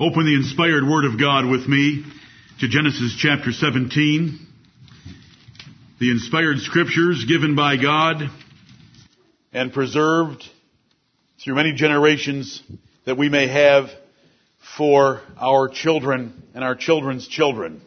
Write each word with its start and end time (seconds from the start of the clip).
Open 0.00 0.24
the 0.24 0.34
inspired 0.34 0.88
Word 0.88 1.04
of 1.04 1.20
God 1.20 1.44
with 1.44 1.68
me 1.68 2.02
to 2.60 2.66
Genesis 2.66 3.14
chapter 3.18 3.52
17. 3.52 4.38
The 6.00 6.10
inspired 6.10 6.60
scriptures 6.60 7.26
given 7.26 7.54
by 7.54 7.76
God 7.76 8.22
and 9.52 9.70
preserved 9.70 10.44
through 11.44 11.56
many 11.56 11.74
generations 11.74 12.62
that 13.04 13.18
we 13.18 13.28
may 13.28 13.48
have 13.48 13.90
for 14.78 15.20
our 15.38 15.68
children 15.68 16.42
and 16.54 16.64
our 16.64 16.74
children's 16.74 17.28
children. 17.28 17.82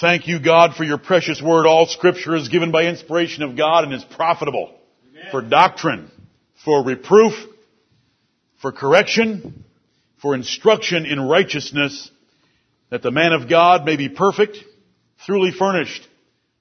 Thank 0.00 0.26
you, 0.26 0.40
God, 0.40 0.74
for 0.74 0.82
your 0.82 0.98
precious 0.98 1.40
word. 1.40 1.66
All 1.66 1.86
scripture 1.86 2.34
is 2.34 2.48
given 2.48 2.72
by 2.72 2.86
inspiration 2.86 3.44
of 3.44 3.56
God 3.56 3.84
and 3.84 3.94
is 3.94 4.02
profitable 4.02 4.74
Amen. 5.12 5.28
for 5.30 5.40
doctrine, 5.40 6.10
for 6.64 6.84
reproof, 6.84 7.34
for 8.60 8.72
correction, 8.72 9.64
for 10.20 10.34
instruction 10.34 11.06
in 11.06 11.20
righteousness, 11.20 12.10
that 12.90 13.02
the 13.02 13.10
man 13.10 13.32
of 13.32 13.48
God 13.48 13.84
may 13.84 13.96
be 13.96 14.08
perfect, 14.08 14.58
truly 15.24 15.50
furnished 15.50 16.06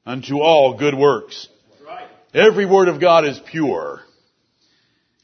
unto 0.05 0.40
all 0.40 0.77
good 0.77 0.95
works. 0.95 1.48
Right. 1.85 2.08
Every 2.34 2.66
word 2.66 2.88
of 2.88 2.99
God 2.99 3.26
is 3.26 3.40
pure. 3.40 4.02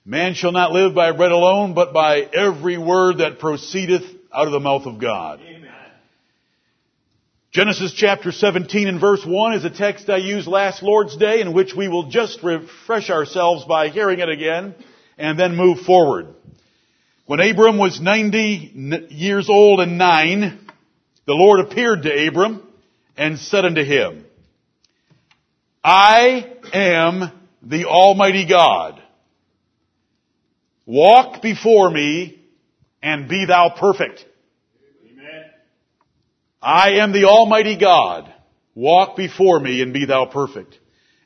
Man 0.06 0.36
shall 0.36 0.52
not 0.52 0.72
live 0.72 0.94
by 0.94 1.12
bread 1.14 1.32
alone, 1.32 1.74
but 1.74 1.94
by 1.94 2.22
every 2.22 2.78
word 2.78 3.20
that 3.20 3.40
proceedeth 3.40 4.04
out 4.32 4.46
of 4.46 4.52
the 4.52 4.60
mouth 4.60 4.86
of 4.86 5.00
God. 5.00 5.40
Amen. 5.42 5.72
Genesis 7.52 7.94
chapter 7.94 8.34
17 8.34 8.88
and 8.88 9.00
verse 9.00 9.26
1 9.26 9.54
is 9.54 9.64
a 9.64 9.70
text 9.70 10.10
I 10.10 10.18
used 10.18 10.46
last 10.46 10.84
Lord's 10.84 11.16
Day 11.16 11.40
in 11.40 11.54
which 11.54 11.74
we 11.74 11.88
will 11.88 12.10
just 12.10 12.44
refresh 12.44 13.10
ourselves 13.10 13.64
by 13.64 13.88
hearing 13.88 14.20
it 14.20 14.28
again 14.28 14.76
and 15.18 15.40
then 15.40 15.56
move 15.56 15.80
forward. 15.80 16.36
When 17.28 17.40
Abram 17.40 17.80
was 17.80 18.00
90 18.00 19.08
years 19.10 19.50
old 19.50 19.80
and 19.80 19.98
nine, 19.98 20.60
the 21.26 21.34
Lord 21.34 21.60
appeared 21.60 22.04
to 22.04 22.28
Abram 22.28 22.62
and 23.18 23.40
said 23.40 23.66
unto 23.66 23.84
him, 23.84 24.26
I 25.84 26.48
am 26.72 27.32
the 27.64 27.86
Almighty 27.86 28.48
God. 28.48 29.02
Walk 30.86 31.42
before 31.42 31.90
me 31.90 32.40
and 33.02 33.28
be 33.28 33.46
thou 33.48 33.74
perfect. 33.76 34.24
Amen. 35.04 35.46
I 36.62 36.90
am 37.00 37.12
the 37.12 37.26
Almighty 37.26 37.76
God. 37.76 38.32
Walk 38.76 39.18
before 39.18 39.60
me 39.60 39.82
and 39.82 39.94
be 39.94 40.06
thou 40.06 40.26
perfect. 40.26 40.78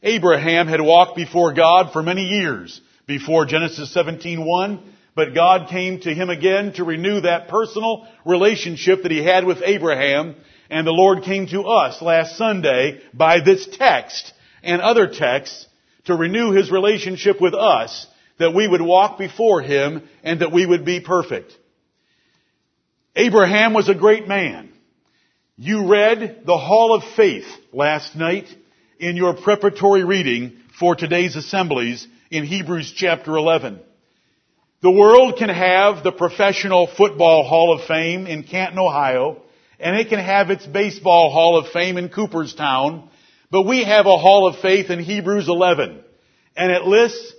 Abraham 0.02 0.68
had 0.68 0.80
walked 0.80 1.18
before 1.18 1.54
God 1.54 1.92
for 1.92 2.02
many 2.02 2.24
years 2.24 2.80
before 3.06 3.46
Genesis 3.46 3.94
17:1 3.94 4.80
but 5.16 5.34
God 5.34 5.70
came 5.70 6.00
to 6.02 6.14
him 6.14 6.30
again 6.30 6.74
to 6.74 6.84
renew 6.84 7.22
that 7.22 7.48
personal 7.48 8.08
relationship 8.26 9.04
that 9.04 9.12
he 9.12 9.24
had 9.24 9.46
with 9.46 9.62
Abraham. 9.64 10.36
And 10.70 10.86
the 10.86 10.92
Lord 10.92 11.24
came 11.24 11.48
to 11.48 11.64
us 11.64 12.02
last 12.02 12.38
Sunday 12.38 13.02
by 13.14 13.40
this 13.44 13.68
text 13.72 14.34
and 14.64 14.82
other 14.82 15.08
texts 15.08 15.68
to 16.06 16.16
renew 16.16 16.52
his 16.52 16.72
relationship 16.72 17.42
with 17.42 17.54
us 17.54 18.08
that 18.38 18.54
we 18.54 18.68
would 18.68 18.82
walk 18.82 19.18
before 19.18 19.62
him 19.62 20.08
and 20.24 20.42
that 20.42 20.52
we 20.52 20.66
would 20.66 20.86
be 20.86 21.00
perfect. 21.00 21.52
Abraham 23.16 23.74
was 23.74 23.90
a 23.90 23.96
great 23.96 24.28
man. 24.28 24.70
You 25.58 25.88
read 25.88 26.44
the 26.46 26.58
Hall 26.58 26.96
of 26.96 27.04
Faith 27.16 27.48
last 27.74 28.16
night 28.16 28.48
in 28.98 29.18
your 29.18 29.36
preparatory 29.36 30.06
reading 30.06 30.58
for 30.80 30.96
today's 30.96 31.36
assemblies 31.36 32.08
in 32.32 32.46
Hebrews 32.46 32.94
chapter 32.96 33.36
11. 33.36 33.82
The 34.82 34.92
world 34.92 35.36
can 35.38 35.50
have 35.50 36.06
the 36.06 36.12
Professional 36.14 36.88
Football 36.88 37.44
Hall 37.44 37.74
of 37.74 37.86
Fame 37.86 38.28
in 38.28 38.44
Canton, 38.44 38.80
Ohio, 38.80 39.42
and 39.78 39.98
it 39.98 40.08
can 40.08 40.20
have 40.20 40.52
its 40.52 40.66
Baseball 40.66 41.32
Hall 41.32 41.58
of 41.58 41.68
Fame 41.74 41.98
in 41.98 42.08
Cooperstown, 42.08 43.10
but 43.52 43.64
we 43.64 43.84
have 43.84 44.06
a 44.06 44.18
Hall 44.18 44.48
of 44.48 44.60
Faith 44.60 44.90
in 44.90 45.00
Hebrews 45.00 45.50
11, 45.50 46.02
and 46.56 46.72
it 46.72 46.84
lists 46.84 47.34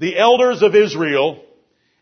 the 0.00 0.18
elders 0.18 0.62
of 0.62 0.74
Israel 0.74 1.40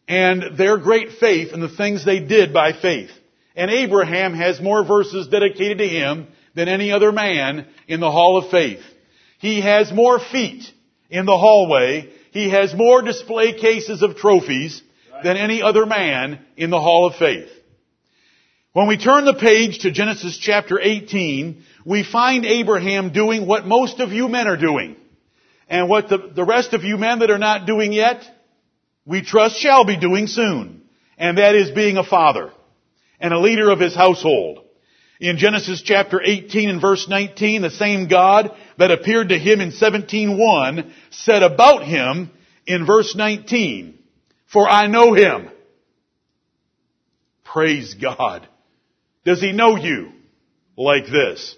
and 0.08 0.56
their 0.56 0.78
great 0.78 1.12
faith 1.20 1.52
and 1.52 1.62
the 1.62 1.68
things 1.68 2.06
they 2.06 2.20
did 2.20 2.54
by 2.54 2.72
faith. 2.72 3.10
And 3.54 3.70
Abraham 3.70 4.32
has 4.32 4.58
more 4.58 4.86
verses 4.86 5.28
dedicated 5.28 5.78
to 5.78 5.88
him 5.88 6.28
than 6.54 6.68
any 6.68 6.92
other 6.92 7.12
man 7.12 7.66
in 7.88 8.00
the 8.00 8.10
Hall 8.10 8.38
of 8.38 8.50
Faith. 8.50 8.80
He 9.38 9.60
has 9.60 9.92
more 9.92 10.18
feet 10.18 10.64
in 11.10 11.26
the 11.26 11.36
hallway 11.36 12.10
he 12.30 12.50
has 12.50 12.74
more 12.74 13.02
display 13.02 13.52
cases 13.52 14.02
of 14.02 14.16
trophies 14.16 14.82
than 15.22 15.36
any 15.36 15.62
other 15.62 15.86
man 15.86 16.40
in 16.56 16.70
the 16.70 16.80
Hall 16.80 17.06
of 17.06 17.16
Faith. 17.16 17.50
When 18.72 18.86
we 18.86 18.98
turn 18.98 19.24
the 19.24 19.34
page 19.34 19.80
to 19.80 19.90
Genesis 19.90 20.38
chapter 20.38 20.78
18, 20.78 21.64
we 21.84 22.04
find 22.04 22.44
Abraham 22.44 23.12
doing 23.12 23.46
what 23.46 23.66
most 23.66 23.98
of 23.98 24.12
you 24.12 24.28
men 24.28 24.46
are 24.46 24.56
doing. 24.56 24.96
And 25.68 25.88
what 25.88 26.08
the, 26.08 26.30
the 26.34 26.44
rest 26.44 26.74
of 26.74 26.84
you 26.84 26.96
men 26.96 27.18
that 27.18 27.30
are 27.30 27.38
not 27.38 27.66
doing 27.66 27.92
yet, 27.92 28.22
we 29.04 29.22
trust 29.22 29.56
shall 29.56 29.84
be 29.84 29.96
doing 29.96 30.26
soon. 30.26 30.82
And 31.16 31.38
that 31.38 31.54
is 31.54 31.70
being 31.70 31.96
a 31.96 32.04
father 32.04 32.52
and 33.20 33.34
a 33.34 33.40
leader 33.40 33.70
of 33.70 33.80
his 33.80 33.94
household. 33.94 34.64
In 35.20 35.36
Genesis 35.36 35.82
chapter 35.82 36.22
18 36.22 36.70
and 36.70 36.80
verse 36.80 37.08
19, 37.08 37.62
the 37.62 37.70
same 37.70 38.06
God 38.06 38.54
that 38.78 38.92
appeared 38.92 39.30
to 39.30 39.38
him 39.38 39.60
in 39.60 39.72
17.1 39.72 40.92
said 41.10 41.42
about 41.42 41.84
him 41.84 42.30
in 42.66 42.86
verse 42.86 43.16
19, 43.16 43.97
For 44.52 44.68
I 44.68 44.86
know 44.86 45.14
him. 45.14 45.50
Praise 47.44 47.94
God. 47.94 48.46
Does 49.24 49.40
he 49.40 49.52
know 49.52 49.76
you 49.76 50.12
like 50.76 51.06
this? 51.06 51.54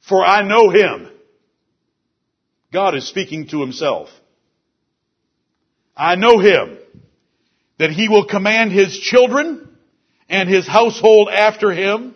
For 0.00 0.24
I 0.24 0.42
know 0.42 0.70
him. 0.70 1.10
God 2.72 2.94
is 2.94 3.06
speaking 3.06 3.48
to 3.48 3.60
himself. 3.60 4.08
I 5.96 6.14
know 6.14 6.38
him 6.38 6.78
that 7.78 7.90
he 7.90 8.08
will 8.08 8.26
command 8.26 8.72
his 8.72 8.98
children 8.98 9.76
and 10.28 10.48
his 10.48 10.66
household 10.66 11.28
after 11.30 11.72
him 11.72 12.14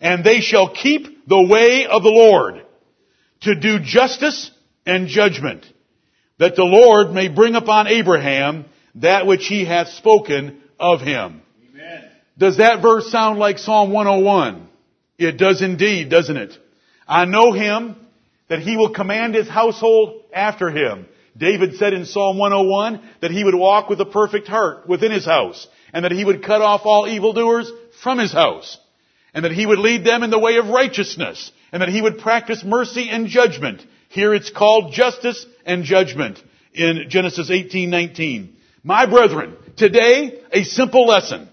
and 0.00 0.22
they 0.22 0.40
shall 0.40 0.68
keep 0.68 1.26
the 1.26 1.42
way 1.42 1.86
of 1.86 2.02
the 2.02 2.10
Lord 2.10 2.64
to 3.40 3.54
do 3.54 3.78
justice 3.78 4.50
and 4.84 5.08
judgment, 5.08 5.64
that 6.38 6.56
the 6.56 6.64
Lord 6.64 7.12
may 7.12 7.28
bring 7.28 7.54
upon 7.54 7.86
Abraham 7.86 8.66
that 8.96 9.26
which 9.26 9.46
he 9.46 9.64
hath 9.64 9.88
spoken 9.88 10.60
of 10.78 11.00
him. 11.00 11.42
Amen. 11.70 12.04
Does 12.38 12.58
that 12.58 12.82
verse 12.82 13.10
sound 13.10 13.38
like 13.38 13.58
Psalm 13.58 13.92
101? 13.92 14.68
It 15.18 15.36
does 15.36 15.62
indeed, 15.62 16.10
doesn't 16.10 16.36
it? 16.36 16.56
I 17.06 17.24
know 17.24 17.52
him 17.52 17.96
that 18.48 18.60
he 18.60 18.76
will 18.76 18.90
command 18.90 19.34
his 19.34 19.48
household 19.48 20.22
after 20.32 20.70
him. 20.70 21.06
David 21.36 21.76
said 21.76 21.92
in 21.92 22.06
Psalm 22.06 22.38
101 22.38 23.02
that 23.20 23.30
he 23.30 23.42
would 23.42 23.54
walk 23.54 23.88
with 23.88 24.00
a 24.00 24.06
perfect 24.06 24.46
heart 24.46 24.88
within 24.88 25.10
his 25.10 25.24
house 25.24 25.66
and 25.92 26.04
that 26.04 26.12
he 26.12 26.24
would 26.24 26.44
cut 26.44 26.62
off 26.62 26.82
all 26.84 27.08
evildoers 27.08 27.70
from 28.02 28.18
his 28.18 28.32
house 28.32 28.78
and 29.34 29.44
that 29.44 29.52
he 29.52 29.66
would 29.66 29.80
lead 29.80 30.04
them 30.04 30.22
in 30.22 30.30
the 30.30 30.38
way 30.38 30.56
of 30.56 30.68
righteousness, 30.68 31.50
and 31.72 31.82
that 31.82 31.88
he 31.88 32.00
would 32.00 32.18
practice 32.18 32.62
mercy 32.64 33.10
and 33.10 33.26
judgment. 33.26 33.84
Here 34.08 34.32
it's 34.32 34.50
called 34.50 34.92
justice 34.92 35.44
and 35.66 35.82
judgment 35.82 36.40
in 36.72 37.06
Genesis 37.08 37.50
18:19. 37.50 38.50
My 38.86 39.06
brethren, 39.06 39.56
today 39.76 40.40
a 40.52 40.62
simple 40.62 41.06
lesson 41.06 41.48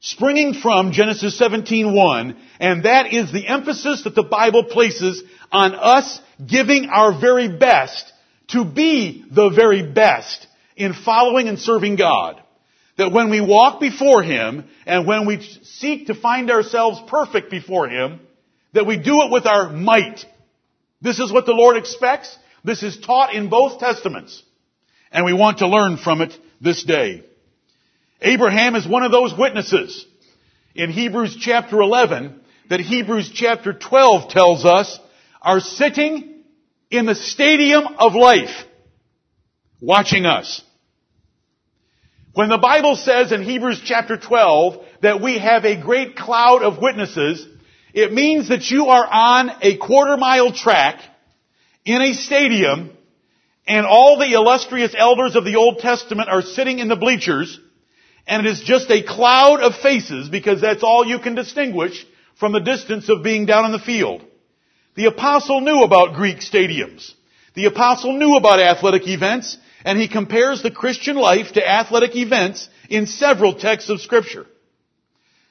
springing 0.00 0.54
from 0.54 0.92
Genesis 0.92 1.38
17:1, 1.38 2.34
and 2.58 2.84
that 2.84 3.12
is 3.12 3.30
the 3.30 3.46
emphasis 3.46 4.04
that 4.04 4.14
the 4.14 4.22
Bible 4.22 4.64
places 4.64 5.22
on 5.52 5.74
us 5.74 6.18
giving 6.44 6.88
our 6.88 7.12
very 7.12 7.48
best 7.48 8.10
to 8.48 8.64
be 8.64 9.22
the 9.30 9.50
very 9.50 9.82
best 9.82 10.46
in 10.76 10.94
following 10.94 11.48
and 11.48 11.58
serving 11.58 11.96
God. 11.96 12.42
That 12.96 13.12
when 13.12 13.28
we 13.28 13.42
walk 13.42 13.78
before 13.78 14.22
Him 14.22 14.64
and 14.86 15.06
when 15.06 15.26
we 15.26 15.42
seek 15.62 16.06
to 16.06 16.14
find 16.14 16.50
ourselves 16.50 17.02
perfect 17.06 17.50
before 17.50 17.86
Him, 17.86 18.20
that 18.72 18.86
we 18.86 18.96
do 18.96 19.24
it 19.24 19.30
with 19.30 19.44
our 19.44 19.68
might. 19.68 20.24
This 21.02 21.18
is 21.18 21.30
what 21.30 21.44
the 21.44 21.52
Lord 21.52 21.76
expects. 21.76 22.34
This 22.64 22.82
is 22.82 22.96
taught 22.96 23.34
in 23.34 23.50
both 23.50 23.78
Testaments. 23.78 24.42
And 25.12 25.24
we 25.24 25.32
want 25.32 25.58
to 25.58 25.68
learn 25.68 25.98
from 25.98 26.22
it 26.22 26.32
this 26.60 26.82
day. 26.82 27.22
Abraham 28.20 28.76
is 28.76 28.86
one 28.86 29.02
of 29.02 29.12
those 29.12 29.34
witnesses 29.36 30.06
in 30.74 30.90
Hebrews 30.90 31.36
chapter 31.38 31.80
11 31.80 32.40
that 32.70 32.80
Hebrews 32.80 33.30
chapter 33.34 33.72
12 33.72 34.30
tells 34.30 34.64
us 34.64 34.98
are 35.40 35.60
sitting 35.60 36.44
in 36.90 37.04
the 37.06 37.14
stadium 37.14 37.84
of 37.98 38.14
life 38.14 38.64
watching 39.80 40.24
us. 40.24 40.62
When 42.34 42.48
the 42.48 42.58
Bible 42.58 42.96
says 42.96 43.32
in 43.32 43.42
Hebrews 43.42 43.82
chapter 43.84 44.16
12 44.16 44.82
that 45.02 45.20
we 45.20 45.38
have 45.38 45.64
a 45.64 45.80
great 45.80 46.16
cloud 46.16 46.62
of 46.62 46.80
witnesses, 46.80 47.46
it 47.92 48.12
means 48.12 48.48
that 48.48 48.70
you 48.70 48.86
are 48.86 49.06
on 49.06 49.50
a 49.60 49.76
quarter 49.76 50.16
mile 50.16 50.52
track 50.52 51.02
in 51.84 52.00
a 52.00 52.14
stadium 52.14 52.96
and 53.66 53.86
all 53.86 54.18
the 54.18 54.32
illustrious 54.32 54.94
elders 54.96 55.36
of 55.36 55.44
the 55.44 55.56
Old 55.56 55.78
Testament 55.78 56.28
are 56.28 56.42
sitting 56.42 56.78
in 56.78 56.88
the 56.88 56.96
bleachers 56.96 57.58
And 58.26 58.46
it 58.46 58.50
is 58.50 58.60
just 58.60 58.90
a 58.90 59.02
cloud 59.02 59.60
of 59.60 59.74
faces 59.76 60.28
because 60.28 60.60
that's 60.60 60.82
all 60.82 61.06
you 61.06 61.18
can 61.18 61.34
distinguish 61.34 62.06
from 62.36 62.52
the 62.52 62.60
distance 62.60 63.08
of 63.08 63.22
being 63.22 63.46
down 63.46 63.64
in 63.64 63.72
the 63.72 63.78
field. 63.78 64.24
The 64.94 65.06
apostle 65.06 65.60
knew 65.60 65.82
about 65.82 66.14
Greek 66.14 66.38
stadiums. 66.38 67.12
The 67.54 67.66
apostle 67.66 68.12
knew 68.12 68.36
about 68.36 68.60
athletic 68.60 69.08
events 69.08 69.56
and 69.84 69.98
he 69.98 70.08
compares 70.08 70.62
the 70.62 70.70
Christian 70.70 71.16
life 71.16 71.52
to 71.52 71.68
athletic 71.68 72.14
events 72.14 72.68
in 72.88 73.06
several 73.06 73.54
texts 73.54 73.90
of 73.90 74.00
scripture. 74.00 74.46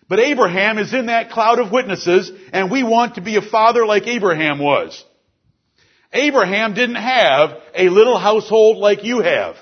But 0.08 0.19
Abraham 0.19 0.78
is 0.78 0.94
in 0.94 1.08
that 1.08 1.31
cloud 1.31 1.60
of 1.60 1.72
witnesses 1.72 2.31
and 2.54 2.72
we 2.72 2.84
want 2.84 3.16
to 3.16 3.22
be 3.22 3.36
a 3.36 3.42
father 3.42 3.86
like 3.86 4.08
Abraham 4.08 4.60
was. 4.60 5.04
Abraham 6.13 6.74
didn't 6.74 6.96
have 6.96 7.52
a 7.74 7.90
little 7.90 8.18
household 8.18 8.78
like 8.78 9.04
you 9.04 9.22
have. 9.22 9.56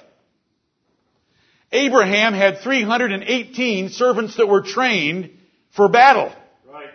Abraham 1.72 2.34
had 2.34 2.60
318 2.60 3.90
servants 3.90 4.38
that 4.38 4.48
were 4.48 4.64
trained 4.64 5.32
for 5.76 5.88
battle. 5.90 6.34
Right. 6.68 6.90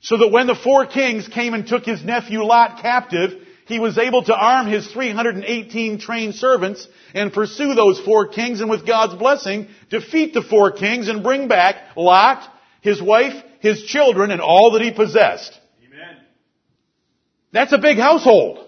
So 0.00 0.16
that 0.18 0.28
when 0.28 0.46
the 0.46 0.54
four 0.54 0.86
kings 0.86 1.28
came 1.28 1.52
and 1.52 1.66
took 1.66 1.84
his 1.84 2.02
nephew 2.02 2.42
Lot 2.42 2.80
captive, 2.80 3.32
he 3.66 3.78
was 3.78 3.98
able 3.98 4.22
to 4.24 4.34
arm 4.34 4.66
his 4.66 4.90
318 4.90 5.98
trained 5.98 6.34
servants 6.34 6.86
and 7.14 7.32
pursue 7.32 7.74
those 7.74 8.00
four 8.00 8.28
kings 8.28 8.60
and 8.60 8.70
with 8.70 8.86
God's 8.86 9.14
blessing, 9.14 9.68
defeat 9.90 10.32
the 10.32 10.42
four 10.42 10.72
kings 10.72 11.08
and 11.08 11.22
bring 11.22 11.48
back 11.48 11.96
Lot, 11.96 12.46
his 12.80 13.00
wife, 13.00 13.34
his 13.60 13.82
children, 13.84 14.30
and 14.30 14.40
all 14.40 14.72
that 14.72 14.82
he 14.82 14.90
possessed. 14.90 15.58
That's 17.54 17.72
a 17.72 17.78
big 17.78 17.98
household. 17.98 18.58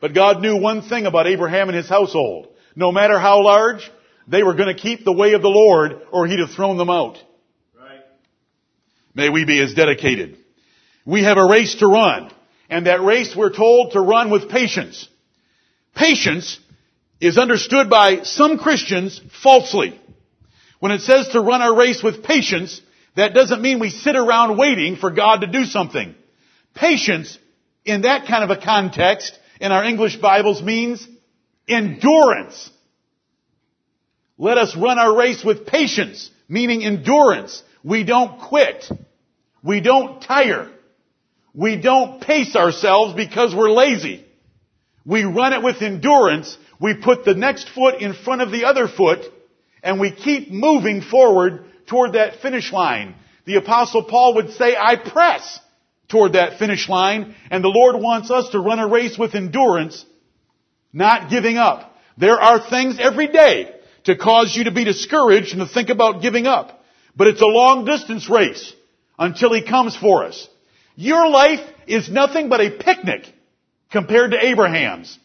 But 0.00 0.14
God 0.14 0.42
knew 0.42 0.60
one 0.60 0.82
thing 0.82 1.06
about 1.06 1.26
Abraham 1.26 1.70
and 1.70 1.76
his 1.76 1.88
household. 1.88 2.48
No 2.76 2.92
matter 2.92 3.18
how 3.18 3.42
large, 3.42 3.90
they 4.28 4.42
were 4.42 4.52
going 4.52 4.68
to 4.68 4.80
keep 4.80 5.02
the 5.02 5.12
way 5.12 5.32
of 5.32 5.40
the 5.40 5.48
Lord 5.48 6.02
or 6.12 6.26
he'd 6.26 6.40
have 6.40 6.50
thrown 6.50 6.76
them 6.76 6.90
out. 6.90 7.16
Right. 7.74 8.00
May 9.14 9.30
we 9.30 9.46
be 9.46 9.62
as 9.62 9.72
dedicated. 9.72 10.36
We 11.06 11.24
have 11.24 11.38
a 11.38 11.48
race 11.48 11.76
to 11.76 11.86
run. 11.86 12.30
And 12.68 12.84
that 12.86 13.00
race 13.00 13.34
we're 13.34 13.54
told 13.54 13.92
to 13.92 14.00
run 14.02 14.30
with 14.30 14.50
patience. 14.50 15.08
Patience 15.94 16.60
is 17.18 17.38
understood 17.38 17.88
by 17.88 18.24
some 18.24 18.58
Christians 18.58 19.22
falsely. 19.42 19.98
When 20.80 20.92
it 20.92 21.00
says 21.00 21.28
to 21.28 21.40
run 21.40 21.62
our 21.62 21.74
race 21.74 22.02
with 22.02 22.22
patience, 22.22 22.78
that 23.14 23.32
doesn't 23.32 23.62
mean 23.62 23.78
we 23.78 23.88
sit 23.88 24.16
around 24.16 24.58
waiting 24.58 24.96
for 24.96 25.10
God 25.10 25.40
to 25.40 25.46
do 25.46 25.64
something. 25.64 26.14
Patience, 26.74 27.38
in 27.86 28.02
that 28.02 28.26
kind 28.26 28.44
of 28.44 28.50
a 28.50 28.60
context, 28.60 29.38
in 29.60 29.72
our 29.72 29.84
English 29.84 30.16
Bibles 30.16 30.60
means 30.60 31.06
endurance. 31.68 32.70
Let 34.36 34.58
us 34.58 34.76
run 34.76 34.98
our 34.98 35.16
race 35.16 35.42
with 35.44 35.66
patience, 35.66 36.30
meaning 36.48 36.84
endurance. 36.84 37.62
We 37.82 38.04
don't 38.04 38.40
quit. 38.40 38.84
We 39.62 39.80
don't 39.80 40.20
tire. 40.20 40.70
We 41.54 41.80
don't 41.80 42.20
pace 42.20 42.54
ourselves 42.54 43.14
because 43.14 43.54
we're 43.54 43.70
lazy. 43.70 44.26
We 45.06 45.24
run 45.24 45.52
it 45.52 45.62
with 45.62 45.80
endurance. 45.80 46.58
We 46.80 46.94
put 46.94 47.24
the 47.24 47.34
next 47.34 47.68
foot 47.70 48.02
in 48.02 48.12
front 48.12 48.42
of 48.42 48.50
the 48.50 48.66
other 48.66 48.88
foot 48.88 49.24
and 49.82 50.00
we 50.00 50.10
keep 50.10 50.50
moving 50.50 51.00
forward 51.00 51.64
toward 51.86 52.14
that 52.14 52.42
finish 52.42 52.72
line. 52.72 53.14
The 53.44 53.54
apostle 53.54 54.02
Paul 54.02 54.34
would 54.34 54.50
say, 54.54 54.76
I 54.76 54.96
press 54.96 55.60
toward 56.08 56.34
that 56.34 56.58
finish 56.58 56.88
line 56.88 57.34
and 57.50 57.62
the 57.62 57.68
Lord 57.68 58.00
wants 58.00 58.30
us 58.30 58.50
to 58.50 58.60
run 58.60 58.78
a 58.78 58.88
race 58.88 59.18
with 59.18 59.34
endurance, 59.34 60.04
not 60.92 61.30
giving 61.30 61.56
up. 61.56 61.94
There 62.16 62.40
are 62.40 62.68
things 62.70 62.98
every 62.98 63.28
day 63.28 63.72
to 64.04 64.16
cause 64.16 64.54
you 64.56 64.64
to 64.64 64.70
be 64.70 64.84
discouraged 64.84 65.52
and 65.52 65.60
to 65.60 65.66
think 65.66 65.88
about 65.88 66.22
giving 66.22 66.46
up. 66.46 66.84
But 67.16 67.28
it's 67.28 67.42
a 67.42 67.46
long 67.46 67.84
distance 67.84 68.28
race 68.30 68.72
until 69.18 69.52
He 69.52 69.62
comes 69.62 69.96
for 69.96 70.24
us. 70.24 70.48
Your 70.94 71.28
life 71.28 71.60
is 71.86 72.08
nothing 72.08 72.48
but 72.48 72.60
a 72.60 72.70
picnic 72.70 73.26
compared 73.90 74.30
to 74.30 74.44
Abraham's. 74.44 75.18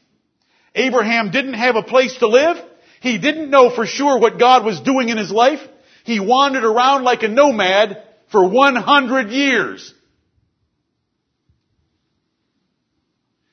Abraham 0.76 1.32
didn't 1.32 1.54
have 1.54 1.76
a 1.76 1.84
place 1.84 2.18
to 2.18 2.28
live. 2.28 2.58
He 3.02 3.18
didn't 3.18 3.50
know 3.50 3.70
for 3.74 3.86
sure 3.86 4.20
what 4.20 4.40
God 4.40 4.64
was 4.64 4.80
doing 4.82 5.10
in 5.10 5.18
his 5.18 5.32
life. 5.32 5.60
He 6.04 6.20
wandered 6.20 6.64
around 6.64 7.04
like 7.04 7.24
a 7.24 7.28
nomad 7.28 8.04
for 8.32 8.48
100 8.48 9.30
years. 9.30 9.94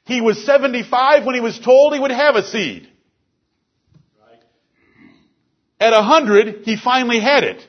He 0.09 0.23
was 0.23 0.43
75 0.47 1.27
when 1.27 1.35
he 1.35 1.43
was 1.43 1.59
told 1.59 1.93
he 1.93 2.01
would 2.01 2.11
have 2.11 2.35
a 2.35 2.43
seed. 2.43 2.89
At 5.79 5.93
100, 5.93 6.65
he 6.65 6.79
finally 6.79 7.21
had 7.21 7.45
it. 7.45 7.63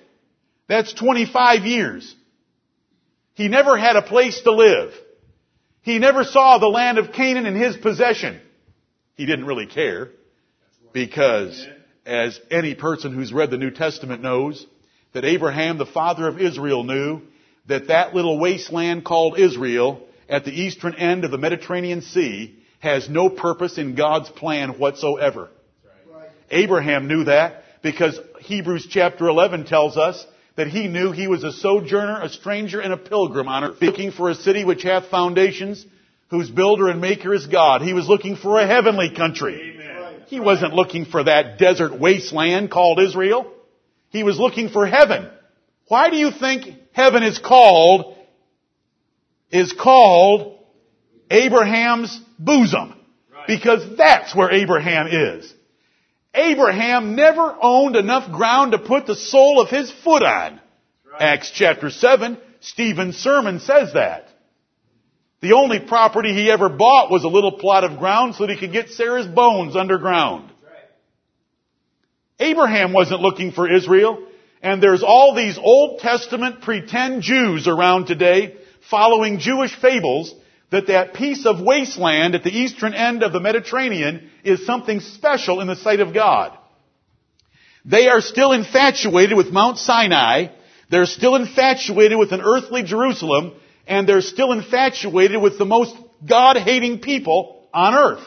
That's 0.69 0.93
25 0.93 1.65
years. 1.65 2.15
He 3.33 3.49
never 3.49 3.77
had 3.77 3.97
a 3.97 4.01
place 4.01 4.39
to 4.43 4.53
live. 4.53 4.93
He 5.81 5.99
never 5.99 6.23
saw 6.23 6.59
the 6.59 6.67
land 6.67 6.97
of 6.97 7.11
Canaan 7.11 7.45
in 7.45 7.55
his 7.55 7.75
possession. 7.75 8.39
He 9.15 9.25
didn't 9.25 9.45
really 9.45 9.67
care 9.67 10.07
because 10.93 11.67
as 12.05 12.39
any 12.49 12.73
person 12.73 13.13
who's 13.13 13.33
read 13.33 13.51
the 13.51 13.57
New 13.57 13.71
Testament 13.71 14.21
knows, 14.21 14.65
that 15.11 15.25
Abraham, 15.25 15.77
the 15.77 15.85
father 15.85 16.25
of 16.25 16.39
Israel, 16.39 16.85
knew 16.85 17.21
that 17.67 17.87
that 17.87 18.15
little 18.15 18.39
wasteland 18.39 19.03
called 19.03 19.37
Israel 19.37 20.05
at 20.29 20.45
the 20.45 20.51
eastern 20.51 20.95
end 20.95 21.25
of 21.25 21.31
the 21.31 21.37
Mediterranean 21.37 22.01
Sea 22.01 22.55
has 22.79 23.09
no 23.09 23.29
purpose 23.29 23.77
in 23.77 23.95
God's 23.95 24.29
plan 24.29 24.79
whatsoever. 24.79 25.49
Abraham 26.51 27.07
knew 27.07 27.25
that 27.25 27.63
because 27.81 28.19
Hebrews 28.39 28.87
chapter 28.89 29.27
11 29.27 29.65
tells 29.65 29.97
us 29.97 30.25
that 30.55 30.67
he 30.67 30.87
knew 30.87 31.11
he 31.11 31.27
was 31.27 31.43
a 31.43 31.51
sojourner, 31.51 32.21
a 32.21 32.29
stranger, 32.29 32.79
and 32.79 32.93
a 32.93 32.97
pilgrim 32.97 33.47
on 33.47 33.63
earth, 33.63 33.81
looking 33.81 34.11
for 34.11 34.29
a 34.29 34.35
city 34.35 34.65
which 34.65 34.83
hath 34.83 35.07
foundations, 35.07 35.85
whose 36.29 36.49
builder 36.49 36.89
and 36.89 37.01
maker 37.01 37.33
is 37.33 37.47
God. 37.47 37.81
He 37.81 37.93
was 37.93 38.07
looking 38.07 38.35
for 38.35 38.59
a 38.59 38.67
heavenly 38.67 39.13
country. 39.15 39.75
Amen. 39.75 40.23
He 40.27 40.39
wasn't 40.39 40.73
looking 40.73 41.05
for 41.05 41.23
that 41.23 41.57
desert 41.57 41.99
wasteland 41.99 42.71
called 42.71 42.99
Israel. 42.99 43.51
He 44.09 44.23
was 44.23 44.37
looking 44.37 44.69
for 44.69 44.85
heaven. 44.85 45.29
Why 45.87 46.09
do 46.09 46.17
you 46.17 46.31
think 46.31 46.75
heaven 46.93 47.23
is 47.23 47.39
called, 47.39 48.15
is 49.51 49.73
called 49.73 50.59
Abraham's 51.29 52.19
bosom? 52.37 52.95
Because 53.47 53.97
that's 53.97 54.35
where 54.35 54.51
Abraham 54.51 55.07
is. 55.07 55.53
Abraham 56.33 57.15
never 57.15 57.55
owned 57.59 57.95
enough 57.95 58.31
ground 58.31 58.73
to 58.73 58.79
put 58.79 59.07
the 59.07 59.15
sole 59.15 59.59
of 59.59 59.69
his 59.69 59.91
foot 59.91 60.21
on. 60.21 60.61
Right. 61.11 61.21
Acts 61.21 61.51
chapter 61.51 61.89
7, 61.89 62.37
Stephen's 62.59 63.17
sermon 63.17 63.59
says 63.59 63.93
that. 63.93 64.27
The 65.41 65.53
only 65.53 65.79
property 65.79 66.33
he 66.33 66.51
ever 66.51 66.69
bought 66.69 67.09
was 67.09 67.23
a 67.23 67.29
little 67.29 67.53
plot 67.53 67.83
of 67.83 67.97
ground 67.97 68.35
so 68.35 68.45
that 68.45 68.53
he 68.53 68.59
could 68.59 68.73
get 68.73 68.89
Sarah's 68.89 69.25
bones 69.25 69.75
underground. 69.75 70.51
Abraham 72.39 72.93
wasn't 72.93 73.21
looking 73.21 73.51
for 73.51 73.69
Israel, 73.69 74.25
and 74.61 74.81
there's 74.81 75.03
all 75.03 75.35
these 75.35 75.57
Old 75.57 75.99
Testament 75.99 76.61
pretend 76.61 77.21
Jews 77.21 77.67
around 77.67 78.05
today 78.05 78.55
following 78.89 79.39
Jewish 79.39 79.75
fables 79.75 80.33
that 80.71 80.87
that 80.87 81.13
piece 81.13 81.45
of 81.45 81.61
wasteland 81.61 82.35
at 82.35 82.43
the 82.43 82.55
eastern 82.55 82.93
end 82.93 83.23
of 83.23 83.33
the 83.33 83.39
Mediterranean 83.39 84.29
is 84.43 84.65
something 84.65 84.99
special 84.99 85.61
in 85.61 85.67
the 85.67 85.75
sight 85.75 85.99
of 85.99 86.13
God. 86.13 86.57
They 87.85 88.07
are 88.07 88.21
still 88.21 88.51
infatuated 88.51 89.35
with 89.35 89.51
Mount 89.51 89.77
Sinai. 89.77 90.47
They're 90.91 91.05
still 91.05 91.35
infatuated 91.35 92.17
with 92.17 92.31
an 92.31 92.41
earthly 92.41 92.83
Jerusalem. 92.83 93.53
And 93.87 94.07
they're 94.07 94.21
still 94.21 94.51
infatuated 94.51 95.41
with 95.41 95.57
the 95.57 95.65
most 95.65 95.95
God-hating 96.27 96.99
people 96.99 97.67
on 97.73 97.95
earth. 97.95 98.23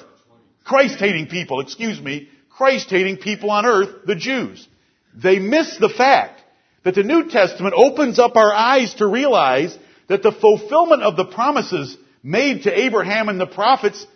Christ-hating 0.65 1.29
people, 1.29 1.61
excuse 1.61 2.01
me. 2.01 2.29
Christ-hating 2.51 3.19
people 3.19 3.51
on 3.51 3.65
earth, 3.65 4.05
the 4.07 4.17
Jews. 4.17 4.67
They 5.15 5.39
miss 5.39 5.77
the 5.77 5.89
fact 5.89 6.41
that 6.83 6.97
the 6.97 7.05
New 7.05 7.29
Testament 7.29 7.75
opens 7.77 8.19
up 8.19 8.35
our 8.35 8.53
eyes 8.53 8.95
to 8.95 9.07
realize 9.07 9.79
that 10.13 10.23
the 10.23 10.31
fulfillment 10.31 11.03
of 11.03 11.17
the 11.17 11.25
promises 11.25 11.97
made 12.23 12.65
to 12.65 12.79
Abraham 12.79 13.31
and 13.31 13.41
the 13.41 13.47
prophets 13.47 14.07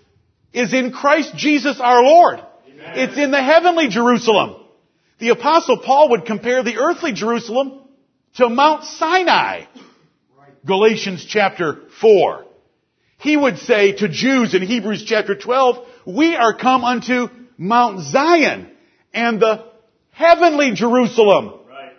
is 0.53 0.75
in 0.75 0.93
Christ 0.93 1.35
Jesus 1.37 1.81
our 1.81 2.03
Lord. 2.03 2.39
Amen. 2.69 2.99
It's 2.99 3.17
in 3.17 3.31
the 3.31 3.43
heavenly 3.43 3.89
Jerusalem. 3.89 4.57
The 5.19 5.31
apostle 5.31 5.79
Paul 5.79 6.11
would 6.11 6.27
compare 6.27 6.63
the 6.63 6.77
earthly 6.77 7.13
Jerusalem 7.13 7.81
to 8.35 8.51
Mount 8.51 8.85
Sinai. 8.85 9.65
Galatians 10.67 11.25
chapter 11.27 11.81
4. 12.03 12.45
He 13.19 13.35
would 13.35 13.59
say 13.59 13.93
to 13.93 14.09
Jews 14.09 14.55
in 14.55 14.61
Hebrews 14.61 15.05
chapter 15.07 15.35
12, 15.35 15.87
we 16.07 16.37
are 16.37 16.53
come 16.53 16.85
unto 16.85 17.29
Mount 17.57 18.01
Zion 18.03 18.71
and 19.15 19.41
the 19.41 19.65
heavenly 20.11 20.73
Jerusalem. 20.75 21.55
Right. 21.67 21.95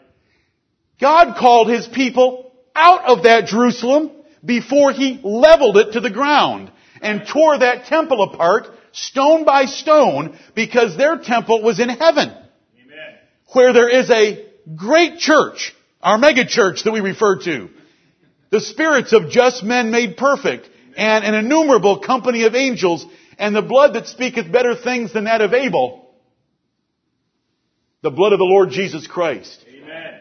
God 1.01 1.35
called 1.37 1.69
his 1.69 1.87
people 1.87 2.46
out 2.77 3.05
of 3.05 3.23
that 3.23 3.47
Jerusalem 3.47 4.11
before 4.43 4.91
he 4.93 5.19
leveled 5.23 5.77
it 5.77 5.93
to 5.93 5.99
the 5.99 6.09
ground 6.09 6.71
and 7.01 7.27
tore 7.27 7.57
that 7.57 7.85
temple 7.85 8.21
apart 8.23 8.67
stone 8.91 9.45
by 9.45 9.65
stone 9.65 10.37
because 10.55 10.97
their 10.97 11.17
temple 11.17 11.61
was 11.61 11.79
in 11.79 11.89
heaven. 11.89 12.29
Amen. 12.29 13.15
where 13.53 13.73
there 13.73 13.89
is 13.89 14.09
a 14.09 14.45
great 14.75 15.17
church, 15.19 15.75
our 16.01 16.17
mega 16.17 16.45
church 16.45 16.83
that 16.83 16.91
we 16.91 16.99
refer 16.99 17.39
to, 17.43 17.69
the 18.49 18.59
spirits 18.59 19.13
of 19.13 19.29
just 19.29 19.63
men 19.63 19.91
made 19.91 20.17
perfect, 20.17 20.69
and 20.95 21.25
an 21.25 21.33
innumerable 21.33 21.99
company 21.99 22.43
of 22.43 22.55
angels, 22.55 23.05
and 23.37 23.55
the 23.55 23.61
blood 23.61 23.93
that 23.93 24.07
speaketh 24.07 24.51
better 24.51 24.75
things 24.75 25.13
than 25.13 25.25
that 25.25 25.41
of 25.41 25.53
Abel, 25.53 26.09
the 28.01 28.11
blood 28.11 28.33
of 28.33 28.39
the 28.39 28.45
Lord 28.45 28.69
Jesus 28.69 29.05
Christ. 29.05 29.65
Amen. 29.67 30.19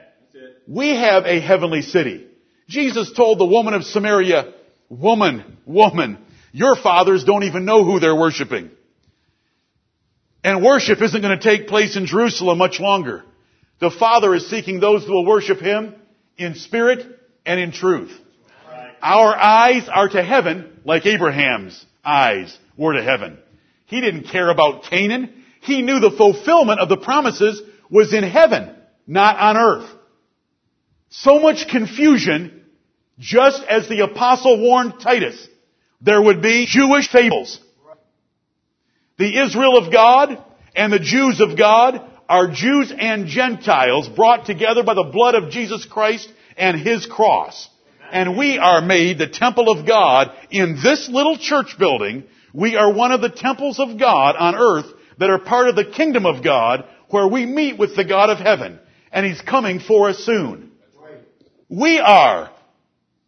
We 0.66 0.90
have 0.90 1.24
a 1.24 1.40
heavenly 1.40 1.82
city. 1.82 2.26
Jesus 2.68 3.12
told 3.12 3.38
the 3.38 3.46
woman 3.46 3.74
of 3.74 3.84
Samaria, 3.84 4.52
woman, 4.88 5.58
woman, 5.64 6.18
your 6.52 6.76
fathers 6.76 7.24
don't 7.24 7.44
even 7.44 7.64
know 7.64 7.84
who 7.84 8.00
they're 8.00 8.16
worshiping. 8.16 8.70
And 10.42 10.64
worship 10.64 11.02
isn't 11.02 11.20
going 11.20 11.38
to 11.38 11.42
take 11.42 11.68
place 11.68 11.96
in 11.96 12.06
Jerusalem 12.06 12.58
much 12.58 12.80
longer. 12.80 13.24
The 13.80 13.90
Father 13.90 14.34
is 14.34 14.48
seeking 14.48 14.80
those 14.80 15.04
who 15.04 15.12
will 15.12 15.26
worship 15.26 15.60
Him 15.60 15.94
in 16.38 16.54
spirit 16.54 17.04
and 17.44 17.60
in 17.60 17.72
truth. 17.72 18.12
Our 19.02 19.36
eyes 19.36 19.88
are 19.92 20.08
to 20.08 20.22
heaven 20.22 20.80
like 20.84 21.04
Abraham's 21.04 21.84
eyes 22.04 22.56
were 22.76 22.94
to 22.94 23.02
heaven. 23.02 23.38
He 23.86 24.00
didn't 24.00 24.24
care 24.24 24.48
about 24.48 24.84
Canaan. 24.84 25.44
He 25.60 25.82
knew 25.82 26.00
the 26.00 26.16
fulfillment 26.16 26.80
of 26.80 26.88
the 26.88 26.96
promises 26.96 27.60
was 27.90 28.12
in 28.14 28.24
heaven, 28.24 28.74
not 29.06 29.36
on 29.36 29.56
earth. 29.56 29.90
So 31.20 31.38
much 31.40 31.68
confusion, 31.68 32.62
just 33.18 33.62
as 33.62 33.88
the 33.88 34.00
apostle 34.00 34.60
warned 34.60 35.00
Titus, 35.00 35.48
there 36.02 36.20
would 36.20 36.42
be 36.42 36.66
Jewish 36.66 37.08
fables. 37.08 37.58
The 39.16 39.38
Israel 39.42 39.78
of 39.78 39.90
God 39.90 40.44
and 40.74 40.92
the 40.92 40.98
Jews 40.98 41.40
of 41.40 41.56
God 41.56 42.02
are 42.28 42.48
Jews 42.48 42.92
and 42.96 43.28
Gentiles 43.28 44.10
brought 44.10 44.44
together 44.44 44.82
by 44.82 44.92
the 44.92 45.10
blood 45.10 45.34
of 45.34 45.50
Jesus 45.50 45.86
Christ 45.86 46.30
and 46.58 46.78
His 46.78 47.06
cross. 47.06 47.66
And 48.12 48.36
we 48.36 48.58
are 48.58 48.82
made 48.82 49.18
the 49.18 49.26
temple 49.26 49.70
of 49.70 49.86
God 49.86 50.32
in 50.50 50.78
this 50.82 51.08
little 51.08 51.38
church 51.38 51.78
building. 51.78 52.24
We 52.52 52.76
are 52.76 52.92
one 52.92 53.12
of 53.12 53.22
the 53.22 53.30
temples 53.30 53.80
of 53.80 53.98
God 53.98 54.36
on 54.36 54.54
earth 54.54 54.92
that 55.18 55.30
are 55.30 55.38
part 55.38 55.68
of 55.68 55.76
the 55.76 55.86
kingdom 55.86 56.26
of 56.26 56.44
God 56.44 56.84
where 57.08 57.26
we 57.26 57.46
meet 57.46 57.78
with 57.78 57.96
the 57.96 58.04
God 58.04 58.28
of 58.28 58.38
heaven. 58.38 58.78
And 59.10 59.24
He's 59.24 59.40
coming 59.40 59.80
for 59.80 60.10
us 60.10 60.18
soon. 60.18 60.72
We 61.68 61.98
are 61.98 62.50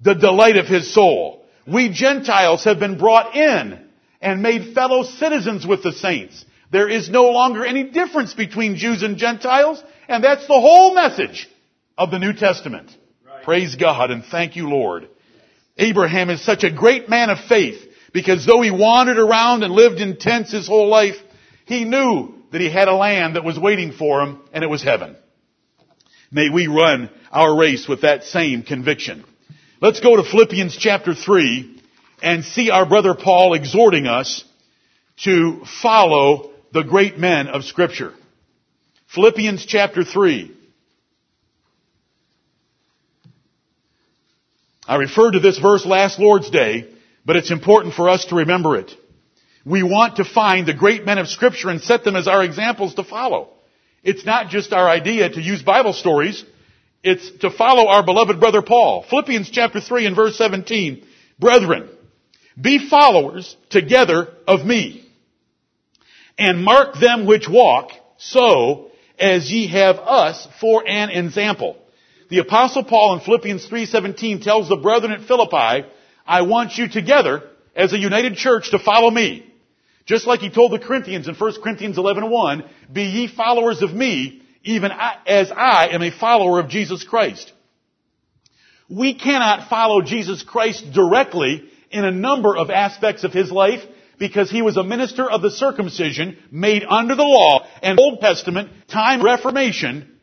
the 0.00 0.14
delight 0.14 0.57
of 0.57 0.66
His 0.66 0.92
soul. 0.92 1.45
We 1.66 1.90
Gentiles 1.90 2.64
have 2.64 2.78
been 2.78 2.99
brought 2.99 3.35
in 3.35 3.78
and 4.21 4.42
made 4.42 4.75
fellow 4.75 5.02
citizens 5.02 5.66
with 5.66 5.83
the 5.83 5.92
saints. 5.92 6.45
There 6.71 6.88
is 6.88 7.09
no 7.09 7.30
longer 7.30 7.64
any 7.64 7.85
difference 7.85 8.35
between 8.35 8.76
Jews 8.76 9.02
and 9.02 9.16
Gentiles, 9.16 9.83
and 10.09 10.23
that's 10.23 10.47
the 10.47 10.61
whole 10.61 10.95
message 10.95 11.49
of 11.97 12.11
the 12.11 12.18
New 12.18 12.33
Testament. 12.33 12.90
Right. 13.26 13.42
Praise 13.42 13.75
God 13.76 14.11
and 14.11 14.25
thank 14.25 14.57
you, 14.57 14.68
Lord. 14.68 15.09
Abraham 15.76 16.30
is 16.30 16.45
such 16.45 16.64
a 16.64 16.73
great 16.73 17.09
man 17.09 17.30
of 17.30 17.38
faith 17.49 17.80
because 18.12 18.45
though 18.45 18.61
he 18.62 18.71
wandered 18.71 19.18
around 19.18 19.62
and 19.62 19.73
lived 19.73 20.00
in 20.00 20.16
tents 20.16 20.52
his 20.52 20.66
whole 20.66 20.88
life, 20.88 21.16
he 21.66 21.85
knew 21.85 22.35
that 22.50 22.61
he 22.61 22.71
had 22.71 22.88
a 22.88 22.95
land 22.95 23.37
that 23.37 23.45
was 23.45 23.59
waiting 23.59 23.92
for 23.92 24.23
him 24.23 24.40
and 24.52 24.64
it 24.64 24.68
was 24.68 24.83
heaven. 24.83 25.16
May 26.30 26.50
we 26.50 26.66
run 26.66 27.11
our 27.32 27.58
race 27.58 27.88
with 27.88 28.02
that 28.02 28.25
same 28.25 28.62
conviction. 28.62 29.25
Let's 29.80 30.00
go 30.00 30.16
to 30.16 30.23
Philippians 30.23 30.76
chapter 30.76 31.14
3 31.14 31.82
and 32.23 32.44
see 32.44 32.70
our 32.70 32.87
brother 32.87 33.14
Paul 33.14 33.54
exhorting 33.54 34.06
us 34.06 34.44
to 35.25 35.64
follow 35.82 36.50
the 36.73 36.82
great 36.82 37.18
men 37.18 37.49
of 37.49 37.64
scripture. 37.64 38.12
Philippians 39.14 39.64
chapter 39.64 40.04
3. 40.04 40.54
I 44.87 44.97
referred 44.97 45.32
to 45.32 45.40
this 45.40 45.58
verse 45.58 45.87
last 45.87 46.18
Lord's 46.18 46.50
Day, 46.50 46.92
but 47.25 47.37
it's 47.37 47.50
important 47.50 47.94
for 47.94 48.08
us 48.08 48.26
to 48.26 48.37
remember 48.37 48.76
it. 48.76 48.92
We 49.64 49.82
want 49.82 50.16
to 50.16 50.25
find 50.25 50.66
the 50.66 50.75
great 50.75 51.06
men 51.06 51.18
of 51.18 51.28
scripture 51.28 51.70
and 51.70 51.80
set 51.80 52.04
them 52.04 52.16
as 52.16 52.28
our 52.28 52.44
examples 52.44 52.94
to 52.94 53.04
follow. 53.04 53.50
It's 54.02 54.24
not 54.24 54.48
just 54.48 54.72
our 54.72 54.88
idea 54.88 55.28
to 55.28 55.40
use 55.40 55.62
Bible 55.62 55.92
stories. 55.92 56.44
It's 57.02 57.30
to 57.40 57.50
follow 57.50 57.88
our 57.88 58.04
beloved 58.04 58.40
brother 58.40 58.62
Paul. 58.62 59.04
Philippians 59.08 59.50
chapter 59.50 59.80
3 59.80 60.06
and 60.06 60.16
verse 60.16 60.36
17. 60.36 61.04
Brethren, 61.38 61.88
be 62.60 62.88
followers 62.88 63.56
together 63.70 64.28
of 64.46 64.64
me, 64.64 65.08
and 66.36 66.64
mark 66.64 66.98
them 66.98 67.26
which 67.26 67.48
walk 67.48 67.92
so 68.16 68.90
as 69.18 69.50
ye 69.50 69.68
have 69.68 69.96
us 69.96 70.48
for 70.60 70.86
an 70.86 71.10
example. 71.10 71.76
The 72.30 72.38
apostle 72.38 72.84
Paul 72.84 73.14
in 73.14 73.20
Philippians 73.20 73.66
3:17 73.68 74.42
tells 74.42 74.68
the 74.68 74.76
brethren 74.76 75.12
at 75.12 75.22
Philippi, 75.22 75.86
I 76.26 76.42
want 76.42 76.76
you 76.76 76.88
together 76.88 77.42
as 77.74 77.92
a 77.92 77.98
united 77.98 78.36
church 78.36 78.70
to 78.72 78.78
follow 78.78 79.10
me. 79.10 79.47
Just 80.08 80.26
like 80.26 80.40
he 80.40 80.48
told 80.48 80.72
the 80.72 80.78
Corinthians 80.78 81.28
in 81.28 81.34
1 81.34 81.62
Corinthians 81.62 81.98
11:1, 81.98 82.64
be 82.90 83.02
ye 83.02 83.26
followers 83.26 83.82
of 83.82 83.92
me, 83.92 84.40
even 84.64 84.90
as 85.26 85.52
I 85.52 85.88
am 85.88 86.02
a 86.02 86.10
follower 86.10 86.58
of 86.58 86.70
Jesus 86.70 87.04
Christ. 87.04 87.52
We 88.88 89.12
cannot 89.12 89.68
follow 89.68 90.00
Jesus 90.00 90.42
Christ 90.42 90.92
directly 90.92 91.62
in 91.90 92.06
a 92.06 92.10
number 92.10 92.56
of 92.56 92.70
aspects 92.70 93.22
of 93.22 93.34
his 93.34 93.52
life 93.52 93.82
because 94.18 94.50
he 94.50 94.62
was 94.62 94.78
a 94.78 94.82
minister 94.82 95.30
of 95.30 95.42
the 95.42 95.50
circumcision 95.50 96.38
made 96.50 96.84
under 96.88 97.14
the 97.14 97.22
law 97.22 97.66
and 97.82 98.00
Old 98.00 98.20
Testament 98.20 98.70
time 98.88 99.22
reformation 99.22 100.18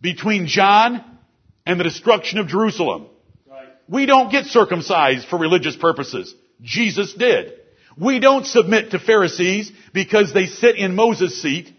between 0.00 0.46
John 0.46 1.04
and 1.66 1.80
the 1.80 1.84
destruction 1.84 2.38
of 2.38 2.46
Jerusalem. 2.46 3.08
Right. 3.44 3.68
We 3.88 4.06
don't 4.06 4.30
get 4.30 4.46
circumcised 4.46 5.26
for 5.26 5.36
religious 5.36 5.74
purposes. 5.74 6.32
Jesus 6.62 7.12
did. 7.12 7.59
We 7.98 8.20
don't 8.20 8.46
submit 8.46 8.90
to 8.90 8.98
Pharisees 8.98 9.72
because 9.92 10.32
they 10.32 10.46
sit 10.46 10.76
in 10.76 10.94
Moses' 10.94 11.40
seat. 11.40 11.72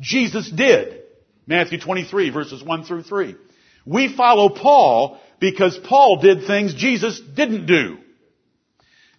Jesus 0.00 0.50
did. 0.50 1.02
Matthew 1.46 1.78
23 1.78 2.30
verses 2.30 2.62
1 2.62 2.84
through 2.84 3.02
3. 3.02 3.36
We 3.84 4.14
follow 4.14 4.48
Paul 4.48 5.20
because 5.38 5.78
Paul 5.78 6.20
did 6.20 6.46
things 6.46 6.74
Jesus 6.74 7.20
didn't 7.20 7.66
do. 7.66 7.98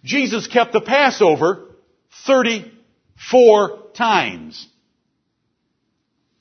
Jesus 0.04 0.46
kept 0.46 0.72
the 0.72 0.80
Passover 0.80 1.66
34 2.26 3.90
times. 3.94 4.66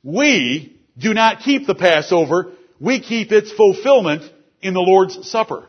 We 0.04 0.80
do 0.98 1.14
not 1.14 1.42
keep 1.42 1.68
the 1.68 1.76
Passover. 1.76 2.54
We 2.80 3.00
keep 3.00 3.32
its 3.32 3.52
fulfillment 3.52 4.24
in 4.62 4.74
the 4.74 4.82
Lord's 4.82 5.28
Supper. 5.30 5.68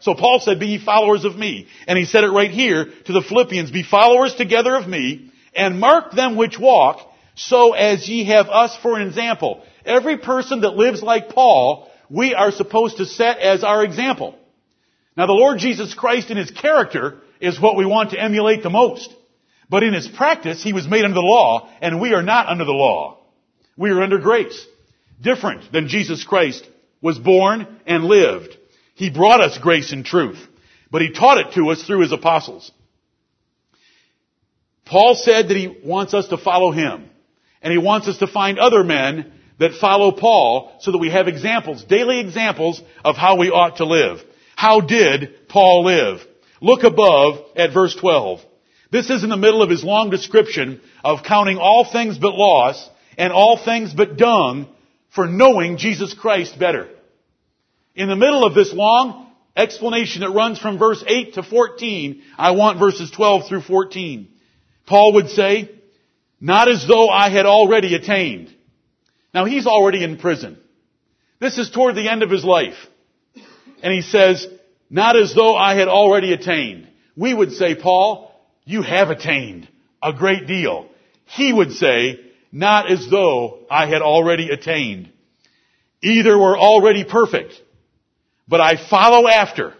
So 0.00 0.14
Paul 0.14 0.40
said, 0.40 0.58
be 0.58 0.66
ye 0.68 0.78
followers 0.78 1.24
of 1.24 1.36
me. 1.36 1.68
And 1.86 1.98
he 1.98 2.06
said 2.06 2.24
it 2.24 2.30
right 2.30 2.50
here 2.50 2.86
to 3.04 3.12
the 3.12 3.22
Philippians, 3.22 3.70
be 3.70 3.82
followers 3.82 4.34
together 4.34 4.74
of 4.74 4.88
me, 4.88 5.30
and 5.54 5.80
mark 5.80 6.12
them 6.12 6.36
which 6.36 6.58
walk, 6.58 7.00
so 7.34 7.72
as 7.72 8.08
ye 8.08 8.24
have 8.24 8.48
us 8.48 8.76
for 8.82 8.98
an 8.98 9.06
example. 9.06 9.62
Every 9.84 10.18
person 10.18 10.62
that 10.62 10.76
lives 10.76 11.02
like 11.02 11.30
Paul, 11.30 11.90
we 12.08 12.34
are 12.34 12.50
supposed 12.50 12.96
to 12.98 13.06
set 13.06 13.38
as 13.38 13.62
our 13.62 13.84
example. 13.84 14.36
Now 15.16 15.26
the 15.26 15.32
Lord 15.32 15.58
Jesus 15.58 15.94
Christ 15.94 16.30
in 16.30 16.36
His 16.36 16.50
character 16.50 17.18
is 17.40 17.60
what 17.60 17.76
we 17.76 17.86
want 17.86 18.10
to 18.10 18.20
emulate 18.20 18.62
the 18.62 18.70
most. 18.70 19.14
But 19.68 19.82
in 19.82 19.92
His 19.92 20.08
practice, 20.08 20.62
He 20.62 20.72
was 20.72 20.88
made 20.88 21.04
under 21.04 21.14
the 21.14 21.20
law, 21.20 21.70
and 21.80 22.00
we 22.00 22.14
are 22.14 22.22
not 22.22 22.48
under 22.48 22.64
the 22.64 22.72
law. 22.72 23.18
We 23.76 23.90
are 23.90 24.02
under 24.02 24.18
grace. 24.18 24.66
Different 25.20 25.72
than 25.72 25.88
Jesus 25.88 26.24
Christ 26.24 26.66
was 27.02 27.18
born 27.18 27.66
and 27.86 28.04
lived. 28.04 28.56
He 29.00 29.10
brought 29.10 29.40
us 29.40 29.56
grace 29.56 29.92
and 29.92 30.04
truth, 30.04 30.38
but 30.90 31.00
He 31.02 31.10
taught 31.10 31.38
it 31.38 31.54
to 31.54 31.70
us 31.70 31.82
through 31.82 32.02
His 32.02 32.12
apostles. 32.12 32.70
Paul 34.90 35.14
said 35.14 35.48
that 35.48 35.56
he 35.56 35.78
wants 35.84 36.14
us 36.14 36.26
to 36.28 36.36
follow 36.36 36.72
him. 36.72 37.08
And 37.62 37.70
he 37.70 37.78
wants 37.78 38.08
us 38.08 38.18
to 38.18 38.26
find 38.26 38.58
other 38.58 38.82
men 38.82 39.32
that 39.60 39.74
follow 39.74 40.10
Paul 40.10 40.72
so 40.80 40.90
that 40.90 40.98
we 40.98 41.10
have 41.10 41.28
examples, 41.28 41.84
daily 41.84 42.18
examples 42.18 42.82
of 43.04 43.16
how 43.16 43.36
we 43.36 43.50
ought 43.50 43.76
to 43.76 43.84
live. 43.84 44.18
How 44.56 44.80
did 44.80 45.48
Paul 45.48 45.84
live? 45.84 46.20
Look 46.60 46.82
above 46.82 47.38
at 47.54 47.72
verse 47.72 47.94
12. 47.94 48.40
This 48.90 49.10
is 49.10 49.22
in 49.22 49.30
the 49.30 49.36
middle 49.36 49.62
of 49.62 49.70
his 49.70 49.84
long 49.84 50.10
description 50.10 50.80
of 51.04 51.22
counting 51.22 51.58
all 51.58 51.84
things 51.84 52.18
but 52.18 52.34
loss 52.34 52.88
and 53.16 53.32
all 53.32 53.62
things 53.64 53.94
but 53.94 54.16
dung 54.16 54.66
for 55.14 55.28
knowing 55.28 55.76
Jesus 55.76 56.14
Christ 56.14 56.58
better. 56.58 56.88
In 57.94 58.08
the 58.08 58.16
middle 58.16 58.44
of 58.44 58.54
this 58.54 58.72
long 58.72 59.30
explanation 59.56 60.20
that 60.20 60.30
runs 60.30 60.58
from 60.58 60.78
verse 60.78 61.02
8 61.06 61.34
to 61.34 61.42
14, 61.42 62.22
I 62.38 62.52
want 62.52 62.78
verses 62.78 63.10
12 63.10 63.48
through 63.48 63.62
14. 63.62 64.28
Paul 64.86 65.14
would 65.14 65.30
say, 65.30 65.70
not 66.40 66.68
as 66.68 66.86
though 66.86 67.08
I 67.08 67.30
had 67.30 67.46
already 67.46 67.94
attained. 67.94 68.54
Now 69.34 69.44
he's 69.44 69.66
already 69.66 70.02
in 70.02 70.18
prison. 70.18 70.58
This 71.40 71.58
is 71.58 71.70
toward 71.70 71.94
the 71.94 72.08
end 72.08 72.22
of 72.22 72.30
his 72.30 72.44
life. 72.44 72.76
And 73.82 73.92
he 73.92 74.02
says, 74.02 74.46
not 74.88 75.16
as 75.16 75.34
though 75.34 75.54
I 75.56 75.74
had 75.74 75.88
already 75.88 76.32
attained. 76.32 76.88
We 77.16 77.32
would 77.32 77.52
say, 77.52 77.74
Paul, 77.74 78.32
you 78.64 78.82
have 78.82 79.10
attained 79.10 79.68
a 80.02 80.12
great 80.12 80.46
deal. 80.46 80.88
He 81.26 81.52
would 81.52 81.72
say, 81.72 82.20
not 82.52 82.90
as 82.90 83.08
though 83.08 83.60
I 83.70 83.86
had 83.86 84.02
already 84.02 84.50
attained. 84.50 85.12
Either 86.02 86.36
were 86.36 86.58
already 86.58 87.04
perfect, 87.04 87.60
but 88.50 88.60
I 88.60 88.74
follow 88.90 89.28
after, 89.28 89.74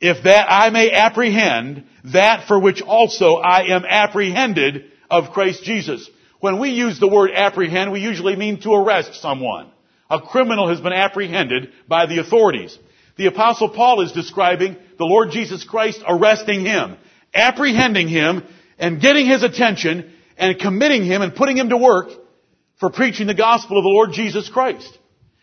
if 0.00 0.24
that 0.24 0.46
I 0.50 0.68
may 0.68 0.90
apprehend 0.90 1.84
that 2.12 2.46
for 2.46 2.60
which 2.60 2.82
also 2.82 3.36
I 3.36 3.74
am 3.74 3.86
apprehended 3.86 4.90
of 5.10 5.30
Christ 5.30 5.64
Jesus. 5.64 6.08
When 6.40 6.58
we 6.58 6.70
use 6.70 7.00
the 7.00 7.08
word 7.08 7.30
apprehend, 7.34 7.90
we 7.90 8.00
usually 8.00 8.36
mean 8.36 8.60
to 8.60 8.74
arrest 8.74 9.14
someone. 9.14 9.70
A 10.10 10.20
criminal 10.20 10.68
has 10.68 10.80
been 10.80 10.92
apprehended 10.92 11.72
by 11.88 12.04
the 12.04 12.18
authorities. 12.18 12.78
The 13.16 13.26
apostle 13.26 13.70
Paul 13.70 14.02
is 14.02 14.12
describing 14.12 14.76
the 14.98 15.06
Lord 15.06 15.30
Jesus 15.30 15.64
Christ 15.64 16.02
arresting 16.06 16.66
him, 16.66 16.98
apprehending 17.34 18.08
him, 18.08 18.42
and 18.78 19.00
getting 19.00 19.26
his 19.26 19.42
attention, 19.42 20.12
and 20.36 20.58
committing 20.58 21.04
him 21.04 21.22
and 21.22 21.34
putting 21.34 21.56
him 21.56 21.70
to 21.70 21.78
work 21.78 22.10
for 22.78 22.90
preaching 22.90 23.26
the 23.26 23.34
gospel 23.34 23.78
of 23.78 23.84
the 23.84 23.88
Lord 23.88 24.12
Jesus 24.12 24.50
Christ. 24.50 24.98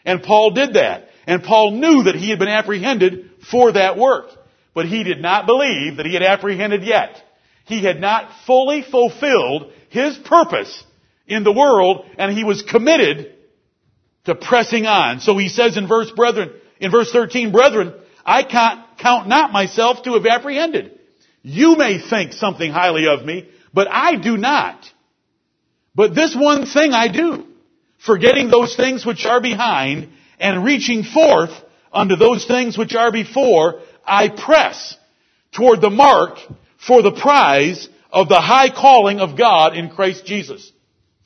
And 0.06 0.22
Paul 0.22 0.52
did 0.52 0.74
that. 0.76 1.09
And 1.30 1.44
Paul 1.44 1.74
knew 1.74 2.06
that 2.06 2.16
he 2.16 2.32
had 2.32 2.40
been 2.40 2.48
apprehended 2.48 3.30
for 3.52 3.74
that 3.74 4.00
work. 4.00 4.32
But 4.74 4.88
he 4.88 5.04
did 5.04 5.22
not 5.22 5.46
believe 5.46 5.98
that 5.98 6.08
he 6.08 6.16
had 6.16 6.24
apprehended 6.24 6.84
yet. 6.84 7.22
He 7.66 7.84
had 7.84 8.02
not 8.02 8.32
fully 8.48 8.82
fulfilled 8.82 9.72
his 9.90 10.18
purpose 10.18 10.84
in 11.28 11.44
the 11.44 11.52
world 11.52 12.08
and 12.18 12.36
he 12.36 12.44
was 12.44 12.64
committed 12.64 13.36
to 14.26 14.34
pressing 14.34 14.88
on. 14.88 15.20
So 15.20 15.38
he 15.38 15.50
says 15.50 15.78
in 15.78 15.88
verse 15.88 16.10
brethren, 16.10 16.50
in 16.80 16.90
verse 16.90 17.12
13, 17.12 17.52
brethren, 17.52 17.94
I 18.26 18.42
count 18.98 19.28
not 19.28 19.52
myself 19.52 20.02
to 20.06 20.14
have 20.14 20.26
apprehended. 20.26 21.00
You 21.44 21.76
may 21.76 22.00
think 22.00 22.34
something 22.34 22.72
highly 22.72 23.06
of 23.08 23.24
me, 23.24 23.48
but 23.72 23.88
I 23.88 24.16
do 24.16 24.36
not. 24.36 24.84
But 25.94 26.16
this 26.16 26.36
one 26.36 26.66
thing 26.66 26.92
I 26.92 27.08
do, 27.08 27.46
forgetting 28.04 28.50
those 28.50 28.76
things 28.76 29.06
which 29.06 29.28
are 29.28 29.42
behind 29.42 30.14
and 30.40 30.64
reaching 30.64 31.04
forth 31.04 31.52
unto 31.92 32.16
those 32.16 32.46
things 32.46 32.78
which 32.78 32.96
are 32.96 33.12
before, 33.12 33.82
I 34.06 34.30
press 34.30 34.98
toward 35.52 35.82
the 35.82 35.90
mark 35.90 36.38
for 36.78 37.02
the 37.02 37.12
prize 37.12 37.90
of 38.12 38.30
the 38.30 38.42
high 38.42 38.70
calling 38.70 39.20
of 39.20 39.38
God 39.38 39.76
in 39.76 39.90
Christ 39.90 40.26
Jesus. 40.26 40.72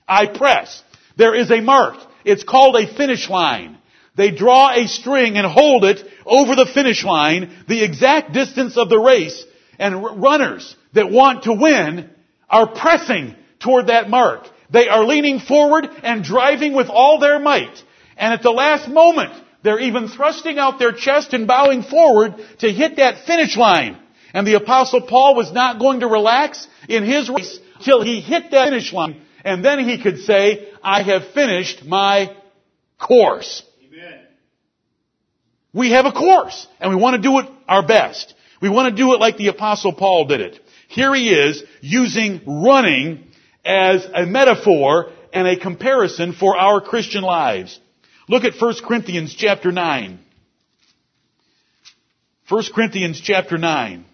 I 0.08 0.27
press. 0.27 0.84
There 1.17 1.36
is 1.36 1.51
a 1.51 1.62
mark. 1.62 1.96
It's 2.25 2.43
called 2.43 2.75
a 2.75 2.93
finish 2.93 3.29
line. 3.29 3.77
They 4.15 4.32
draw 4.32 4.72
a 4.72 4.88
string 4.88 5.38
and 5.38 5.48
hold 5.48 5.86
it 5.86 6.05
over 6.25 6.55
the 6.55 6.70
finish 6.72 7.03
line, 7.03 7.65
the 7.67 7.84
exact 7.84 8.34
distance 8.34 8.77
of 8.77 8.89
the 8.89 9.00
race, 9.00 9.43
and 9.79 10.22
runners 10.22 10.75
that 10.93 11.10
want 11.10 11.43
to 11.43 11.53
win 11.53 12.10
are 12.50 12.67
pressing 12.67 13.36
toward 13.60 13.88
that 13.88 14.10
mark. 14.10 14.48
They 14.70 14.88
are 14.88 15.05
leaning 15.05 15.39
forward 15.39 15.88
and 16.03 16.24
driving 16.24 16.74
with 16.74 16.89
all 16.89 17.20
their 17.20 17.39
might. 17.39 17.82
And 18.17 18.34
at 18.34 18.43
the 18.43 18.51
last 18.51 18.88
moment, 18.88 19.34
they're 19.63 19.79
even 19.79 20.08
thrusting 20.08 20.60
out 20.60 20.79
their 20.79 20.91
chest 20.91 21.34
and 21.34 21.48
bowing 21.48 21.84
forward 21.84 22.36
to 22.60 22.72
hit 22.72 22.98
that 22.98 23.25
finish 23.25 23.55
line. 23.58 23.98
And 24.34 24.46
the 24.46 24.55
apostle 24.55 25.01
Paul 25.01 25.36
was 25.36 25.51
not 25.51 25.79
going 25.79 26.01
to 26.01 26.08
relax 26.08 26.67
in 26.89 27.03
his 27.03 27.29
race 27.29 27.60
till 27.84 28.01
he 28.01 28.20
hit 28.20 28.51
that 28.51 28.70
finish 28.70 28.91
line. 28.91 29.22
And 29.46 29.63
then 29.63 29.79
he 29.79 30.01
could 30.01 30.20
say, 30.20 30.70
I 30.84 31.03
have 31.03 31.29
finished 31.34 31.86
my 31.86 32.36
course. 33.00 33.63
Amen. 33.86 34.20
We 35.74 35.91
have 35.91 36.05
a 36.05 36.12
course 36.12 36.67
and 36.79 36.89
we 36.89 36.96
want 36.96 37.15
to 37.15 37.22
do 37.22 37.39
it 37.39 37.46
our 37.67 37.86
best. 37.86 38.34
We 38.62 38.70
want 38.70 38.96
to 38.96 39.01
do 39.01 39.13
it 39.13 39.20
like 39.20 39.38
the 39.38 39.48
apostle 39.48 39.93
Paul 39.93 40.25
did 40.25 40.41
it. 40.41 40.60
Here 40.88 41.13
he 41.13 41.34
is 41.34 41.63
using 41.82 42.41
running 42.46 43.27
as 43.65 44.05
a 44.13 44.25
metaphor 44.25 45.12
and 45.34 45.48
a 45.48 45.58
comparison 45.58 46.34
for 46.34 46.58
our 46.58 46.79
Christian 46.79 47.24
lives. 47.24 47.79
Look 48.30 48.46
at 48.46 48.60
1 48.60 48.75
Corinthians 48.86 49.34
chapter 49.34 49.72
9. 49.72 50.20
1 52.47 52.63
Corinthians 52.74 53.19
chapter 53.21 53.58
9. 53.58 54.06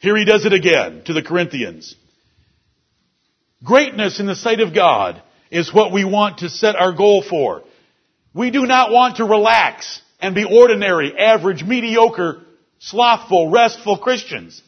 Here 0.00 0.16
he 0.16 0.24
does 0.24 0.46
it 0.46 0.52
again 0.52 1.02
to 1.04 1.12
the 1.12 1.22
Corinthians. 1.22 1.94
Greatness 3.62 4.20
in 4.20 4.26
the 4.26 4.36
sight 4.36 4.60
of 4.60 4.74
God 4.74 5.22
is 5.50 5.72
what 5.72 5.92
we 5.92 6.04
want 6.04 6.38
to 6.38 6.48
set 6.48 6.76
our 6.76 6.92
goal 6.92 7.22
for. 7.22 7.62
We 8.34 8.50
do 8.50 8.66
not 8.66 8.90
want 8.90 9.16
to 9.16 9.24
relax 9.24 10.00
and 10.20 10.34
be 10.34 10.44
ordinary, 10.44 11.16
average, 11.18 11.62
mediocre, 11.62 12.42
slothful, 12.78 13.50
restful 13.50 13.98
Christians. 13.98 14.62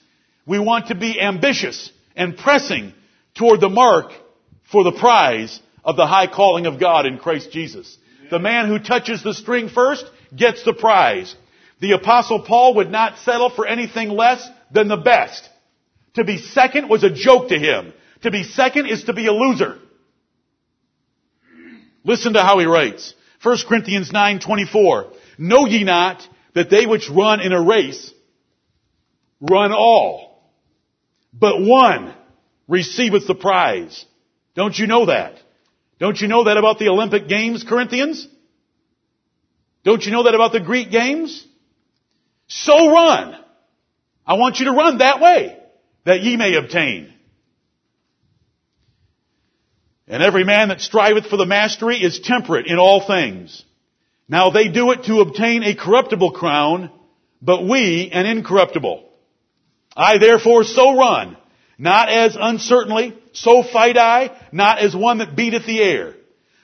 We 0.47 0.59
want 0.59 0.89
to 0.89 0.95
be 0.95 1.21
ambitious 1.21 1.91
and 2.15 2.37
pressing 2.37 2.93
toward 3.35 3.61
the 3.61 3.69
mark 3.69 4.13
for 4.71 4.85
the 4.85 4.93
prize 4.93 5.59
of 5.85 5.97
the 5.97 6.07
high 6.07 6.27
calling 6.27 6.67
of 6.67 6.81
God 6.81 7.07
in 7.07 7.19
Christ 7.19 7.51
Jesus. 7.51 7.97
The 8.31 8.39
man 8.39 8.69
who 8.69 8.79
touches 8.79 9.23
the 9.23 9.35
string 9.35 9.69
first 9.69 10.05
gets 10.35 10.63
the 10.65 10.73
prize. 10.73 11.35
The 11.81 11.93
apostle 11.93 12.43
Paul 12.43 12.75
would 12.75 12.91
not 12.91 13.19
settle 13.19 13.51
for 13.51 13.67
anything 13.67 14.09
less 14.09 14.47
than 14.71 14.89
the 14.89 14.97
best. 14.97 15.49
To 16.15 16.25
be 16.25 16.39
second 16.39 16.89
was 16.89 17.05
a 17.05 17.11
joke 17.11 17.49
to 17.49 17.59
him. 17.59 17.93
To 18.23 18.31
be 18.31 18.43
second 18.43 18.87
is 18.87 19.05
to 19.05 19.13
be 19.13 19.27
a 19.27 19.33
loser. 19.33 19.79
Listen 22.05 22.33
to 22.33 22.43
how 22.43 22.59
he 22.59 22.67
writes. 22.67 23.15
1 23.43 23.59
Corinthians 23.69 24.11
9:24. 24.11 25.13
Know 25.39 25.67
ye 25.67 25.85
not 25.85 26.27
that 26.55 26.71
they 26.71 26.87
which 26.87 27.11
run 27.11 27.41
in 27.41 27.53
a 27.53 27.61
race 27.61 28.13
run 29.41 29.73
all, 29.73 30.43
but 31.33 31.61
one 31.61 32.15
receiveth 32.69 33.27
the 33.27 33.35
prize. 33.35 34.05
Don't 34.55 34.79
you 34.79 34.87
know 34.87 35.07
that? 35.07 35.35
Don't 35.99 36.21
you 36.21 36.29
know 36.29 36.45
that 36.45 36.57
about 36.57 36.79
the 36.79 36.89
Olympic 36.89 37.29
Games, 37.29 37.65
Corinthians? 37.65 38.29
Don't 39.85 40.05
you 40.05 40.13
know 40.13 40.25
that 40.25 40.35
about 40.35 40.53
the 40.53 40.61
Greek 40.61 40.91
Games? 40.91 41.47
So 42.49 42.91
run. 42.91 43.37
I 44.27 44.35
want 44.35 44.59
you 44.59 44.67
to 44.67 44.73
run 44.73 44.99
that 44.99 45.21
way, 45.21 45.57
that 46.05 46.21
ye 46.21 46.37
may 46.37 46.55
obtain. 46.55 47.13
And 50.09 50.23
every 50.23 50.45
man 50.45 50.69
that 50.69 50.81
striveth 50.81 51.27
for 51.27 51.37
the 51.37 51.47
mastery 51.47 51.97
is 51.97 52.21
temperate 52.21 52.67
in 52.67 52.79
all 52.79 53.07
things. 53.07 53.65
Now 54.29 54.51
they 54.51 54.69
do 54.69 54.91
it 54.93 55.05
to 55.05 55.21
obtain 55.21 55.63
a 55.63 55.75
corruptible 55.75 56.33
crown, 56.33 56.91
but 57.41 57.65
we 57.65 58.11
an 58.13 58.27
incorruptible. 58.27 59.09
I 59.97 60.19
therefore 60.19 60.65
so 60.65 60.97
run, 60.97 61.37
not 61.79 62.09
as 62.09 62.37
uncertainly, 62.39 63.17
so 63.33 63.63
fight 63.63 63.97
I, 63.97 64.31
not 64.53 64.79
as 64.79 64.95
one 64.95 65.19
that 65.19 65.37
beateth 65.37 65.67
the 65.67 65.83
air. 65.83 66.15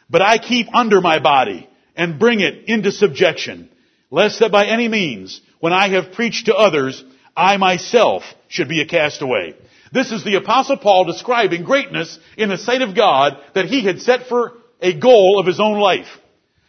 But 0.08 0.22
I 0.22 0.38
keep 0.38 0.74
under 0.74 1.00
my 1.00 1.18
body, 1.18 1.68
and 1.96 2.18
bring 2.18 2.40
it 2.40 2.64
into 2.68 2.92
subjection, 2.92 3.68
lest 4.10 4.40
that 4.40 4.52
by 4.52 4.66
any 4.66 4.88
means, 4.88 5.40
when 5.60 5.72
I 5.72 5.88
have 5.90 6.12
preached 6.12 6.46
to 6.46 6.54
others, 6.54 7.04
I 7.36 7.56
myself 7.56 8.22
should 8.48 8.68
be 8.68 8.80
a 8.80 8.86
castaway. 8.86 9.54
This 9.92 10.10
is 10.10 10.24
the 10.24 10.36
apostle 10.36 10.78
Paul 10.78 11.04
describing 11.04 11.64
greatness 11.64 12.18
in 12.36 12.48
the 12.48 12.58
sight 12.58 12.82
of 12.82 12.96
God 12.96 13.36
that 13.54 13.66
he 13.66 13.84
had 13.84 14.00
set 14.00 14.26
for 14.26 14.52
a 14.80 14.98
goal 14.98 15.38
of 15.38 15.46
his 15.46 15.60
own 15.60 15.78
life. 15.78 16.08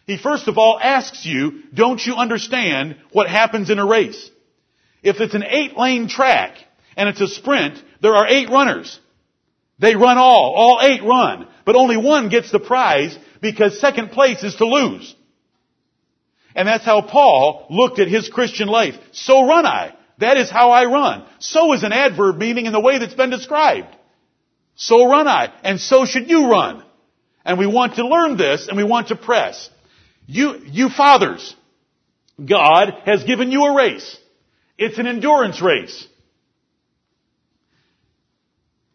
He 0.06 0.18
first 0.18 0.48
of 0.48 0.58
all 0.58 0.78
asks 0.78 1.24
you, 1.24 1.62
don't 1.72 2.04
you 2.04 2.14
understand 2.16 2.96
what 3.12 3.28
happens 3.28 3.70
in 3.70 3.78
a 3.78 3.86
race? 3.86 4.30
If 5.02 5.20
it's 5.20 5.34
an 5.34 5.44
eight 5.44 5.76
lane 5.76 6.08
track 6.08 6.56
and 6.96 7.08
it's 7.08 7.20
a 7.20 7.28
sprint, 7.28 7.82
there 8.04 8.14
are 8.14 8.28
eight 8.28 8.50
runners. 8.50 9.00
They 9.78 9.96
run 9.96 10.18
all. 10.18 10.52
All 10.54 10.78
eight 10.82 11.02
run. 11.02 11.48
But 11.64 11.74
only 11.74 11.96
one 11.96 12.28
gets 12.28 12.50
the 12.52 12.60
prize 12.60 13.18
because 13.40 13.80
second 13.80 14.10
place 14.10 14.44
is 14.44 14.56
to 14.56 14.66
lose. 14.66 15.16
And 16.54 16.68
that's 16.68 16.84
how 16.84 17.00
Paul 17.00 17.66
looked 17.70 17.98
at 17.98 18.08
his 18.08 18.28
Christian 18.28 18.68
life. 18.68 18.94
So 19.12 19.48
run 19.48 19.64
I. 19.64 19.94
That 20.18 20.36
is 20.36 20.50
how 20.50 20.70
I 20.70 20.84
run. 20.84 21.24
So 21.38 21.72
is 21.72 21.82
an 21.82 21.94
adverb 21.94 22.36
meaning 22.36 22.66
in 22.66 22.74
the 22.74 22.78
way 22.78 22.98
that's 22.98 23.14
been 23.14 23.30
described. 23.30 23.96
So 24.76 25.08
run 25.08 25.26
I. 25.26 25.50
And 25.62 25.80
so 25.80 26.04
should 26.04 26.28
you 26.28 26.50
run. 26.50 26.84
And 27.42 27.58
we 27.58 27.66
want 27.66 27.94
to 27.94 28.06
learn 28.06 28.36
this 28.36 28.68
and 28.68 28.76
we 28.76 28.84
want 28.84 29.08
to 29.08 29.16
press. 29.16 29.70
You, 30.26 30.60
you 30.66 30.90
fathers, 30.90 31.56
God 32.36 32.92
has 33.06 33.24
given 33.24 33.50
you 33.50 33.64
a 33.64 33.74
race. 33.74 34.18
It's 34.76 34.98
an 34.98 35.06
endurance 35.06 35.62
race. 35.62 36.06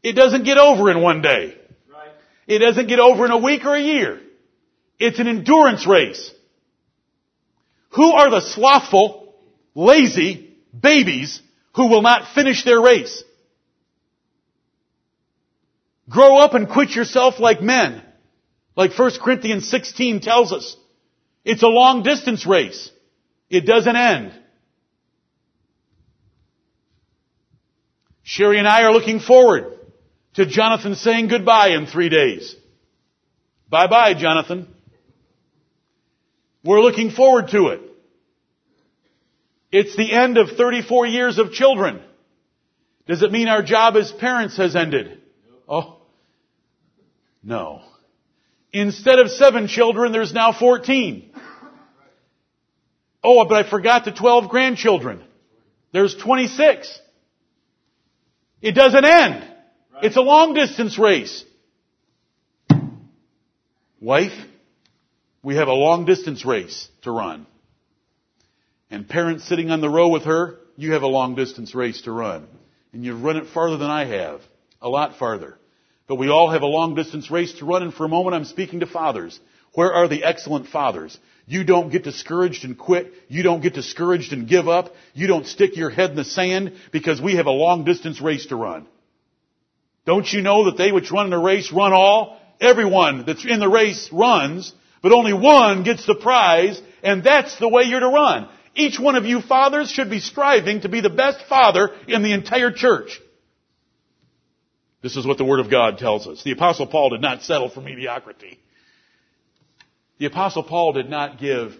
It 0.01 0.13
doesn't 0.13 0.43
get 0.43 0.57
over 0.57 0.89
in 0.89 1.01
one 1.01 1.21
day. 1.21 1.57
Right. 1.91 2.11
It 2.47 2.59
doesn't 2.59 2.87
get 2.87 2.99
over 2.99 3.25
in 3.25 3.31
a 3.31 3.37
week 3.37 3.65
or 3.65 3.75
a 3.75 3.81
year. 3.81 4.21
It's 4.97 5.19
an 5.19 5.27
endurance 5.27 5.85
race. 5.85 6.31
Who 7.91 8.11
are 8.11 8.29
the 8.29 8.41
slothful, 8.41 9.35
lazy 9.75 10.55
babies 10.77 11.41
who 11.73 11.87
will 11.89 12.01
not 12.01 12.33
finish 12.33 12.63
their 12.63 12.81
race? 12.81 13.23
Grow 16.09 16.37
up 16.37 16.53
and 16.53 16.67
quit 16.67 16.91
yourself 16.91 17.39
like 17.39 17.61
men. 17.61 18.03
Like 18.75 18.97
1 18.97 19.11
Corinthians 19.21 19.69
16 19.69 20.21
tells 20.21 20.53
us. 20.53 20.75
It's 21.43 21.63
a 21.63 21.67
long 21.67 22.03
distance 22.03 22.45
race. 22.45 22.91
It 23.49 23.65
doesn't 23.65 23.95
end. 23.95 24.33
Sherry 28.23 28.59
and 28.59 28.67
I 28.67 28.83
are 28.83 28.91
looking 28.91 29.19
forward 29.19 29.78
to 30.35 30.45
Jonathan 30.45 30.95
saying 30.95 31.27
goodbye 31.27 31.69
in 31.69 31.85
three 31.85 32.09
days. 32.09 32.55
Bye 33.69 33.87
bye, 33.87 34.13
Jonathan. 34.13 34.67
We're 36.63 36.81
looking 36.81 37.11
forward 37.11 37.49
to 37.49 37.67
it. 37.67 37.81
It's 39.71 39.95
the 39.95 40.11
end 40.11 40.37
of 40.37 40.49
34 40.49 41.07
years 41.07 41.37
of 41.37 41.51
children. 41.51 42.01
Does 43.07 43.21
it 43.23 43.31
mean 43.31 43.47
our 43.47 43.63
job 43.63 43.95
as 43.95 44.11
parents 44.11 44.57
has 44.57 44.75
ended? 44.75 45.21
Oh, 45.67 45.97
no. 47.43 47.81
Instead 48.71 49.19
of 49.19 49.29
seven 49.31 49.67
children, 49.67 50.11
there's 50.11 50.33
now 50.33 50.51
14. 50.51 51.31
Oh, 53.23 53.45
but 53.45 53.65
I 53.65 53.69
forgot 53.69 54.05
the 54.05 54.11
12 54.11 54.49
grandchildren. 54.49 55.23
There's 55.91 56.15
26. 56.15 56.99
It 58.61 58.73
doesn't 58.73 59.05
end. 59.05 59.48
It's 60.01 60.15
a 60.15 60.21
long 60.21 60.53
distance 60.53 60.97
race. 60.97 61.43
Wife, 63.99 64.37
we 65.43 65.55
have 65.55 65.67
a 65.67 65.73
long 65.73 66.05
distance 66.05 66.45
race 66.45 66.87
to 67.01 67.11
run. 67.11 67.45
And 68.89 69.09
parents 69.09 69.45
sitting 69.45 69.71
on 69.71 69.81
the 69.81 69.89
row 69.89 70.07
with 70.07 70.23
her, 70.23 70.57
you 70.77 70.93
have 70.93 71.03
a 71.03 71.07
long 71.07 71.35
distance 71.35 71.75
race 71.75 72.01
to 72.03 72.13
run. 72.13 72.47
And 72.93 73.03
you've 73.03 73.21
run 73.21 73.35
it 73.35 73.47
farther 73.47 73.77
than 73.77 73.89
I 73.89 74.05
have. 74.05 74.41
A 74.81 74.87
lot 74.87 75.17
farther. 75.17 75.57
But 76.07 76.15
we 76.15 76.29
all 76.29 76.49
have 76.49 76.61
a 76.61 76.67
long 76.67 76.95
distance 76.95 77.29
race 77.29 77.53
to 77.59 77.65
run, 77.65 77.83
and 77.83 77.93
for 77.93 78.05
a 78.05 78.09
moment 78.09 78.35
I'm 78.35 78.45
speaking 78.45 78.79
to 78.79 78.87
fathers. 78.87 79.37
Where 79.73 79.91
are 79.91 80.07
the 80.07 80.23
excellent 80.23 80.67
fathers? 80.67 81.17
You 81.45 81.65
don't 81.65 81.91
get 81.91 82.05
discouraged 82.05 82.63
and 82.63 82.77
quit. 82.77 83.13
You 83.27 83.43
don't 83.43 83.61
get 83.61 83.73
discouraged 83.73 84.31
and 84.31 84.47
give 84.47 84.69
up. 84.69 84.93
You 85.13 85.27
don't 85.27 85.45
stick 85.45 85.75
your 85.75 85.89
head 85.89 86.11
in 86.11 86.15
the 86.15 86.23
sand 86.23 86.73
because 86.93 87.21
we 87.21 87.35
have 87.35 87.47
a 87.47 87.51
long 87.51 87.83
distance 87.83 88.21
race 88.21 88.45
to 88.45 88.55
run. 88.55 88.87
Don't 90.05 90.31
you 90.31 90.41
know 90.41 90.65
that 90.65 90.77
they 90.77 90.91
which 90.91 91.11
run 91.11 91.27
in 91.27 91.33
a 91.33 91.39
race 91.39 91.71
run 91.71 91.93
all? 91.93 92.39
Everyone 92.59 93.25
that's 93.25 93.45
in 93.45 93.59
the 93.59 93.69
race 93.69 94.09
runs, 94.11 94.73
but 95.01 95.11
only 95.11 95.33
one 95.33 95.83
gets 95.83 96.05
the 96.05 96.15
prize, 96.15 96.81
and 97.03 97.23
that's 97.23 97.57
the 97.57 97.69
way 97.69 97.83
you're 97.83 97.99
to 97.99 98.07
run. 98.07 98.49
Each 98.75 98.99
one 98.99 99.15
of 99.15 99.25
you 99.25 99.41
fathers 99.41 99.89
should 99.89 100.09
be 100.09 100.19
striving 100.19 100.81
to 100.81 100.89
be 100.89 101.01
the 101.01 101.09
best 101.09 101.45
father 101.47 101.91
in 102.07 102.21
the 102.21 102.33
entire 102.33 102.71
church. 102.71 103.19
This 105.01 105.15
is 105.15 105.25
what 105.25 105.37
the 105.37 105.45
Word 105.45 105.59
of 105.59 105.71
God 105.71 105.97
tells 105.97 106.27
us. 106.27 106.43
The 106.43 106.51
Apostle 106.51 106.87
Paul 106.87 107.11
did 107.11 107.21
not 107.21 107.43
settle 107.43 107.69
for 107.69 107.81
mediocrity. 107.81 108.59
The 110.17 110.25
Apostle 110.25 110.63
Paul 110.63 110.93
did 110.93 111.09
not 111.09 111.39
give 111.39 111.75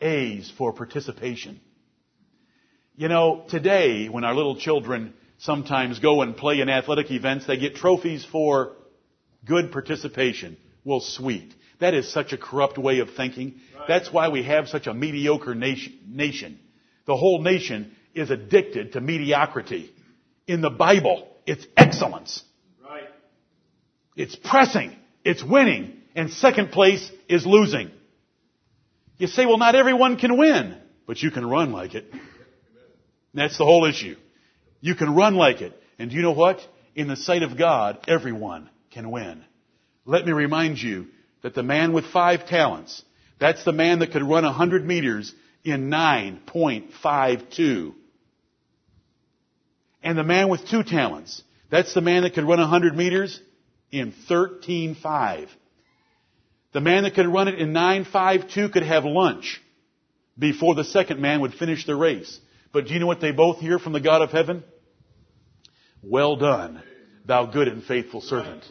A's 0.00 0.50
for 0.56 0.72
participation. 0.72 1.60
You 2.96 3.08
know, 3.08 3.44
today, 3.48 4.08
when 4.08 4.24
our 4.24 4.34
little 4.34 4.56
children 4.56 5.14
sometimes 5.44 5.98
go 5.98 6.22
and 6.22 6.36
play 6.36 6.60
in 6.60 6.68
athletic 6.68 7.10
events, 7.10 7.46
they 7.46 7.58
get 7.58 7.76
trophies 7.76 8.24
for 8.24 8.72
good 9.44 9.72
participation. 9.72 10.56
Well, 10.84 11.00
sweet. 11.00 11.54
That 11.80 11.94
is 11.94 12.10
such 12.10 12.32
a 12.32 12.38
corrupt 12.38 12.78
way 12.78 13.00
of 13.00 13.10
thinking. 13.14 13.60
Right. 13.76 13.88
That's 13.88 14.12
why 14.12 14.30
we 14.30 14.42
have 14.44 14.68
such 14.68 14.86
a 14.86 14.94
mediocre 14.94 15.54
nation. 15.54 16.58
The 17.06 17.16
whole 17.16 17.42
nation 17.42 17.94
is 18.14 18.30
addicted 18.30 18.92
to 18.92 19.00
mediocrity. 19.00 19.90
In 20.46 20.62
the 20.62 20.70
Bible, 20.70 21.28
it's 21.46 21.66
excellence. 21.76 22.42
Right. 22.82 23.04
It's 24.16 24.36
pressing. 24.36 24.96
It's 25.24 25.44
winning. 25.44 26.00
And 26.14 26.30
second 26.30 26.70
place 26.70 27.10
is 27.28 27.44
losing. 27.44 27.90
You 29.18 29.26
say, 29.26 29.44
well, 29.44 29.58
not 29.58 29.74
everyone 29.74 30.16
can 30.16 30.38
win, 30.38 30.78
but 31.06 31.22
you 31.22 31.30
can 31.30 31.46
run 31.46 31.72
like 31.72 31.94
it. 31.94 32.06
That's 33.34 33.58
the 33.58 33.64
whole 33.64 33.84
issue. 33.84 34.16
You 34.84 34.94
can 34.94 35.14
run 35.14 35.34
like 35.34 35.62
it. 35.62 35.72
And 35.98 36.10
do 36.10 36.16
you 36.16 36.20
know 36.20 36.32
what? 36.32 36.60
In 36.94 37.08
the 37.08 37.16
sight 37.16 37.42
of 37.42 37.56
God, 37.56 38.04
everyone 38.06 38.68
can 38.90 39.10
win. 39.10 39.42
Let 40.04 40.26
me 40.26 40.32
remind 40.32 40.76
you 40.76 41.06
that 41.42 41.54
the 41.54 41.62
man 41.62 41.94
with 41.94 42.04
five 42.04 42.46
talents, 42.46 43.02
that's 43.40 43.64
the 43.64 43.72
man 43.72 44.00
that 44.00 44.12
could 44.12 44.22
run 44.22 44.44
100 44.44 44.84
meters 44.84 45.34
in 45.64 45.88
9.52. 45.88 47.94
And 50.02 50.18
the 50.18 50.22
man 50.22 50.50
with 50.50 50.68
two 50.68 50.82
talents, 50.82 51.42
that's 51.70 51.94
the 51.94 52.02
man 52.02 52.24
that 52.24 52.34
could 52.34 52.44
run 52.44 52.58
100 52.58 52.94
meters 52.94 53.40
in 53.90 54.12
13.5. 54.28 55.48
The 56.74 56.80
man 56.82 57.04
that 57.04 57.14
could 57.14 57.28
run 57.28 57.48
it 57.48 57.58
in 57.58 57.72
9.52 57.72 58.70
could 58.70 58.82
have 58.82 59.06
lunch 59.06 59.62
before 60.38 60.74
the 60.74 60.84
second 60.84 61.22
man 61.22 61.40
would 61.40 61.54
finish 61.54 61.86
the 61.86 61.96
race. 61.96 62.38
But 62.70 62.86
do 62.86 62.92
you 62.92 63.00
know 63.00 63.06
what 63.06 63.22
they 63.22 63.32
both 63.32 63.60
hear 63.60 63.78
from 63.78 63.94
the 63.94 64.00
God 64.00 64.20
of 64.20 64.30
heaven? 64.30 64.62
Well 66.06 66.36
done, 66.36 66.82
thou 67.24 67.46
good 67.46 67.68
and 67.68 67.82
faithful 67.82 68.20
servant 68.20 68.64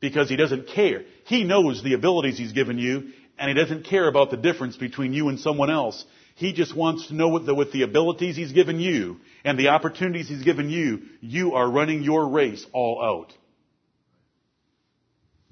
because 0.00 0.28
he 0.28 0.36
doesn't 0.36 0.68
care. 0.68 1.02
He 1.26 1.44
knows 1.44 1.82
the 1.82 1.94
abilities 1.94 2.38
he's 2.38 2.52
given 2.52 2.78
you, 2.78 3.10
and 3.38 3.48
he 3.48 3.54
doesn't 3.54 3.84
care 3.84 4.08
about 4.08 4.30
the 4.30 4.36
difference 4.36 4.76
between 4.76 5.12
you 5.12 5.28
and 5.28 5.38
someone 5.38 5.70
else. 5.70 6.04
He 6.36 6.52
just 6.52 6.76
wants 6.76 7.08
to 7.08 7.14
know 7.14 7.38
that 7.38 7.54
with 7.54 7.72
the 7.72 7.82
abilities 7.82 8.36
he's 8.36 8.52
given 8.52 8.80
you 8.80 9.18
and 9.44 9.58
the 9.58 9.68
opportunities 9.68 10.28
he's 10.28 10.44
given 10.44 10.70
you, 10.70 11.02
you 11.20 11.54
are 11.54 11.68
running 11.68 12.02
your 12.02 12.28
race 12.28 12.64
all 12.72 13.02
out. 13.02 13.32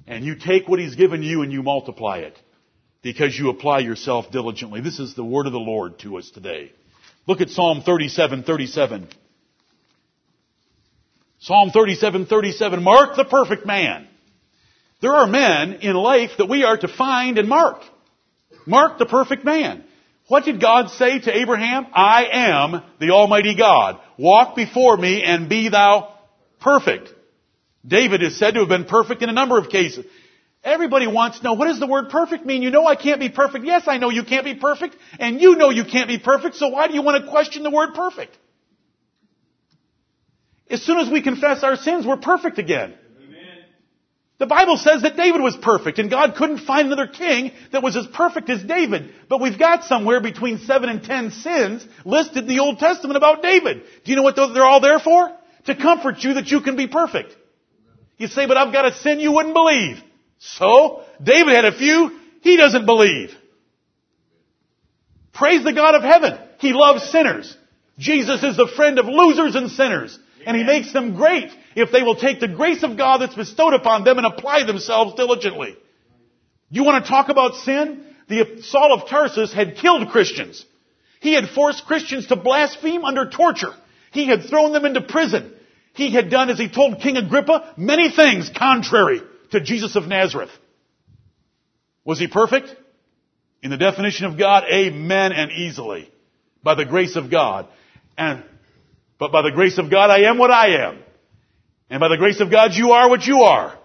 And 0.07 0.25
you 0.25 0.37
take 0.37 0.69
what 0.69 0.79
he's 0.79 0.95
given 0.95 1.23
you 1.23 1.43
and 1.43 1.53
you 1.53 1.65
multiply 1.65 2.19
it 2.19 2.39
because 3.03 3.37
you 3.37 3.51
apply 3.51 3.81
yourself 3.81 4.31
diligently. 4.31 4.81
This 4.81 5.01
is 5.01 5.15
the 5.15 5.25
word 5.25 5.47
of 5.47 5.53
the 5.53 5.59
Lord 5.59 5.99
to 6.01 6.19
us 6.19 6.31
today. 6.31 6.73
Look 7.27 7.41
at 7.41 7.51
Psalm 7.51 7.83
37, 7.85 8.45
37. 8.45 9.09
Psalm 11.41 11.71
37, 11.71 12.27
37. 12.27 12.83
Mark 12.83 13.17
the 13.17 13.25
perfect 13.25 13.67
man. 13.67 14.09
There 15.01 15.13
are 15.13 15.27
men 15.27 15.75
in 15.83 15.95
life 15.95 16.31
that 16.39 16.49
we 16.49 16.65
are 16.65 16.77
to 16.77 16.89
find 16.89 17.39
and 17.39 17.49
mark. 17.49 17.83
Mark 18.67 18.99
the 18.99 19.07
perfect 19.07 19.45
man. 19.45 19.85
What 20.29 20.45
did 20.45 20.61
God 20.61 20.91
say 20.91 21.21
to 21.21 21.37
Abraham? 21.37 21.87
I 21.93 22.27
am 22.33 22.83
the 22.99 23.11
Almighty 23.11 23.55
God. 23.57 24.01
Walk 24.19 24.57
before 24.57 24.97
me 24.97 25.23
and 25.23 25.49
be 25.49 25.69
thou 25.69 26.15
perfect. 26.61 27.11
David 27.87 28.23
is 28.23 28.39
said 28.39 28.55
to 28.55 28.61
have 28.61 28.69
been 28.69 28.87
perfect 28.87 29.23
in 29.23 29.29
a 29.29 29.33
number 29.33 29.59
of 29.59 29.69
cases. 29.69 30.05
Everybody 30.65 31.07
wants 31.07 31.39
to 31.39 31.45
know, 31.45 31.53
what 31.53 31.67
does 31.67 31.79
the 31.79 31.87
word 31.87 32.09
perfect 32.11 32.45
mean? 32.45 32.63
You 32.63 32.71
know 32.71 32.85
I 32.85 32.97
can't 32.97 33.21
be 33.21 33.29
perfect. 33.29 33.65
Yes, 33.65 33.85
I 33.87 33.99
know 33.99 34.11
you 34.11 34.25
can't 34.25 34.45
be 34.45 34.57
perfect. 34.57 34.97
And 35.21 35.41
you 35.41 35.55
know 35.55 35.71
you 35.71 35.85
can't 35.85 36.09
be 36.09 36.19
perfect, 36.19 36.57
so 36.57 36.69
why 36.69 36.89
do 36.89 36.95
you 36.95 37.03
want 37.03 37.25
to 37.25 37.31
question 37.31 37.63
the 37.63 37.71
word 37.71 37.95
perfect? 37.95 38.37
As 40.69 40.83
soon 40.83 40.99
as 40.99 41.11
we 41.11 41.23
confess 41.23 41.63
our 41.63 41.77
sins, 41.77 42.07
we're 42.07 42.17
perfect 42.17 42.59
again. 42.59 42.95
The 44.39 44.47
Bible 44.47 44.77
says 44.77 45.01
that 45.03 45.17
David 45.17 45.41
was 45.41 45.57
perfect 45.57 45.99
and 45.99 46.11
God 46.11 46.35
couldn't 46.37 46.59
find 46.59 46.87
another 46.87 47.07
king 47.07 47.53
that 47.73 47.83
was 47.83 47.97
as 47.97 48.07
perfect 48.07 48.51
as 48.51 48.63
David. 48.63 49.11
But 49.31 49.41
we've 49.41 49.59
got 49.59 49.85
somewhere 49.85 50.21
between 50.21 50.59
seven 50.59 50.91
and 50.91 51.03
ten 51.03 51.31
sins 51.31 51.87
listed 52.05 52.39
in 52.39 52.49
the 52.49 52.59
Old 52.59 52.79
Testament 52.79 53.17
about 53.17 53.43
David. 53.43 53.83
Do 54.05 54.11
you 54.11 54.17
know 54.17 54.23
what 54.23 54.37
they're 54.37 54.65
all 54.65 54.81
there 54.81 54.99
for? 54.99 55.33
To 55.67 55.75
comfort 55.75 56.19
you 56.19 56.35
that 56.35 56.49
you 56.49 56.61
can 56.61 56.77
be 56.77 56.87
perfect. 56.87 57.35
You 58.19 58.29
say, 58.29 58.47
but 58.47 58.59
I've 58.59 58.75
got 58.75 58.85
a 58.85 58.95
sin 58.95 59.21
you 59.21 59.33
wouldn't 59.33 59.55
believe. 59.55 60.03
So, 60.39 61.03
David 61.23 61.55
had 61.55 61.65
a 61.65 61.77
few, 61.77 62.19
he 62.43 62.59
doesn't 62.59 62.85
believe. 62.85 63.31
Praise 65.33 65.65
the 65.65 65.73
God 65.73 65.95
of 65.95 66.03
heaven. 66.03 66.39
He 66.59 66.75
loves 66.75 67.05
sinners. 67.11 67.57
Jesus 67.99 68.43
is 68.43 68.57
the 68.57 68.71
friend 68.77 68.99
of 68.99 69.07
losers 69.07 69.55
and 69.55 69.71
sinners 69.71 70.19
and 70.47 70.57
He 70.57 70.63
makes 70.63 70.93
them 70.93 71.17
great 71.17 71.51
if 71.75 71.93
they 71.93 72.03
will 72.03 72.17
take 72.17 72.41
the 72.41 72.49
grace 72.49 72.83
of 72.83 72.97
God 72.97 73.19
that's 73.19 73.35
bestowed 73.35 73.75
upon 73.75 74.05
them 74.05 74.17
and 74.17 74.27
apply 74.27 74.65
themselves 74.65 75.15
diligently. 75.15 75.77
You 76.71 76.85
want 76.85 77.05
to 77.05 77.11
talk 77.11 77.29
about 77.29 77.57
sin? 77.57 78.05
The 78.29 78.63
Saul 78.63 78.95
of 78.95 79.09
Tarsus 79.09 79.53
had 79.53 79.77
killed 79.77 80.09
Christians. 80.09 80.65
He 81.21 81.35
had 81.35 81.49
forced 81.49 81.85
Christians 81.85 82.29
to 82.29 82.37
blaspheme 82.37 83.05
under 83.05 83.29
torture. 83.29 83.75
He 84.13 84.27
had 84.27 84.45
thrown 84.45 84.73
them 84.73 84.85
into 84.85 85.03
prison. 85.03 85.53
He 85.95 86.13
had 86.13 86.31
done, 86.31 86.51
as 86.51 86.59
he 86.59 86.69
told 86.69 87.01
King 87.01 87.17
Agrippa, 87.17 87.75
many 87.77 88.11
things 88.11 88.51
contrary 88.57 89.21
to 89.51 89.61
Jesus 89.61 89.97
of 89.97 90.07
Nazareth. 90.07 90.51
Was 92.05 92.19
he 92.19 92.29
perfect? 92.29 92.75
In 93.63 93.71
the 93.71 93.77
definition 93.77 94.27
of 94.27 94.39
God, 94.39 94.65
amen 94.71 95.33
and 95.33 95.51
easily. 95.51 96.11
By 96.63 96.75
the 96.75 96.85
grace 96.85 97.17
of 97.17 97.31
God. 97.31 97.67
And 98.17 98.45
but 99.19 99.33
by 99.33 99.43
the 99.43 99.51
grace 99.51 99.79
of 99.79 99.91
God, 99.91 100.11
I 100.11 100.29
am 100.29 100.39
what 100.39 100.51
I 100.51 100.87
am. 100.89 100.99
And 101.89 102.01
by 102.01 102.09
the 102.09 102.17
grace 102.17 102.41
of 102.41 102.51
God, 102.51 102.75
you 102.75 102.93
are 102.93 103.09
what 103.09 103.27
you 103.27 103.43
are. 103.43 103.77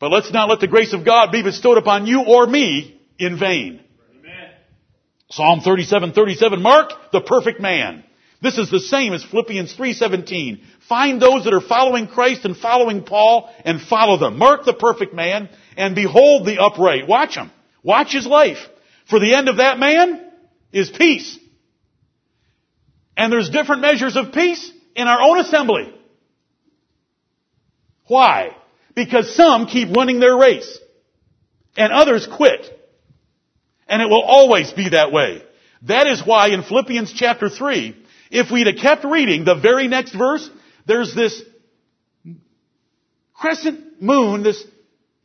But 0.00 0.10
let's 0.10 0.32
not 0.32 0.48
let 0.48 0.60
the 0.60 0.66
grace 0.66 0.92
of 0.92 1.04
God 1.04 1.30
be 1.30 1.42
bestowed 1.42 1.78
upon 1.78 2.06
you 2.06 2.24
or 2.24 2.46
me 2.46 3.00
in 3.18 3.38
vain. 3.38 3.80
Amen. 4.18 4.50
Psalm 5.30 5.60
37, 5.60 6.12
37, 6.12 6.62
mark 6.62 6.90
the 7.12 7.20
perfect 7.20 7.60
man. 7.60 8.04
This 8.42 8.58
is 8.58 8.70
the 8.70 8.80
same 8.80 9.14
as 9.14 9.24
Philippians 9.24 9.74
3:17. 9.74 10.60
Find 10.88 11.20
those 11.20 11.44
that 11.44 11.54
are 11.54 11.62
following 11.62 12.06
Christ 12.06 12.44
and 12.44 12.54
following 12.54 13.02
Paul 13.02 13.50
and 13.64 13.80
follow 13.80 14.18
them. 14.18 14.36
Mark 14.36 14.66
the 14.66 14.74
perfect 14.74 15.14
man 15.14 15.48
and 15.78 15.94
behold 15.94 16.44
the 16.44 16.58
upright. 16.58 17.08
Watch 17.08 17.36
him. 17.36 17.50
Watch 17.82 18.12
his 18.12 18.26
life. 18.26 18.58
For 19.06 19.18
the 19.18 19.34
end 19.34 19.48
of 19.48 19.56
that 19.56 19.78
man 19.78 20.20
is 20.72 20.90
peace. 20.90 21.38
And 23.16 23.32
there's 23.32 23.50
different 23.50 23.82
measures 23.82 24.16
of 24.16 24.32
peace 24.32 24.72
in 24.96 25.06
our 25.06 25.20
own 25.20 25.38
assembly. 25.38 25.94
Why? 28.06 28.56
Because 28.94 29.34
some 29.34 29.66
keep 29.66 29.94
running 29.96 30.20
their 30.20 30.36
race 30.36 30.78
and 31.76 31.92
others 31.92 32.26
quit. 32.26 32.70
And 33.88 34.02
it 34.02 34.06
will 34.06 34.22
always 34.22 34.72
be 34.72 34.90
that 34.90 35.12
way. 35.12 35.42
That 35.82 36.06
is 36.06 36.22
why 36.24 36.48
in 36.48 36.62
Philippians 36.62 37.12
chapter 37.12 37.48
3, 37.48 37.96
if 38.30 38.50
we'd 38.50 38.66
have 38.66 38.76
kept 38.76 39.04
reading 39.04 39.44
the 39.44 39.54
very 39.54 39.86
next 39.86 40.14
verse, 40.14 40.48
there's 40.86 41.14
this 41.14 41.42
crescent 43.34 44.00
moon, 44.00 44.42
this, 44.42 44.64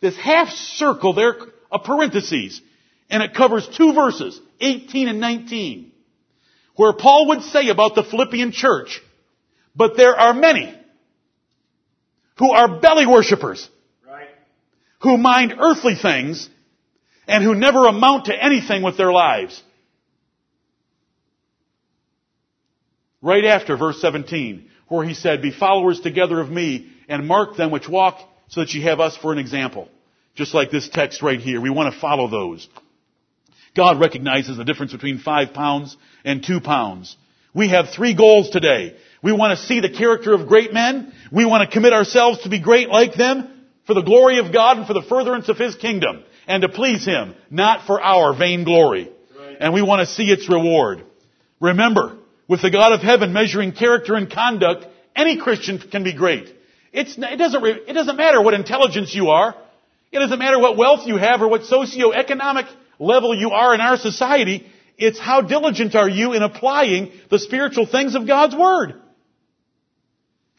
this 0.02 0.18
half 0.18 0.50
circle 0.50 1.14
there, 1.14 1.36
a 1.72 1.80
parentheses, 1.80 2.62
and 3.10 3.24
it 3.24 3.34
covers 3.34 3.68
two 3.68 3.94
verses, 3.94 4.40
18 4.60 5.08
and 5.08 5.20
19, 5.20 5.92
where 6.80 6.94
Paul 6.94 7.28
would 7.28 7.42
say 7.44 7.68
about 7.68 7.96
the 7.96 8.04
Philippian 8.04 8.54
church, 8.54 9.02
but 9.76 9.98
there 9.98 10.18
are 10.18 10.34
many 10.34 10.74
who 12.38 12.52
are 12.54 12.80
belly 12.80 13.06
worshippers, 13.06 13.68
Right. 14.08 14.30
who 15.00 15.18
mind 15.18 15.56
earthly 15.60 15.96
things, 15.96 16.50
and 17.28 17.44
who 17.44 17.54
never 17.54 17.86
amount 17.86 18.28
to 18.28 18.44
anything 18.44 18.82
with 18.82 18.96
their 18.96 19.12
lives. 19.12 19.62
Right 23.22 23.44
after 23.44 23.76
verse 23.76 24.00
17, 24.00 24.72
where 24.88 25.06
he 25.06 25.16
said, 25.16 25.42
Be 25.42 25.52
followers 25.52 26.00
together 26.00 26.40
of 26.40 26.50
me, 26.50 26.88
and 27.10 27.28
mark 27.28 27.58
them 27.58 27.72
which 27.72 27.90
walk, 27.90 28.22
so 28.48 28.62
that 28.62 28.74
ye 28.74 28.84
have 28.84 29.02
us 29.02 29.18
for 29.18 29.34
an 29.34 29.38
example. 29.38 29.90
Just 30.34 30.54
like 30.54 30.72
this 30.72 30.88
text 30.88 31.22
right 31.22 31.42
here. 31.42 31.60
We 31.60 31.72
want 31.72 31.94
to 31.94 32.00
follow 32.00 32.30
those. 32.30 32.70
God 33.76 34.00
recognizes 34.00 34.58
the 34.58 34.64
difference 34.64 34.92
between 34.92 35.20
five 35.20 35.54
pounds 35.54 35.96
and 36.24 36.44
two 36.44 36.60
pounds. 36.60 37.16
We 37.54 37.70
have 37.70 37.90
three 37.90 38.16
goals 38.16 38.50
today. 38.50 38.96
We 39.22 39.32
want 39.32 39.58
to 39.58 39.66
see 39.66 39.80
the 39.80 39.90
character 39.90 40.34
of 40.34 40.48
great 40.48 40.74
men. 40.74 41.14
We 41.32 41.46
want 41.46 41.68
to 41.68 41.74
commit 41.74 41.94
ourselves 41.94 42.44
to 42.44 42.50
be 42.50 42.60
great 42.60 42.90
like 42.90 43.16
them 43.16 43.66
for 43.86 43.94
the 43.94 44.02
glory 44.02 44.40
of 44.40 44.54
God 44.54 44.78
and 44.78 44.88
for 44.88 44.94
the 44.94 45.02
furtherance 45.02 45.50
of 45.50 45.58
His 45.58 45.76
kingdom 45.76 46.24
and 46.48 46.62
to 46.62 46.70
please 46.70 47.06
Him, 47.06 47.36
not 47.50 47.86
for 47.86 48.02
our 48.02 48.38
vain 48.38 48.64
glory. 48.64 49.12
Right. 49.38 49.58
And 49.60 49.74
we 49.74 49.82
want 49.82 50.08
to 50.08 50.14
see 50.14 50.26
its 50.26 50.50
reward. 50.50 51.04
Remember, 51.60 52.18
with 52.48 52.62
the 52.62 52.72
God 52.72 52.94
of 52.94 53.02
heaven 53.02 53.34
measuring 53.34 53.74
character 53.74 54.16
and 54.16 54.32
conduct, 54.32 54.86
any 55.16 55.38
Christian 55.38 55.80
can 55.80 56.04
be 56.04 56.14
great. 56.14 56.54
It's, 56.94 57.16
it 57.18 57.38
doesn't, 57.38 57.64
it 57.64 57.94
doesn't 57.94 58.16
matter 58.16 58.42
what 58.42 58.54
intelligence 58.54 59.14
you 59.14 59.30
are. 59.30 59.56
It 60.12 60.20
doesn't 60.20 60.40
matter 60.40 60.58
what 60.58 60.78
wealth 60.78 61.06
you 61.06 61.18
have 61.18 61.42
or 61.42 61.48
what 61.48 61.62
socioeconomic 61.62 62.68
level 63.00 63.34
you 63.34 63.52
are 63.52 63.74
in 63.74 63.82
our 63.82 63.98
society. 63.98 64.70
It's 64.98 65.18
how 65.18 65.42
diligent 65.42 65.96
are 65.96 66.10
you 66.10 66.34
in 66.34 66.44
applying 66.44 67.12
the 67.30 67.40
spiritual 67.40 67.86
things 67.86 68.16
of 68.16 68.28
God's 68.28 68.56
Word. 68.56 69.02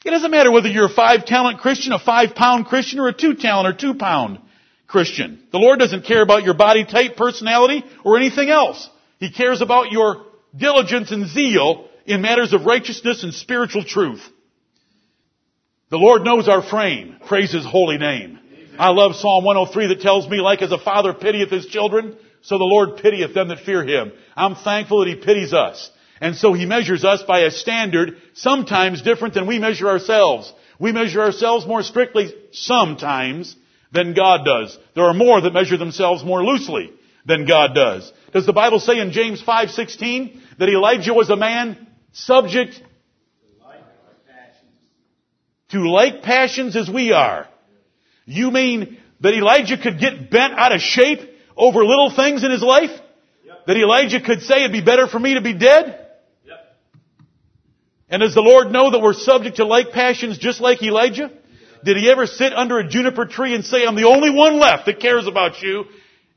It 0.04 0.10
doesn't 0.10 0.30
matter 0.30 0.50
whether 0.50 0.68
you're 0.68 0.86
a 0.86 0.94
five 0.94 1.26
talent 1.26 1.60
Christian, 1.60 1.92
a 1.92 1.98
five 1.98 2.34
pound 2.34 2.66
Christian, 2.66 3.00
or 3.00 3.08
a 3.08 3.12
two 3.12 3.34
talent 3.34 3.68
or 3.68 3.78
two 3.78 3.98
pound 3.98 4.38
Christian. 4.86 5.42
The 5.52 5.58
Lord 5.58 5.78
doesn't 5.78 6.06
care 6.06 6.22
about 6.22 6.42
your 6.42 6.54
body 6.54 6.84
type, 6.86 7.16
personality, 7.16 7.84
or 8.02 8.16
anything 8.16 8.48
else. 8.48 8.88
He 9.18 9.30
cares 9.30 9.60
about 9.60 9.92
your 9.92 10.24
diligence 10.56 11.12
and 11.12 11.28
zeal 11.28 11.88
in 12.06 12.22
matters 12.22 12.54
of 12.54 12.64
righteousness 12.64 13.22
and 13.22 13.34
spiritual 13.34 13.84
truth. 13.84 14.22
The 15.90 15.98
Lord 15.98 16.24
knows 16.24 16.48
our 16.48 16.62
frame. 16.62 17.16
Praise 17.26 17.52
His 17.52 17.66
holy 17.66 17.98
name. 17.98 18.38
I 18.78 18.90
love 18.90 19.16
Psalm 19.16 19.44
103 19.44 19.88
that 19.88 20.00
tells 20.00 20.26
me, 20.26 20.40
like 20.40 20.62
as 20.62 20.72
a 20.72 20.78
father 20.78 21.12
pitieth 21.12 21.50
his 21.50 21.66
children, 21.66 22.16
so 22.42 22.58
the 22.58 22.64
Lord 22.64 22.96
pitieth 22.96 23.34
them 23.34 23.48
that 23.48 23.60
fear 23.60 23.84
Him. 23.84 24.12
I'm 24.36 24.54
thankful 24.54 25.00
that 25.00 25.08
He 25.08 25.16
pities 25.16 25.52
us. 25.52 25.90
And 26.20 26.36
so 26.36 26.52
He 26.52 26.66
measures 26.66 27.04
us 27.04 27.22
by 27.22 27.40
a 27.40 27.50
standard 27.50 28.16
sometimes 28.34 29.02
different 29.02 29.34
than 29.34 29.46
we 29.46 29.58
measure 29.58 29.88
ourselves. 29.88 30.52
We 30.78 30.92
measure 30.92 31.20
ourselves 31.20 31.66
more 31.66 31.82
strictly 31.82 32.34
sometimes 32.52 33.54
than 33.92 34.14
God 34.14 34.44
does. 34.44 34.78
There 34.94 35.04
are 35.04 35.14
more 35.14 35.40
that 35.40 35.52
measure 35.52 35.76
themselves 35.76 36.24
more 36.24 36.42
loosely 36.42 36.92
than 37.26 37.46
God 37.46 37.74
does. 37.74 38.10
Does 38.32 38.46
the 38.46 38.52
Bible 38.52 38.80
say 38.80 38.98
in 38.98 39.12
James 39.12 39.42
5:16 39.42 40.40
that 40.58 40.68
Elijah 40.68 41.14
was 41.14 41.30
a 41.30 41.36
man 41.36 41.86
subject 42.12 42.82
to 45.70 45.88
like 45.88 46.22
passions 46.22 46.76
as 46.76 46.88
we 46.88 47.12
are? 47.12 47.48
You 48.24 48.50
mean 48.50 48.98
that 49.20 49.34
Elijah 49.34 49.76
could 49.76 49.98
get 49.98 50.30
bent 50.30 50.54
out 50.54 50.72
of 50.72 50.80
shape 50.80 51.29
over 51.56 51.84
little 51.84 52.12
things 52.14 52.44
in 52.44 52.50
his 52.50 52.62
life? 52.62 52.90
Yep. 53.44 53.66
That 53.66 53.76
Elijah 53.76 54.20
could 54.20 54.42
say 54.42 54.60
it'd 54.60 54.72
be 54.72 54.82
better 54.82 55.06
for 55.06 55.18
me 55.18 55.34
to 55.34 55.40
be 55.40 55.54
dead? 55.54 56.06
Yep. 56.46 56.76
And 58.08 58.20
does 58.20 58.34
the 58.34 58.42
Lord 58.42 58.70
know 58.70 58.90
that 58.90 59.00
we're 59.00 59.14
subject 59.14 59.56
to 59.56 59.64
like 59.64 59.92
passions 59.92 60.38
just 60.38 60.60
like 60.60 60.82
Elijah? 60.82 61.30
Did 61.84 61.96
he 61.96 62.10
ever 62.10 62.26
sit 62.26 62.52
under 62.52 62.78
a 62.78 62.88
juniper 62.88 63.26
tree 63.26 63.54
and 63.54 63.64
say, 63.64 63.86
I'm 63.86 63.96
the 63.96 64.04
only 64.04 64.30
one 64.30 64.58
left 64.58 64.86
that 64.86 65.00
cares 65.00 65.26
about 65.26 65.62
you, 65.62 65.84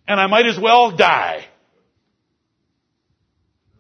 and 0.08 0.20
I 0.20 0.28
might 0.28 0.46
as 0.46 0.58
well 0.60 0.96
die? 0.96 1.46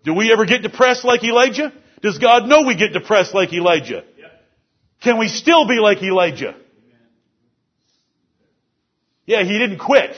Do 0.03 0.13
we 0.13 0.31
ever 0.33 0.45
get 0.45 0.61
depressed 0.61 1.05
like 1.05 1.23
Elijah? 1.23 1.71
Does 2.01 2.17
God 2.17 2.47
know 2.47 2.63
we 2.63 2.75
get 2.75 2.91
depressed 2.91 3.33
like 3.33 3.53
Elijah? 3.53 4.03
Can 5.01 5.17
we 5.17 5.27
still 5.27 5.67
be 5.67 5.79
like 5.79 6.01
Elijah? 6.01 6.55
Yeah, 9.25 9.43
he 9.43 9.57
didn't 9.57 9.79
quit. 9.79 10.11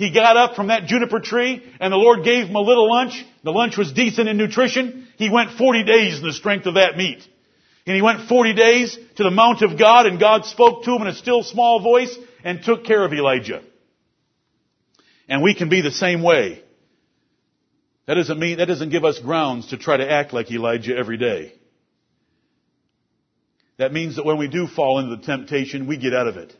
He 0.00 0.10
got 0.10 0.38
up 0.38 0.56
from 0.56 0.68
that 0.68 0.86
juniper 0.86 1.20
tree 1.20 1.62
and 1.78 1.92
the 1.92 1.98
Lord 1.98 2.24
gave 2.24 2.46
him 2.46 2.56
a 2.56 2.60
little 2.60 2.88
lunch. 2.88 3.22
The 3.44 3.50
lunch 3.50 3.76
was 3.76 3.92
decent 3.92 4.30
in 4.30 4.38
nutrition. 4.38 5.06
He 5.18 5.28
went 5.28 5.58
40 5.58 5.84
days 5.84 6.18
in 6.18 6.26
the 6.26 6.32
strength 6.32 6.64
of 6.64 6.76
that 6.76 6.96
meat. 6.96 7.22
And 7.86 7.94
he 7.94 8.00
went 8.00 8.26
40 8.26 8.54
days 8.54 8.98
to 9.16 9.22
the 9.22 9.30
mount 9.30 9.60
of 9.60 9.78
God 9.78 10.06
and 10.06 10.18
God 10.18 10.46
spoke 10.46 10.84
to 10.84 10.96
him 10.96 11.02
in 11.02 11.08
a 11.08 11.14
still 11.14 11.42
small 11.42 11.82
voice 11.82 12.16
and 12.42 12.62
took 12.62 12.86
care 12.86 13.04
of 13.04 13.12
Elijah. 13.12 13.62
And 15.28 15.42
we 15.42 15.54
can 15.54 15.68
be 15.68 15.82
the 15.82 15.92
same 15.92 16.22
way. 16.22 16.62
That 18.06 18.14
doesn't 18.14 18.38
mean, 18.38 18.56
that 18.56 18.68
doesn't 18.68 18.88
give 18.88 19.04
us 19.04 19.18
grounds 19.18 19.66
to 19.66 19.76
try 19.76 19.98
to 19.98 20.10
act 20.10 20.32
like 20.32 20.50
Elijah 20.50 20.96
every 20.96 21.18
day. 21.18 21.52
That 23.76 23.92
means 23.92 24.16
that 24.16 24.24
when 24.24 24.38
we 24.38 24.48
do 24.48 24.66
fall 24.66 24.98
into 24.98 25.16
the 25.16 25.22
temptation, 25.22 25.86
we 25.86 25.98
get 25.98 26.14
out 26.14 26.26
of 26.26 26.38
it. 26.38 26.56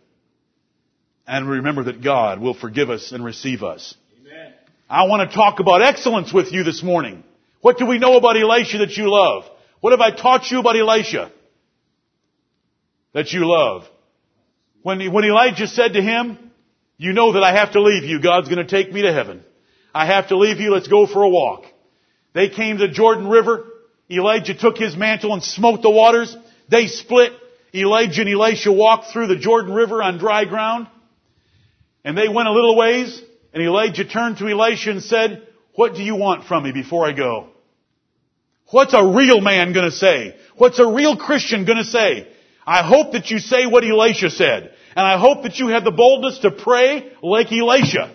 And 1.31 1.49
remember 1.49 1.85
that 1.85 2.03
God 2.03 2.41
will 2.41 2.55
forgive 2.55 2.91
us 2.91 3.13
and 3.13 3.25
receive 3.25 3.63
us. 3.63 3.95
Amen. 4.21 4.53
I 4.89 5.05
want 5.05 5.31
to 5.31 5.37
talk 5.37 5.61
about 5.61 5.81
excellence 5.81 6.33
with 6.33 6.51
you 6.51 6.65
this 6.65 6.83
morning. 6.83 7.23
What 7.61 7.79
do 7.79 7.87
we 7.87 7.99
know 7.99 8.17
about 8.17 8.37
Elisha 8.37 8.79
that 8.79 8.97
you 8.97 9.09
love? 9.09 9.45
What 9.79 9.93
have 9.93 10.01
I 10.01 10.11
taught 10.11 10.51
you 10.51 10.59
about 10.59 10.77
Elisha 10.77 11.31
that 13.15 13.33
you 13.33 13.49
love? 13.49 13.85
When, 14.83 15.13
when 15.13 15.25
Elijah 15.25 15.69
said 15.69 15.93
to 15.93 16.03
him, 16.03 16.51
you 16.97 17.13
know 17.13 17.35
that 17.35 17.45
I 17.45 17.55
have 17.55 17.75
to 17.75 17.81
leave 17.81 18.03
you. 18.03 18.21
God's 18.21 18.49
going 18.49 18.67
to 18.67 18.69
take 18.69 18.93
me 18.93 19.03
to 19.03 19.13
heaven. 19.13 19.45
I 19.95 20.07
have 20.07 20.31
to 20.31 20.37
leave 20.37 20.59
you. 20.59 20.73
Let's 20.73 20.89
go 20.89 21.07
for 21.07 21.23
a 21.23 21.29
walk. 21.29 21.63
They 22.33 22.49
came 22.49 22.79
to 22.79 22.89
the 22.89 22.93
Jordan 22.93 23.29
River. 23.29 23.67
Elijah 24.11 24.55
took 24.55 24.77
his 24.77 24.97
mantle 24.97 25.33
and 25.33 25.45
smote 25.45 25.83
the 25.83 25.91
waters. 25.91 26.37
They 26.69 26.89
split. 26.89 27.35
Elijah 27.73 28.23
and 28.23 28.31
Elisha 28.31 28.73
walked 28.73 29.13
through 29.13 29.29
the 29.29 29.37
Jordan 29.37 29.73
River 29.73 30.03
on 30.03 30.19
dry 30.19 30.45
ground. 30.45 30.89
And 32.05 32.17
they 32.17 32.29
went 32.29 32.49
a 32.49 32.53
little 32.53 32.77
ways, 32.77 33.23
and 33.53 33.63
Elijah 33.63 34.05
turned 34.05 34.39
to 34.39 34.49
Elisha 34.49 34.91
and 34.91 35.03
said, 35.03 35.47
What 35.75 35.95
do 35.95 36.03
you 36.03 36.17
want 36.17 36.45
from 36.45 36.65
me 36.65 36.73
before 36.73 37.07
I 37.07 37.13
go? 37.13 37.49
What's 38.71 38.95
a 38.95 39.05
real 39.05 39.41
man 39.41 39.73
gonna 39.73 39.91
say? 39.91 40.37
What's 40.57 40.79
a 40.79 40.87
real 40.87 41.17
Christian 41.17 41.65
gonna 41.65 41.85
say? 41.85 42.29
I 42.67 42.83
hope 42.87 43.13
that 43.13 43.31
you 43.31 43.39
say 43.39 43.67
what 43.67 43.85
Elisha 43.85 44.31
said. 44.31 44.75
And 44.95 45.07
I 45.07 45.19
hope 45.19 45.43
that 45.43 45.59
you 45.59 45.69
have 45.69 45.85
the 45.85 45.91
boldness 45.91 46.41
to 46.41 46.51
pray 46.51 47.13
like 47.23 47.53
Elisha. 47.53 48.15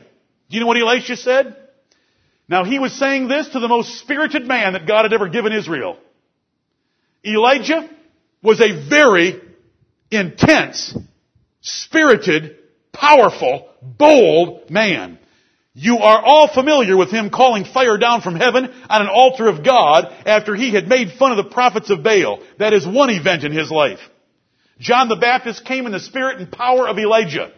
Do 0.49 0.55
you 0.55 0.61
know 0.61 0.67
what 0.67 0.77
Elisha 0.77 1.17
said? 1.17 1.55
Now 2.47 2.63
he 2.63 2.79
was 2.79 2.93
saying 2.93 3.27
this 3.27 3.49
to 3.49 3.59
the 3.59 3.67
most 3.67 3.99
spirited 3.99 4.47
man 4.47 4.73
that 4.73 4.87
God 4.87 5.03
had 5.03 5.13
ever 5.13 5.29
given 5.29 5.51
Israel. 5.51 5.97
Elijah 7.25 7.89
was 8.41 8.61
a 8.61 8.87
very 8.87 9.41
intense, 10.11 10.95
spirited, 11.61 12.57
powerful, 12.95 13.69
bold 13.81 14.69
man. 14.69 15.19
You 15.73 15.97
are 15.97 16.23
all 16.23 16.47
familiar 16.47 16.95
with 16.95 17.11
him 17.11 17.29
calling 17.29 17.65
fire 17.65 17.97
down 17.97 18.21
from 18.21 18.35
heaven 18.35 18.65
on 18.89 19.01
an 19.01 19.07
altar 19.07 19.47
of 19.47 19.63
God 19.63 20.05
after 20.25 20.55
he 20.55 20.73
had 20.73 20.87
made 20.87 21.11
fun 21.11 21.31
of 21.31 21.37
the 21.37 21.51
prophets 21.51 21.89
of 21.89 22.01
Baal. 22.01 22.39
That 22.59 22.73
is 22.73 22.87
one 22.87 23.09
event 23.09 23.43
in 23.43 23.51
his 23.51 23.69
life. 23.69 23.99
John 24.79 25.09
the 25.09 25.17
Baptist 25.17 25.65
came 25.65 25.85
in 25.85 25.91
the 25.91 25.99
spirit 25.99 26.39
and 26.39 26.49
power 26.49 26.87
of 26.87 26.97
Elijah. 26.97 27.51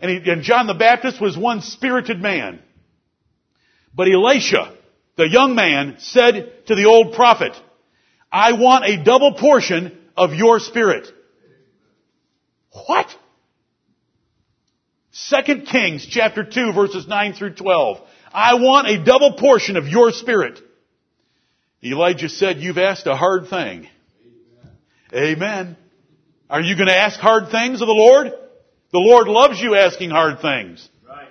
And, 0.00 0.10
he, 0.10 0.30
and 0.30 0.42
John 0.42 0.66
the 0.66 0.74
Baptist 0.74 1.20
was 1.20 1.38
one 1.38 1.60
spirited 1.60 2.20
man. 2.20 2.60
But 3.94 4.08
Elisha, 4.08 4.74
the 5.16 5.28
young 5.28 5.54
man, 5.54 5.96
said 5.98 6.66
to 6.66 6.74
the 6.74 6.86
old 6.86 7.14
prophet, 7.14 7.52
I 8.30 8.52
want 8.52 8.84
a 8.84 9.02
double 9.02 9.34
portion 9.34 9.96
of 10.16 10.34
your 10.34 10.58
spirit. 10.60 11.08
What? 12.86 13.08
Second 15.26 15.66
Kings 15.66 16.06
chapter 16.08 16.44
2 16.44 16.72
verses 16.72 17.08
9 17.08 17.32
through 17.32 17.54
12. 17.54 17.98
I 18.32 18.54
want 18.54 18.86
a 18.86 19.02
double 19.02 19.32
portion 19.32 19.76
of 19.76 19.88
your 19.88 20.12
spirit. 20.12 20.60
Elijah 21.82 22.28
said, 22.28 22.58
you've 22.58 22.78
asked 22.78 23.06
a 23.06 23.16
hard 23.16 23.48
thing. 23.48 23.88
Amen. 25.12 25.76
Are 26.48 26.60
you 26.60 26.76
going 26.76 26.86
to 26.86 26.96
ask 26.96 27.18
hard 27.18 27.50
things 27.50 27.80
of 27.80 27.88
the 27.88 27.94
Lord? 27.94 28.28
The 28.28 28.98
Lord 29.00 29.26
loves 29.26 29.60
you 29.60 29.74
asking 29.74 30.10
hard 30.10 30.40
things. 30.40 30.88
Right. 31.06 31.28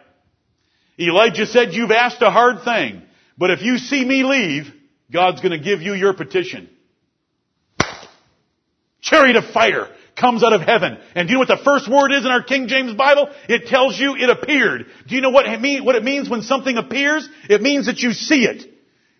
Elijah 1.00 1.46
said, 1.46 1.74
you've 1.74 1.92
asked 1.92 2.22
a 2.22 2.30
hard 2.30 2.64
thing, 2.64 3.04
but 3.38 3.52
if 3.52 3.62
you 3.62 3.78
see 3.78 4.04
me 4.04 4.24
leave, 4.24 4.66
God's 5.12 5.40
going 5.40 5.58
to 5.58 5.64
give 5.64 5.82
you 5.82 5.94
your 5.94 6.14
petition. 6.14 6.70
Chariot 9.00 9.38
of 9.38 9.46
fire 9.52 9.88
comes 10.18 10.44
out 10.44 10.54
of 10.54 10.62
heaven. 10.62 10.98
And 11.16 11.28
do 11.28 11.32
you 11.32 11.36
know 11.36 11.40
what 11.40 11.48
the 11.48 11.64
first 11.64 11.90
word 11.90 12.12
is 12.12 12.26
in 12.26 12.32
our 12.32 12.44
King 12.44 12.68
James 12.68 12.94
Bible? 12.96 13.30
It 13.48 13.68
tells 13.68 13.98
you 13.98 14.16
it 14.16 14.30
appeared. 14.30 14.88
Do 15.08 15.16
you 15.16 15.22
know 15.22 15.30
what 15.30 15.46
it, 15.46 15.62
mean, 15.62 15.86
what 15.86 15.96
it 15.96 16.04
means 16.04 16.30
when 16.30 16.42
something 16.42 16.76
appears? 16.78 17.28
It 17.50 17.62
means 17.62 17.86
that 17.86 18.00
you 18.00 18.14
see 18.14 18.44
it. 18.44 18.66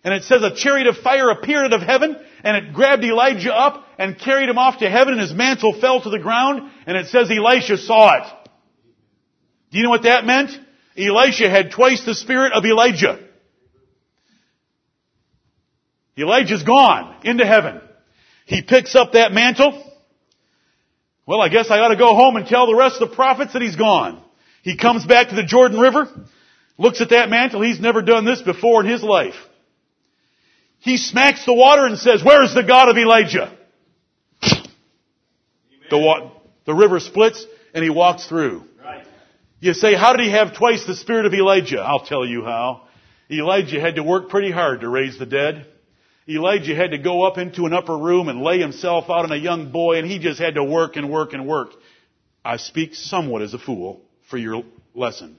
And 0.04 0.14
it 0.14 0.24
says 0.24 0.42
a 0.42 0.54
chariot 0.54 0.86
of 0.86 0.96
fire 0.98 1.30
appeared 1.30 1.66
out 1.66 1.72
of 1.72 1.82
heaven 1.82 2.16
and 2.42 2.56
it 2.56 2.72
grabbed 2.72 3.04
Elijah 3.04 3.54
up 3.54 3.84
and 3.98 4.18
carried 4.18 4.48
him 4.48 4.58
off 4.58 4.78
to 4.78 4.90
heaven 4.90 5.14
and 5.14 5.20
his 5.20 5.32
mantle 5.32 5.78
fell 5.80 6.00
to 6.00 6.10
the 6.10 6.18
ground 6.18 6.70
and 6.86 6.96
it 6.96 7.06
says 7.06 7.30
Elisha 7.30 7.76
saw 7.78 8.16
it. 8.18 8.24
Do 9.70 9.78
you 9.78 9.84
know 9.84 9.90
what 9.90 10.04
that 10.04 10.24
meant? 10.24 10.50
Elisha 10.96 11.48
had 11.48 11.70
twice 11.70 12.04
the 12.04 12.14
spirit 12.14 12.52
of 12.52 12.64
Elijah. 12.64 13.20
Elijah's 16.16 16.64
gone 16.64 17.16
into 17.24 17.46
heaven. 17.46 17.80
He 18.46 18.62
picks 18.62 18.96
up 18.96 19.12
that 19.12 19.32
mantle. 19.32 19.87
Well, 21.28 21.42
I 21.42 21.50
guess 21.50 21.70
I 21.70 21.80
ought 21.80 21.88
to 21.88 21.96
go 21.96 22.14
home 22.14 22.36
and 22.36 22.46
tell 22.46 22.66
the 22.66 22.74
rest 22.74 23.02
of 23.02 23.10
the 23.10 23.14
prophets 23.14 23.52
that 23.52 23.60
he's 23.60 23.76
gone. 23.76 24.18
He 24.62 24.78
comes 24.78 25.04
back 25.04 25.28
to 25.28 25.36
the 25.36 25.42
Jordan 25.42 25.78
River, 25.78 26.08
looks 26.78 27.02
at 27.02 27.10
that 27.10 27.28
mantle. 27.28 27.60
He's 27.60 27.78
never 27.78 28.00
done 28.00 28.24
this 28.24 28.40
before 28.40 28.80
in 28.80 28.90
his 28.90 29.02
life. 29.02 29.34
He 30.78 30.96
smacks 30.96 31.44
the 31.44 31.52
water 31.52 31.84
and 31.84 31.98
says, 31.98 32.24
where 32.24 32.42
is 32.44 32.54
the 32.54 32.62
God 32.62 32.88
of 32.88 32.96
Elijah? 32.96 33.54
The, 35.90 35.98
wa- 35.98 36.30
the 36.64 36.72
river 36.72 36.98
splits 36.98 37.44
and 37.74 37.84
he 37.84 37.90
walks 37.90 38.26
through. 38.26 38.64
Right. 38.82 39.04
You 39.60 39.74
say, 39.74 39.94
how 39.94 40.16
did 40.16 40.24
he 40.24 40.32
have 40.32 40.56
twice 40.56 40.86
the 40.86 40.96
spirit 40.96 41.26
of 41.26 41.34
Elijah? 41.34 41.80
I'll 41.80 42.06
tell 42.06 42.24
you 42.24 42.42
how. 42.42 42.88
Elijah 43.30 43.78
had 43.82 43.96
to 43.96 44.02
work 44.02 44.30
pretty 44.30 44.50
hard 44.50 44.80
to 44.80 44.88
raise 44.88 45.18
the 45.18 45.26
dead. 45.26 45.66
Elijah 46.28 46.74
had 46.74 46.90
to 46.90 46.98
go 46.98 47.22
up 47.22 47.38
into 47.38 47.64
an 47.64 47.72
upper 47.72 47.96
room 47.96 48.28
and 48.28 48.42
lay 48.42 48.58
himself 48.58 49.04
out 49.08 49.24
on 49.24 49.32
a 49.32 49.36
young 49.36 49.72
boy 49.72 49.98
and 49.98 50.06
he 50.06 50.18
just 50.18 50.38
had 50.38 50.56
to 50.56 50.64
work 50.64 50.96
and 50.96 51.10
work 51.10 51.32
and 51.32 51.46
work. 51.46 51.70
I 52.44 52.58
speak 52.58 52.94
somewhat 52.94 53.40
as 53.40 53.54
a 53.54 53.58
fool 53.58 54.02
for 54.30 54.36
your 54.36 54.62
lesson. 54.94 55.38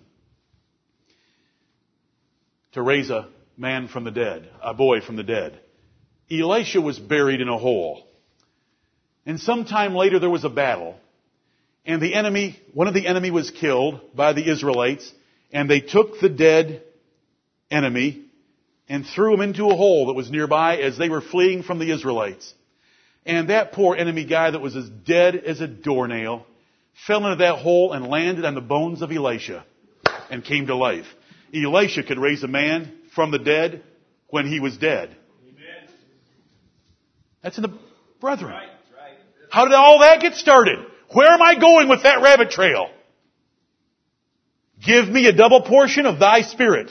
To 2.73 2.82
raise 2.82 3.12
a 3.12 3.28
man 3.56 3.88
from 3.88 4.04
the 4.04 4.12
dead, 4.12 4.49
a 4.63 4.73
boy 4.73 5.02
from 5.02 5.15
the 5.15 5.23
dead. 5.23 5.60
Elisha 6.32 6.82
was 6.82 6.97
buried 6.97 7.41
in 7.41 7.49
a 7.49 7.58
hole. 7.58 8.08
And 9.25 9.39
sometime 9.39 9.93
later 9.93 10.17
there 10.19 10.30
was 10.30 10.43
a 10.43 10.49
battle. 10.49 10.95
And 11.86 12.02
the 12.02 12.15
enemy, 12.15 12.60
one 12.73 12.88
of 12.88 12.93
the 12.93 13.08
enemy 13.08 13.32
was 13.32 13.52
killed 13.52 14.15
by 14.15 14.34
the 14.34 14.49
Israelites. 14.49 15.12
And 15.52 15.69
they 15.69 15.82
took 15.82 16.19
the 16.19 16.30
dead 16.30 16.84
enemy 17.69 18.29
and 18.89 19.06
threw 19.06 19.34
him 19.34 19.41
into 19.41 19.69
a 19.69 19.75
hole 19.75 20.08
that 20.08 20.13
was 20.13 20.32
nearby 20.32 20.78
as 20.78 20.97
they 20.97 21.10
were 21.10 21.21
fleeing 21.21 21.62
from 21.62 21.78
the 21.78 21.91
Israelites. 21.91 22.54
And 23.25 23.49
that 23.49 23.71
poor 23.71 23.95
enemy 23.95 24.25
guy 24.25 24.49
that 24.49 24.60
was 24.60 24.75
as 24.75 24.89
dead 24.89 25.36
as 25.36 25.62
a 25.62 25.67
doornail 25.67 26.45
fell 27.06 27.23
into 27.25 27.38
that 27.38 27.60
hole 27.60 27.93
and 27.93 28.08
landed 28.08 28.45
on 28.45 28.56
the 28.56 28.62
bones 28.62 29.02
of 29.04 29.12
Elisha 29.12 29.63
and 30.32 30.43
came 30.43 30.67
to 30.67 30.75
life. 30.75 31.06
Elisha 31.54 32.04
could 32.04 32.17
raise 32.17 32.43
a 32.43 32.47
man 32.47 32.91
from 33.13 33.32
the 33.32 33.39
dead 33.39 33.84
when 34.30 34.47
he 34.47 34.60
was 34.60 34.78
dead. 34.78 35.15
Amen. 35.43 35.89
That's 37.43 37.58
in 37.58 37.62
the 37.62 37.78
brethren. 38.19 38.52
Right. 38.52 38.69
Right. 38.95 39.13
How 39.52 39.65
did 39.65 39.73
all 39.73 39.99
that 39.99 40.21
get 40.21 40.34
started? 40.34 40.80
Where 41.13 41.30
am 41.30 41.41
I 41.41 41.60
going 41.60 41.89
with 41.89 42.04
that 42.04 42.21
rabbit 42.21 42.52
trail? 42.52 42.89
Give 44.84 45.08
me 45.08 45.28
a 45.28 45.34
double 45.34 45.62
portion 45.62 46.06
of 46.06 46.19
thy 46.19 46.41
spirit. 46.41 46.89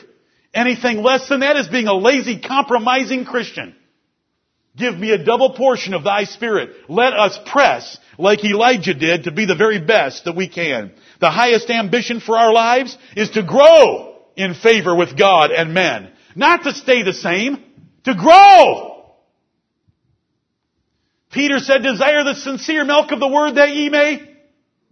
Anything 0.55 1.03
less 1.03 1.29
than 1.29 1.41
that 1.41 1.57
is 1.57 1.69
being 1.69 1.89
a 1.89 1.95
lazy, 1.95 2.41
compromising 2.41 3.25
Christian. 3.25 3.75
Give 4.77 4.97
me 4.97 5.11
a 5.11 5.25
double 5.25 5.55
portion 5.55 5.93
of 5.93 6.05
thy 6.05 6.25
spirit. 6.25 6.71
Let 6.89 7.13
us 7.13 7.39
press 7.47 7.99
like 8.17 8.45
Elijah 8.45 8.95
did 8.95 9.25
to 9.25 9.33
be 9.33 9.45
the 9.45 9.57
very 9.57 9.81
best 9.81 10.25
that 10.25 10.37
we 10.37 10.49
can. 10.49 10.93
The 11.21 11.31
highest 11.31 11.69
ambition 11.69 12.21
for 12.21 12.39
our 12.39 12.53
lives 12.53 12.97
is 13.17 13.31
to 13.31 13.43
grow 13.43 14.17
in 14.37 14.55
favor 14.55 14.95
with 14.95 15.19
God 15.19 15.51
and 15.51 15.75
men. 15.75 16.13
Not 16.37 16.63
to 16.63 16.73
stay 16.73 17.03
the 17.03 17.13
same, 17.13 17.65
to 18.05 18.15
grow. 18.15 19.15
Peter 21.33 21.59
said, 21.59 21.83
desire 21.83 22.25
the 22.25 22.35
sincere 22.35 22.85
milk 22.85 23.11
of 23.11 23.21
the 23.21 23.29
word 23.29 23.57
that 23.57 23.75
ye 23.75 23.89
may 23.89 24.37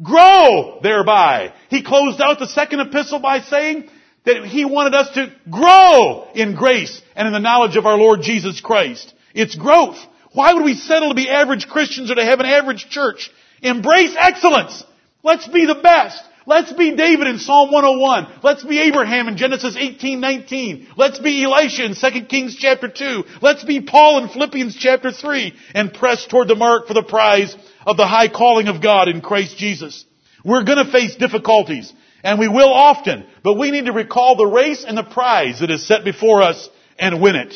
grow 0.03 0.81
thereby. 0.83 1.53
He 1.71 1.83
closed 1.83 2.21
out 2.21 2.39
the 2.39 2.49
second 2.49 2.81
epistle 2.81 3.21
by 3.21 3.41
saying 3.41 3.89
that 4.27 4.45
he 4.45 4.65
wanted 4.65 4.95
us 4.95 5.09
to 5.15 5.33
grow 5.49 6.29
in 6.35 6.55
grace 6.57 7.01
and 7.15 7.27
in 7.27 7.33
the 7.33 7.39
knowledge 7.39 7.77
of 7.77 7.87
our 7.87 7.97
Lord 7.97 8.23
Jesus 8.23 8.61
Christ. 8.61 9.15
It's 9.35 9.55
growth. 9.55 9.99
Why 10.33 10.53
would 10.53 10.65
we 10.65 10.75
settle 10.75 11.11
to 11.11 11.15
be 11.15 11.31
average 11.31 11.69
Christians 11.69 12.11
or 12.11 12.17
to 12.17 12.25
have 12.25 12.41
an 12.41 12.47
average 12.47 12.89
church? 12.91 13.31
Embrace 13.63 14.15
excellence. 14.19 14.85
Let's 15.23 15.47
be 15.47 15.65
the 15.65 15.77
best. 15.77 16.23
Let's 16.45 16.73
be 16.73 16.95
David 16.95 17.27
in 17.27 17.39
Psalm 17.39 17.73
101. 17.73 18.41
Let's 18.43 18.65
be 18.65 18.81
Abraham 18.81 19.29
in 19.29 19.37
Genesis 19.37 19.77
18:19. 19.77 20.89
Let's 20.97 21.19
be 21.19 21.43
Elisha 21.43 21.85
in 21.85 21.95
2 21.95 22.29
Kings 22.29 22.57
chapter 22.57 22.89
2. 22.89 23.25
Let's 23.41 23.65
be 23.65 23.81
Paul 23.81 24.19
in 24.19 24.29
Philippians 24.29 24.77
chapter 24.77 25.11
3 25.11 25.55
and 25.75 25.93
press 25.93 26.27
toward 26.27 26.49
the 26.49 26.55
mark 26.55 26.87
for 26.87 26.95
the 26.95 27.03
prize 27.03 27.57
of 27.87 27.97
the 27.97 28.07
high 28.07 28.29
calling 28.29 28.69
of 28.69 28.81
God 28.81 29.09
in 29.09 29.21
Christ 29.21 29.57
Jesus. 29.57 30.05
We're 30.45 30.65
going 30.65 30.85
to 30.85 30.93
face 30.93 31.17
difficulties 31.17 31.93
and 32.27 32.41
we 32.41 32.49
will 32.49 32.73
often, 32.73 33.25
but 33.45 33.57
we 33.57 33.71
need 33.71 33.87
to 33.87 33.93
recall 33.93 34.35
the 34.35 34.45
race 34.45 34.85
and 34.85 34.99
the 34.99 35.05
prize 35.05 35.61
that 35.61 35.71
is 35.71 35.87
set 35.87 36.03
before 36.05 36.43
us 36.43 36.69
and 36.99 37.23
win 37.23 37.37
it. 37.37 37.55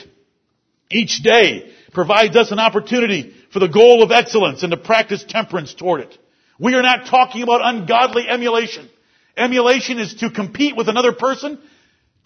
Each 0.88 1.20
day 1.24 1.72
provides 1.92 2.36
us 2.36 2.52
an 2.52 2.60
opportunity 2.60 3.34
for 3.52 3.58
the 3.58 3.66
goal 3.66 4.04
of 4.04 4.12
excellence 4.12 4.62
and 4.62 4.70
to 4.70 4.76
practice 4.76 5.24
temperance 5.26 5.74
toward 5.74 6.02
it. 6.02 6.16
We 6.60 6.74
are 6.74 6.82
not 6.82 7.06
talking 7.06 7.42
about 7.42 7.62
ungodly 7.64 8.28
emulation. 8.28 8.88
Emulation 9.36 9.98
is 9.98 10.14
to 10.20 10.30
compete 10.30 10.76
with 10.76 10.88
another 10.88 11.14
person, 11.14 11.58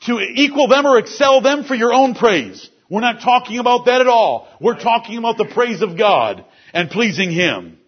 to 0.03 0.19
equal 0.21 0.69
them 0.69 0.85
or 0.85 0.99
excel 0.99 1.41
them 1.41 1.65
for 1.65 1.75
your 1.75 1.95
own 1.95 2.15
praise. 2.15 2.69
We're 2.91 3.01
not 3.01 3.23
talking 3.23 3.59
about 3.59 3.87
that 3.87 4.03
at 4.03 4.07
all. 4.07 4.49
We're 4.61 4.79
talking 4.79 5.17
about 5.17 5.39
the 5.39 5.47
praise 5.47 5.81
of 5.81 5.97
God 5.97 6.45
and 6.75 6.91
pleasing 6.91 7.31
Him. 7.31 7.79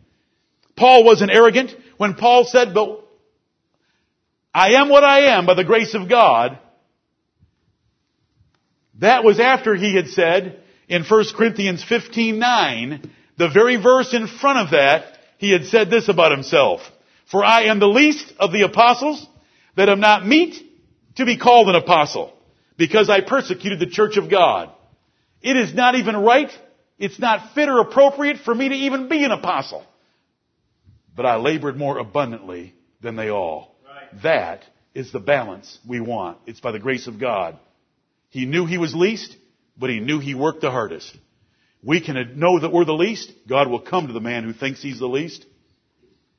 Paul 0.77 1.05
wasn't 1.05 1.31
arrogant 1.31 1.77
when 1.99 2.15
Paul 2.15 2.45
said, 2.45 2.73
but 2.73 3.06
I 4.57 4.81
am 4.81 4.89
what 4.89 5.05
I 5.05 5.37
am 5.37 5.45
by 5.45 5.53
the 5.53 5.65
grace 5.65 5.93
of 5.93 6.09
God. 6.09 6.59
That 9.01 9.23
was 9.23 9.39
after 9.39 9.75
he 9.75 9.95
had 9.95 10.09
said 10.09 10.63
in 10.89 11.05
1 11.05 11.25
Corinthians 11.37 11.85
15:9, 11.85 13.11
the 13.37 13.51
very 13.51 13.77
verse 13.77 14.15
in 14.15 14.27
front 14.27 14.61
of 14.61 14.71
that, 14.71 15.19
he 15.37 15.51
had 15.51 15.67
said 15.67 15.91
this 15.91 16.09
about 16.09 16.33
himself. 16.33 16.81
For 17.27 17.45
I 17.45 17.65
am 17.65 17.81
the 17.81 17.87
least 18.01 18.33
of 18.39 18.51
the 18.51 18.63
apostles 18.63 19.27
that 19.75 19.91
am 19.91 20.01
not 20.01 20.27
meet 20.27 20.59
to 21.17 21.27
be 21.27 21.37
called 21.37 21.69
an 21.69 21.75
apostle 21.75 22.33
because 22.79 23.11
I 23.11 23.21
persecuted 23.21 23.79
the 23.79 23.95
church 23.99 24.17
of 24.17 24.31
God. 24.31 24.71
It 25.43 25.59
is 25.59 25.75
not 25.75 25.97
even 25.97 26.17
right. 26.17 26.51
It's 26.99 27.19
not 27.19 27.53
fit 27.55 27.69
or 27.69 27.81
appropriate 27.81 28.39
for 28.39 28.55
me 28.55 28.71
to 28.71 28.75
even 28.75 29.09
be 29.11 29.23
an 29.23 29.33
apostle. 29.33 29.85
But 31.15 31.27
I 31.27 31.37
labored 31.37 31.77
more 31.77 31.99
abundantly 31.99 32.73
than 33.03 33.17
they 33.17 33.29
all. 33.29 33.76
That 34.23 34.65
is 34.95 35.13
the 35.13 35.21
balance 35.21 35.79
we 35.87 36.01
want. 36.01 36.39
It's 36.47 36.61
by 36.61 36.73
the 36.73 36.79
grace 36.79 37.07
of 37.07 37.21
God. 37.21 37.59
He 38.31 38.47
knew 38.47 38.67
he 38.67 38.79
was 38.79 38.95
least, 38.95 39.37
but 39.77 39.91
he 39.91 40.01
knew 40.01 40.19
he 40.19 40.35
worked 40.35 40.63
the 40.63 40.71
hardest. 40.71 41.17
We 41.83 42.01
can 42.01 42.39
know 42.39 42.61
that 42.61 42.73
we're 42.73 42.85
the 42.85 42.93
least. 42.93 43.33
God 43.49 43.69
will 43.69 43.81
come 43.81 44.07
to 44.07 44.13
the 44.13 44.21
man 44.21 44.45
who 44.45 44.53
thinks 44.53 44.83
he's 44.83 44.99
the 44.99 45.07
least. 45.07 45.45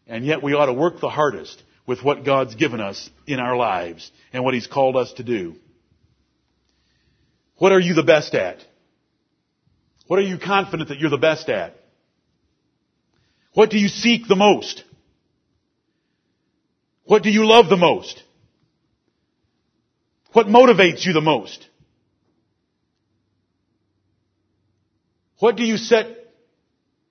And 0.07 0.25
yet 0.25 0.41
we 0.41 0.53
ought 0.53 0.65
to 0.65 0.73
work 0.73 0.99
the 0.99 1.09
hardest 1.09 1.61
with 1.85 2.03
what 2.03 2.25
God's 2.25 2.55
given 2.55 2.81
us 2.81 3.09
in 3.25 3.39
our 3.39 3.55
lives 3.55 4.11
and 4.33 4.43
what 4.43 4.53
he's 4.53 4.67
called 4.67 4.95
us 4.95 5.13
to 5.13 5.23
do. 5.23 5.55
What 7.57 7.71
are 7.71 7.79
you 7.79 7.93
the 7.93 8.03
best 8.03 8.33
at? 8.35 8.59
What 10.07 10.19
are 10.19 10.23
you 10.23 10.37
confident 10.37 10.89
that 10.89 10.99
you're 10.99 11.09
the 11.09 11.17
best 11.17 11.49
at? 11.49 11.75
What 13.53 13.69
do 13.69 13.79
you 13.79 13.87
seek 13.87 14.27
the 14.27 14.35
most? 14.35 14.83
What 17.07 17.23
do 17.23 17.29
you 17.29 17.47
love 17.47 17.69
the 17.69 17.77
most? 17.77 18.21
What 20.33 20.47
motivates 20.47 21.05
you 21.05 21.13
the 21.13 21.21
most? 21.21 21.65
What 25.39 25.55
do 25.55 25.63
you 25.63 25.77
set 25.77 26.07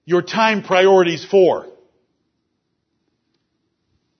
your 0.05 0.21
time 0.21 0.63
priorities 0.63 1.25
for? 1.25 1.67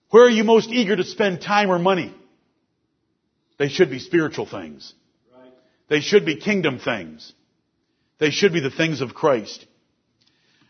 Where 0.09 0.25
are 0.25 0.29
you 0.29 0.43
most 0.43 0.69
eager 0.69 0.95
to 0.95 1.03
spend 1.03 1.41
time 1.41 1.69
or 1.69 1.77
money? 1.77 2.13
They 3.59 3.69
should 3.69 3.91
be 3.91 3.99
spiritual 3.99 4.47
things. 4.47 4.93
They 5.89 5.99
should 5.99 6.25
be 6.25 6.37
kingdom 6.37 6.79
things. 6.79 7.33
They 8.19 8.31
should 8.31 8.51
be 8.51 8.61
the 8.61 8.71
things 8.71 9.01
of 9.01 9.13
Christ. 9.13 9.65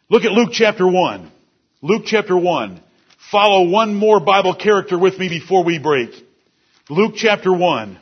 Look 0.09 0.25
at 0.25 0.31
Luke 0.31 0.49
chapter 0.51 0.85
1. 0.85 1.31
Luke 1.81 2.03
chapter 2.05 2.37
1. 2.37 2.81
Follow 3.31 3.69
one 3.69 3.93
more 3.93 4.19
Bible 4.19 4.55
character 4.55 4.97
with 4.97 5.17
me 5.19 5.27
before 5.27 5.63
we 5.63 5.79
break. 5.79 6.11
Luke 6.89 7.13
chapter 7.15 7.51
1. 7.51 7.99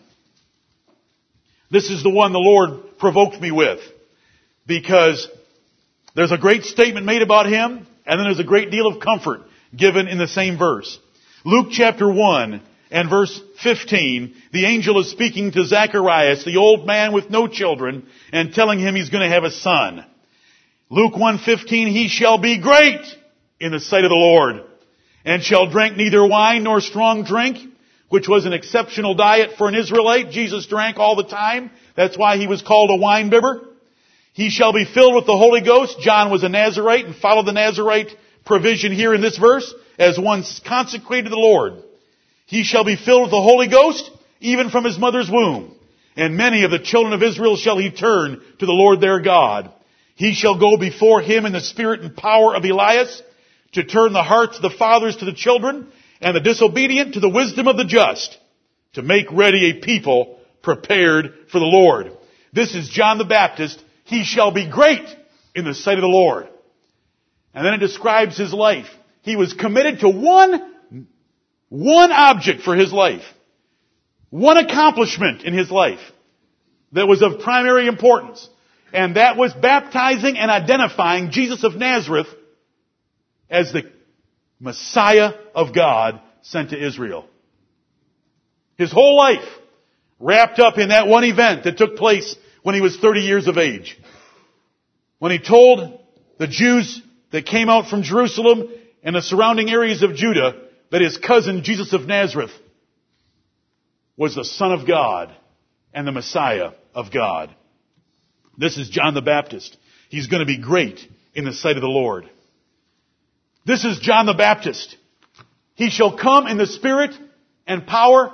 This 1.72 1.90
is 1.90 2.04
the 2.04 2.10
one 2.10 2.32
the 2.32 2.40
Lord 2.40 2.98
provoked 3.00 3.42
me 3.42 3.52
with 3.52 3.80
because 4.68 5.28
there's 6.16 6.32
a 6.32 6.38
great 6.38 6.64
statement 6.64 7.06
made 7.06 7.22
about 7.22 7.48
him 7.48 7.88
and 8.06 8.20
then 8.20 8.26
there's 8.26 8.40
a 8.40 8.44
great 8.44 8.70
deal 8.70 8.88
of 8.88 9.00
comfort 9.00 9.42
given 9.76 10.08
in 10.08 10.18
the 10.18 10.28
same 10.28 10.58
verse. 10.58 11.00
Luke 11.44 11.68
chapter 11.72 12.12
1 12.12 12.62
and 12.92 13.10
verse 13.10 13.42
15, 13.64 14.36
the 14.52 14.66
angel 14.66 15.00
is 15.00 15.10
speaking 15.10 15.52
to 15.52 15.66
Zacharias, 15.66 16.46
the 16.46 16.58
old 16.58 16.86
man 16.86 17.14
with 17.14 17.30
no 17.30 17.48
children, 17.48 18.06
and 18.32 18.54
telling 18.54 18.80
him 18.80 18.96
he's 18.96 19.10
going 19.10 19.28
to 19.28 19.34
have 19.34 19.44
a 19.44 19.52
son. 19.52 20.06
Luke 20.90 21.14
1:15, 21.14 21.88
he 21.88 22.08
shall 22.08 22.38
be 22.38 22.60
great 22.60 23.02
in 23.60 23.72
the 23.72 23.80
sight 23.80 24.04
of 24.04 24.10
the 24.10 24.16
Lord, 24.16 24.64
and 25.26 25.44
shall 25.44 25.70
drink 25.70 25.98
neither 25.98 26.26
wine 26.26 26.64
nor 26.64 26.80
strong 26.80 27.24
drink, 27.24 27.58
which 28.10 28.30
was 28.30 28.46
an 28.46 28.54
exceptional 28.54 29.16
diet 29.16 29.58
for 29.58 29.68
an 29.68 29.76
Israelite. 29.76 30.30
Jesus 30.30 30.68
drank 30.68 30.98
all 30.98 31.16
the 31.16 31.24
time. 31.24 31.72
That's 31.96 32.18
why 32.18 32.38
he 32.38 32.48
was 32.48 32.62
called 32.62 32.92
a 32.92 32.96
wine 32.96 33.30
bibber. 33.30 33.68
He 34.34 34.50
shall 34.50 34.72
be 34.72 34.86
filled 34.86 35.16
with 35.16 35.26
the 35.26 35.38
Holy 35.38 35.62
Ghost. 35.62 36.00
John 36.00 36.30
was 36.30 36.44
a 36.44 36.50
Nazarite 36.50 37.06
and 37.06 37.16
followed 37.16 37.46
the 37.48 37.54
Nazarite 37.54 38.10
provision 38.46 38.92
here 38.92 39.14
in 39.14 39.22
this 39.22 39.38
verse 39.38 39.74
as 39.98 40.20
one 40.20 40.44
consecrated 40.66 41.24
to 41.26 41.30
the 41.30 41.36
Lord. 41.38 41.82
He 42.46 42.64
shall 42.64 42.84
be 42.84 42.96
filled 42.96 43.24
with 43.24 43.32
the 43.32 43.42
Holy 43.42 43.68
Ghost 43.68 44.12
even 44.40 44.70
from 44.70 44.84
his 44.84 45.00
mother's 45.00 45.30
womb. 45.30 45.74
And 46.16 46.38
many 46.38 46.64
of 46.64 46.72
the 46.72 46.80
children 46.80 47.14
of 47.14 47.24
Israel 47.24 47.58
shall 47.58 47.78
he 47.78 47.92
turn 47.92 48.42
to 48.60 48.66
the 48.66 48.72
Lord 48.72 49.02
their 49.02 49.20
God. 49.20 49.72
He 50.16 50.34
shall 50.34 50.60
go 50.60 50.78
before 50.78 51.22
him 51.22 51.46
in 51.46 51.52
the 51.52 51.60
spirit 51.60 52.02
and 52.02 52.16
power 52.16 52.56
of 52.56 52.64
Elias 52.64 53.22
to 53.76 53.84
turn 53.84 54.14
the 54.14 54.24
hearts 54.24 54.56
of 54.56 54.62
the 54.62 54.70
fathers 54.70 55.18
to 55.18 55.26
the 55.26 55.34
children 55.34 55.92
and 56.22 56.36
the 56.36 56.42
disobedient 56.42 57.14
to 57.14 57.20
the 57.20 57.30
wisdom 57.30 57.68
of 57.68 57.78
the 57.78 57.84
just 57.84 58.38
to 58.94 59.02
make 59.02 59.32
ready 59.32 59.70
a 59.70 59.82
people 59.82 60.40
prepared 60.62 61.34
for 61.52 61.60
the 61.60 61.66
Lord. 61.66 62.12
This 62.54 62.74
is 62.74 62.90
John 62.90 63.18
the 63.18 63.26
Baptist. 63.26 63.82
He 64.06 64.24
shall 64.24 64.52
be 64.52 64.70
great 64.70 65.06
in 65.54 65.66
the 65.66 65.74
sight 65.74 65.98
of 65.98 66.02
the 66.02 66.08
Lord. 66.08 66.48
And 67.54 67.66
then 67.66 67.74
it 67.74 67.80
describes 67.80 68.38
his 68.38 68.54
life. 68.54 68.88
He 69.22 69.36
was 69.36 69.54
committed 69.54 70.00
to 70.00 70.10
one, 70.10 71.08
one 71.70 72.12
object 72.12 72.62
for 72.62 72.76
his 72.76 72.94
life. 72.94 73.24
One 74.30 74.58
accomplishment 74.58 75.44
in 75.44 75.54
his 75.54 75.70
life 75.70 76.00
that 76.94 77.08
was 77.08 77.22
of 77.22 77.40
primary 77.40 77.88
importance. 77.88 78.50
And 78.94 79.18
that 79.18 79.36
was 79.36 79.54
baptizing 79.54 80.38
and 80.38 80.50
identifying 80.50 81.32
Jesus 81.32 81.66
of 81.66 81.76
Nazareth 81.76 82.28
as 83.56 83.72
the 83.72 83.84
Messiah 84.60 85.32
of 85.56 85.74
God 85.74 86.20
sent 86.42 86.72
to 86.72 86.86
Israel. 86.86 87.26
His 88.78 88.92
whole 88.92 89.16
life 89.16 89.48
wrapped 90.20 90.60
up 90.60 90.78
in 90.78 90.90
that 90.90 91.08
one 91.08 91.24
event 91.24 91.64
that 91.64 91.78
took 91.78 91.96
place 91.96 92.36
when 92.64 92.76
he 92.76 92.82
was 92.82 92.98
30 92.98 93.22
years 93.22 93.48
of 93.48 93.58
age. 93.58 93.98
When 95.20 95.32
he 95.32 95.40
told 95.40 96.00
the 96.38 96.48
Jews 96.48 97.02
that 97.32 97.46
came 97.46 97.70
out 97.70 97.88
from 97.88 98.04
Jerusalem 98.04 98.68
and 99.02 99.16
the 99.16 99.22
surrounding 99.22 99.70
areas 99.70 100.04
of 100.04 100.16
Judah 100.16 100.62
that 100.92 101.02
his 101.02 101.18
cousin 101.18 101.64
Jesus 101.64 101.94
of 101.94 102.08
Nazareth 102.08 102.52
was 104.18 104.36
the 104.36 104.44
Son 104.44 104.74
of 104.74 104.86
God 104.86 105.34
and 105.94 106.06
the 106.06 106.12
Messiah 106.12 106.72
of 106.94 107.12
God. 107.12 107.56
This 108.58 108.78
is 108.78 108.90
John 108.90 109.14
the 109.14 109.22
Baptist. 109.22 109.78
He's 110.10 110.28
going 110.28 110.42
to 110.42 110.46
be 110.46 110.58
great 110.58 111.00
in 111.34 111.46
the 111.46 111.54
sight 111.54 111.78
of 111.78 111.82
the 111.82 111.88
Lord. 111.88 112.30
This 113.66 113.84
is 113.84 114.00
John 114.00 114.28
the 114.28 114.36
Baptist. 114.36 114.96
He 115.74 115.90
shall 115.90 116.16
come 116.16 116.46
in 116.46 116.58
the 116.58 116.68
spirit 116.68 117.16
and 117.66 117.88
power 117.88 118.32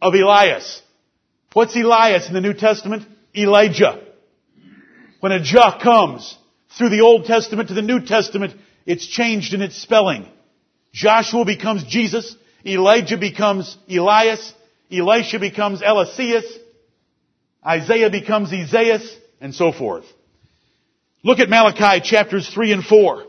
of 0.00 0.14
Elias. 0.14 0.80
What's 1.52 1.76
Elias 1.76 2.26
in 2.26 2.32
the 2.32 2.40
New 2.40 2.54
Testament? 2.54 3.06
Elijah. 3.36 4.02
When 5.20 5.32
a 5.32 5.42
Jah 5.42 5.78
comes 5.82 6.36
through 6.78 6.88
the 6.88 7.02
Old 7.02 7.26
Testament 7.26 7.68
to 7.68 7.74
the 7.74 7.82
New 7.82 8.00
Testament, 8.00 8.54
it's 8.86 9.06
changed 9.06 9.52
in 9.52 9.60
its 9.60 9.76
spelling. 9.76 10.26
Joshua 10.92 11.44
becomes 11.44 11.84
Jesus. 11.84 12.34
Elijah 12.64 13.18
becomes 13.18 13.76
Elias. 13.88 14.54
Elisha 14.90 15.38
becomes 15.38 15.82
Eliseus. 15.82 16.46
Isaiah 17.64 18.08
becomes 18.08 18.50
Esaias, 18.50 19.14
and 19.42 19.54
so 19.54 19.72
forth. 19.72 20.06
Look 21.22 21.38
at 21.38 21.50
Malachi 21.50 22.00
chapters 22.00 22.48
3 22.48 22.72
and 22.72 22.82
4. 22.82 23.24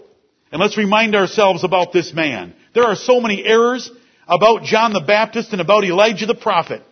And 0.52 0.60
let's 0.60 0.78
remind 0.78 1.16
ourselves 1.16 1.64
about 1.64 1.94
this 1.94 2.14
man. 2.14 2.54
There 2.74 2.84
are 2.84 2.96
so 2.96 3.22
many 3.22 3.44
errors 3.46 3.90
about 4.28 4.64
John 4.64 4.94
the 4.94 5.02
Baptist 5.02 5.52
and 5.54 5.62
about 5.62 5.84
Elijah 5.84 6.26
the 6.26 6.36
prophet. 6.36 6.84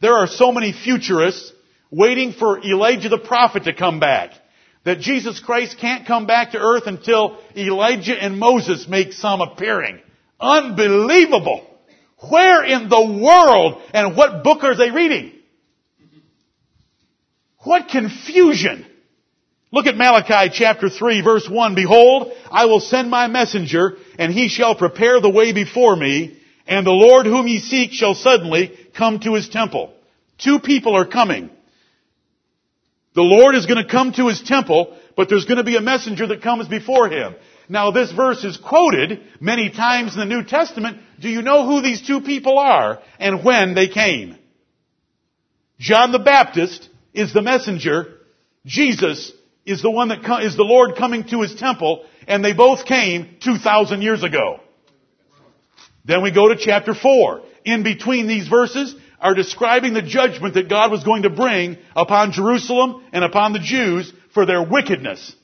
There 0.00 0.14
are 0.14 0.26
so 0.26 0.52
many 0.52 0.72
futurists 0.72 1.52
waiting 1.90 2.32
for 2.32 2.64
Elijah 2.64 3.08
the 3.08 3.18
prophet 3.18 3.64
to 3.64 3.74
come 3.74 4.00
back. 4.00 4.30
That 4.84 4.98
Jesus 4.98 5.38
Christ 5.38 5.78
can't 5.78 6.06
come 6.06 6.26
back 6.26 6.52
to 6.52 6.58
earth 6.58 6.84
until 6.86 7.38
Elijah 7.56 8.20
and 8.20 8.38
Moses 8.38 8.88
make 8.88 9.12
some 9.12 9.40
appearing. 9.40 10.00
Unbelievable! 10.40 11.68
Where 12.30 12.64
in 12.64 12.88
the 12.88 13.20
world 13.22 13.82
and 13.94 14.16
what 14.16 14.42
book 14.42 14.64
are 14.64 14.76
they 14.76 14.90
reading? 14.90 15.32
What 17.58 17.88
confusion! 17.88 18.86
Look 19.72 19.86
at 19.86 19.96
Malachi 19.96 20.54
chapter 20.54 20.90
3 20.90 21.22
verse 21.22 21.48
1. 21.48 21.74
Behold, 21.74 22.32
I 22.50 22.66
will 22.66 22.80
send 22.80 23.10
my 23.10 23.26
messenger, 23.26 23.96
and 24.18 24.30
he 24.30 24.48
shall 24.48 24.74
prepare 24.74 25.20
the 25.20 25.30
way 25.30 25.52
before 25.52 25.96
me, 25.96 26.38
and 26.66 26.86
the 26.86 26.90
Lord 26.90 27.24
whom 27.24 27.48
ye 27.48 27.58
seek 27.58 27.92
shall 27.92 28.14
suddenly 28.14 28.78
come 28.94 29.18
to 29.20 29.34
his 29.34 29.48
temple. 29.48 29.94
Two 30.36 30.60
people 30.60 30.94
are 30.94 31.06
coming. 31.06 31.48
The 33.14 33.22
Lord 33.22 33.54
is 33.54 33.64
going 33.64 33.82
to 33.82 33.90
come 33.90 34.12
to 34.12 34.28
his 34.28 34.42
temple, 34.42 34.96
but 35.16 35.30
there's 35.30 35.46
going 35.46 35.58
to 35.58 35.64
be 35.64 35.76
a 35.76 35.82
messenger 35.82 36.26
that 36.26 36.42
comes 36.42 36.68
before 36.68 37.08
him. 37.08 37.34
Now 37.68 37.90
this 37.90 38.12
verse 38.12 38.44
is 38.44 38.58
quoted 38.58 39.22
many 39.40 39.70
times 39.70 40.12
in 40.12 40.20
the 40.20 40.26
New 40.26 40.44
Testament. 40.44 40.98
Do 41.18 41.30
you 41.30 41.40
know 41.40 41.66
who 41.66 41.80
these 41.80 42.06
two 42.06 42.20
people 42.20 42.58
are 42.58 43.00
and 43.18 43.42
when 43.42 43.74
they 43.74 43.88
came? 43.88 44.36
John 45.78 46.12
the 46.12 46.18
Baptist 46.18 46.88
is 47.14 47.32
the 47.32 47.42
messenger. 47.42 48.18
Jesus 48.66 49.32
is 49.64 49.82
the 49.82 49.90
one 49.90 50.08
that 50.08 50.24
co- 50.24 50.38
is 50.38 50.56
the 50.56 50.64
Lord 50.64 50.96
coming 50.96 51.24
to 51.24 51.42
his 51.42 51.54
temple, 51.54 52.04
and 52.26 52.44
they 52.44 52.52
both 52.52 52.84
came 52.84 53.36
2,000 53.40 54.02
years 54.02 54.22
ago. 54.22 54.60
Then 56.04 56.22
we 56.22 56.32
go 56.32 56.48
to 56.48 56.56
chapter 56.56 56.94
4. 56.94 57.42
In 57.64 57.84
between 57.84 58.26
these 58.26 58.48
verses 58.48 58.94
are 59.20 59.34
describing 59.34 59.94
the 59.94 60.02
judgment 60.02 60.54
that 60.54 60.68
God 60.68 60.90
was 60.90 61.04
going 61.04 61.22
to 61.22 61.30
bring 61.30 61.78
upon 61.94 62.32
Jerusalem 62.32 63.04
and 63.12 63.22
upon 63.22 63.52
the 63.52 63.60
Jews 63.60 64.12
for 64.34 64.44
their 64.44 64.62
wickedness. 64.62 65.34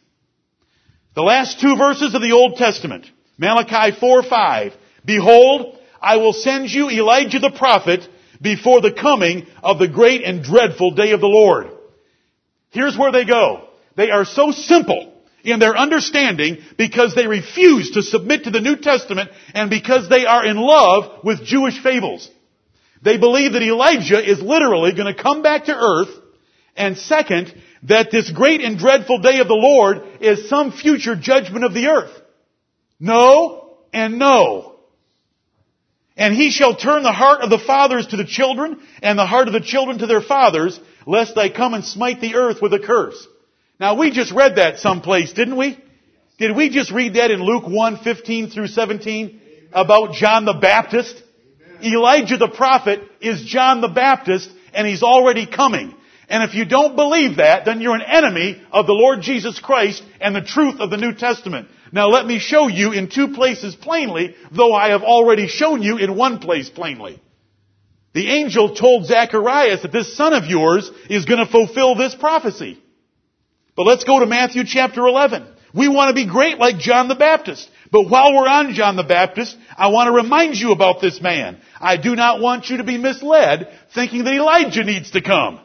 The 1.14 1.22
last 1.22 1.60
two 1.60 1.76
verses 1.76 2.14
of 2.14 2.22
the 2.22 2.32
Old 2.32 2.56
Testament, 2.56 3.06
Malachi 3.38 3.96
4, 3.98 4.22
5. 4.24 4.72
Behold, 5.04 5.78
I 6.00 6.16
will 6.16 6.32
send 6.32 6.70
you 6.70 6.90
Elijah 6.90 7.38
the 7.38 7.50
prophet 7.50 8.06
before 8.40 8.80
the 8.80 8.92
coming 8.92 9.46
of 9.62 9.78
the 9.78 9.88
great 9.88 10.22
and 10.22 10.42
dreadful 10.42 10.92
day 10.92 11.12
of 11.12 11.20
the 11.20 11.26
Lord. 11.26 11.68
Here's 12.70 12.96
where 12.96 13.12
they 13.12 13.24
go. 13.24 13.67
They 13.98 14.12
are 14.12 14.24
so 14.24 14.52
simple 14.52 15.12
in 15.42 15.58
their 15.58 15.76
understanding 15.76 16.58
because 16.76 17.16
they 17.16 17.26
refuse 17.26 17.90
to 17.90 18.02
submit 18.02 18.44
to 18.44 18.50
the 18.52 18.60
New 18.60 18.76
Testament 18.76 19.28
and 19.54 19.68
because 19.70 20.08
they 20.08 20.24
are 20.24 20.46
in 20.46 20.56
love 20.56 21.24
with 21.24 21.44
Jewish 21.44 21.82
fables. 21.82 22.30
They 23.02 23.18
believe 23.18 23.54
that 23.54 23.62
Elijah 23.62 24.24
is 24.24 24.40
literally 24.40 24.92
going 24.94 25.12
to 25.12 25.20
come 25.20 25.42
back 25.42 25.64
to 25.64 25.76
earth 25.76 26.10
and 26.76 26.96
second, 26.96 27.52
that 27.82 28.12
this 28.12 28.30
great 28.30 28.60
and 28.60 28.78
dreadful 28.78 29.18
day 29.18 29.40
of 29.40 29.48
the 29.48 29.54
Lord 29.54 30.04
is 30.20 30.48
some 30.48 30.70
future 30.70 31.16
judgment 31.16 31.64
of 31.64 31.74
the 31.74 31.88
earth. 31.88 32.12
No 33.00 33.78
and 33.92 34.20
no. 34.20 34.76
And 36.16 36.34
he 36.34 36.50
shall 36.50 36.76
turn 36.76 37.02
the 37.02 37.10
heart 37.10 37.40
of 37.40 37.50
the 37.50 37.58
fathers 37.58 38.06
to 38.08 38.16
the 38.16 38.24
children 38.24 38.78
and 39.02 39.18
the 39.18 39.26
heart 39.26 39.48
of 39.48 39.54
the 39.54 39.60
children 39.60 39.98
to 39.98 40.06
their 40.06 40.22
fathers 40.22 40.78
lest 41.04 41.34
they 41.34 41.50
come 41.50 41.74
and 41.74 41.84
smite 41.84 42.20
the 42.20 42.36
earth 42.36 42.62
with 42.62 42.72
a 42.74 42.78
curse. 42.78 43.26
Now 43.80 43.96
we 43.96 44.10
just 44.10 44.32
read 44.32 44.56
that 44.56 44.78
someplace, 44.78 45.32
didn't 45.32 45.56
we? 45.56 45.78
Did 46.38 46.56
we 46.56 46.68
just 46.68 46.90
read 46.90 47.14
that 47.14 47.30
in 47.30 47.42
Luke 47.42 47.66
1, 47.66 47.98
15 47.98 48.50
through 48.50 48.68
17 48.68 49.40
about 49.72 50.14
John 50.14 50.44
the 50.44 50.54
Baptist? 50.54 51.22
Elijah 51.82 52.36
the 52.36 52.48
prophet 52.48 53.00
is 53.20 53.44
John 53.44 53.80
the 53.80 53.88
Baptist 53.88 54.50
and 54.72 54.86
he's 54.86 55.02
already 55.02 55.46
coming. 55.46 55.94
And 56.28 56.42
if 56.42 56.54
you 56.54 56.64
don't 56.64 56.96
believe 56.96 57.36
that, 57.36 57.64
then 57.64 57.80
you're 57.80 57.94
an 57.94 58.02
enemy 58.02 58.62
of 58.70 58.86
the 58.86 58.92
Lord 58.92 59.22
Jesus 59.22 59.58
Christ 59.58 60.02
and 60.20 60.34
the 60.34 60.42
truth 60.42 60.80
of 60.80 60.90
the 60.90 60.96
New 60.96 61.14
Testament. 61.14 61.68
Now 61.90 62.08
let 62.08 62.26
me 62.26 62.38
show 62.38 62.68
you 62.68 62.92
in 62.92 63.08
two 63.08 63.28
places 63.28 63.74
plainly, 63.74 64.36
though 64.52 64.74
I 64.74 64.90
have 64.90 65.02
already 65.02 65.48
shown 65.48 65.82
you 65.82 65.96
in 65.96 66.16
one 66.16 66.38
place 66.38 66.68
plainly. 66.68 67.22
The 68.12 68.28
angel 68.28 68.74
told 68.74 69.06
Zacharias 69.06 69.82
that 69.82 69.92
this 69.92 70.16
son 70.16 70.34
of 70.34 70.44
yours 70.44 70.90
is 71.08 71.24
going 71.24 71.44
to 71.44 71.50
fulfill 71.50 71.94
this 71.94 72.14
prophecy. 72.14 72.82
But 73.78 73.86
let's 73.86 74.02
go 74.02 74.18
to 74.18 74.26
Matthew 74.26 74.64
chapter 74.66 75.06
11. 75.06 75.46
We 75.72 75.86
want 75.86 76.08
to 76.08 76.14
be 76.14 76.28
great 76.28 76.58
like 76.58 76.78
John 76.78 77.06
the 77.06 77.14
Baptist. 77.14 77.70
But 77.92 78.10
while 78.10 78.34
we're 78.34 78.48
on 78.48 78.74
John 78.74 78.96
the 78.96 79.04
Baptist, 79.04 79.56
I 79.76 79.86
want 79.92 80.08
to 80.08 80.12
remind 80.12 80.56
you 80.56 80.72
about 80.72 81.00
this 81.00 81.20
man. 81.20 81.60
I 81.80 81.96
do 81.96 82.16
not 82.16 82.40
want 82.40 82.68
you 82.70 82.78
to 82.78 82.82
be 82.84 82.98
misled 82.98 83.72
thinking 83.94 84.24
that 84.24 84.34
Elijah 84.34 84.82
needs 84.82 85.12
to 85.12 85.22
come. 85.22 85.60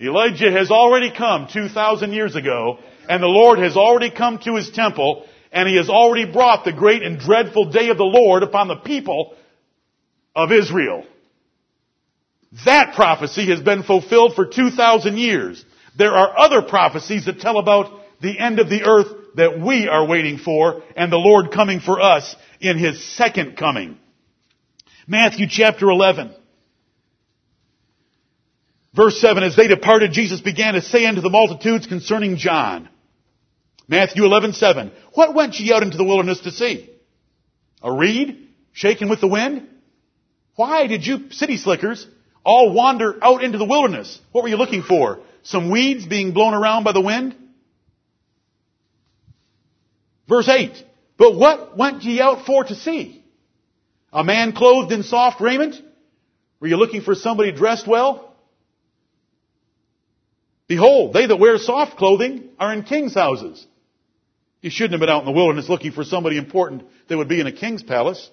Elijah 0.00 0.50
has 0.50 0.70
already 0.70 1.12
come 1.14 1.46
2,000 1.52 2.14
years 2.14 2.36
ago, 2.36 2.78
and 3.06 3.22
the 3.22 3.26
Lord 3.26 3.58
has 3.58 3.76
already 3.76 4.10
come 4.10 4.38
to 4.38 4.56
his 4.56 4.70
temple, 4.70 5.26
and 5.52 5.68
he 5.68 5.76
has 5.76 5.90
already 5.90 6.24
brought 6.24 6.64
the 6.64 6.72
great 6.72 7.02
and 7.02 7.20
dreadful 7.20 7.70
day 7.70 7.90
of 7.90 7.98
the 7.98 8.02
Lord 8.02 8.42
upon 8.42 8.68
the 8.68 8.76
people 8.76 9.34
of 10.34 10.52
Israel. 10.52 11.04
That 12.64 12.94
prophecy 12.94 13.50
has 13.50 13.60
been 13.60 13.82
fulfilled 13.82 14.34
for 14.34 14.46
2,000 14.46 15.18
years. 15.18 15.66
There 16.00 16.14
are 16.14 16.38
other 16.38 16.62
prophecies 16.62 17.26
that 17.26 17.40
tell 17.40 17.58
about 17.58 17.92
the 18.22 18.38
end 18.38 18.58
of 18.58 18.70
the 18.70 18.84
earth 18.84 19.08
that 19.34 19.60
we 19.60 19.86
are 19.86 20.06
waiting 20.06 20.38
for 20.38 20.82
and 20.96 21.12
the 21.12 21.18
Lord 21.18 21.52
coming 21.52 21.80
for 21.80 22.00
us 22.00 22.34
in 22.58 22.78
His 22.78 23.04
second 23.04 23.58
coming. 23.58 23.98
Matthew 25.06 25.46
chapter 25.46 25.90
11. 25.90 26.34
Verse 28.96 29.20
7, 29.20 29.42
as 29.42 29.56
they 29.56 29.68
departed, 29.68 30.12
Jesus 30.12 30.40
began 30.40 30.72
to 30.72 30.80
say 30.80 31.04
unto 31.04 31.20
the 31.20 31.28
multitudes 31.28 31.86
concerning 31.86 32.38
John. 32.38 32.88
Matthew 33.86 34.24
11, 34.24 34.54
7. 34.54 34.92
What 35.12 35.34
went 35.34 35.60
ye 35.60 35.70
out 35.70 35.82
into 35.82 35.98
the 35.98 36.04
wilderness 36.04 36.40
to 36.40 36.50
see? 36.50 36.88
A 37.82 37.92
reed 37.92 38.48
shaken 38.72 39.10
with 39.10 39.20
the 39.20 39.28
wind? 39.28 39.68
Why 40.56 40.86
did 40.86 41.06
you 41.06 41.30
city 41.30 41.58
slickers 41.58 42.06
all 42.42 42.72
wander 42.72 43.22
out 43.22 43.44
into 43.44 43.58
the 43.58 43.66
wilderness? 43.66 44.18
What 44.32 44.44
were 44.44 44.48
you 44.48 44.56
looking 44.56 44.82
for? 44.82 45.20
Some 45.42 45.70
weeds 45.70 46.06
being 46.06 46.32
blown 46.32 46.54
around 46.54 46.84
by 46.84 46.92
the 46.92 47.00
wind? 47.00 47.34
Verse 50.28 50.48
8. 50.48 50.84
But 51.16 51.36
what 51.36 51.76
went 51.76 52.02
ye 52.02 52.20
out 52.20 52.46
for 52.46 52.64
to 52.64 52.74
see? 52.74 53.24
A 54.12 54.24
man 54.24 54.52
clothed 54.52 54.92
in 54.92 55.02
soft 55.02 55.40
raiment? 55.40 55.80
Were 56.60 56.68
you 56.68 56.76
looking 56.76 57.02
for 57.02 57.14
somebody 57.14 57.52
dressed 57.52 57.86
well? 57.86 58.34
Behold, 60.66 61.12
they 61.12 61.26
that 61.26 61.40
wear 61.40 61.58
soft 61.58 61.96
clothing 61.96 62.48
are 62.58 62.72
in 62.72 62.84
king's 62.84 63.14
houses. 63.14 63.66
You 64.60 64.70
shouldn't 64.70 64.92
have 64.92 65.00
been 65.00 65.08
out 65.08 65.20
in 65.20 65.26
the 65.26 65.32
wilderness 65.32 65.68
looking 65.68 65.92
for 65.92 66.04
somebody 66.04 66.36
important 66.36 66.84
that 67.08 67.16
would 67.16 67.28
be 67.28 67.40
in 67.40 67.46
a 67.46 67.52
king's 67.52 67.82
palace. 67.82 68.30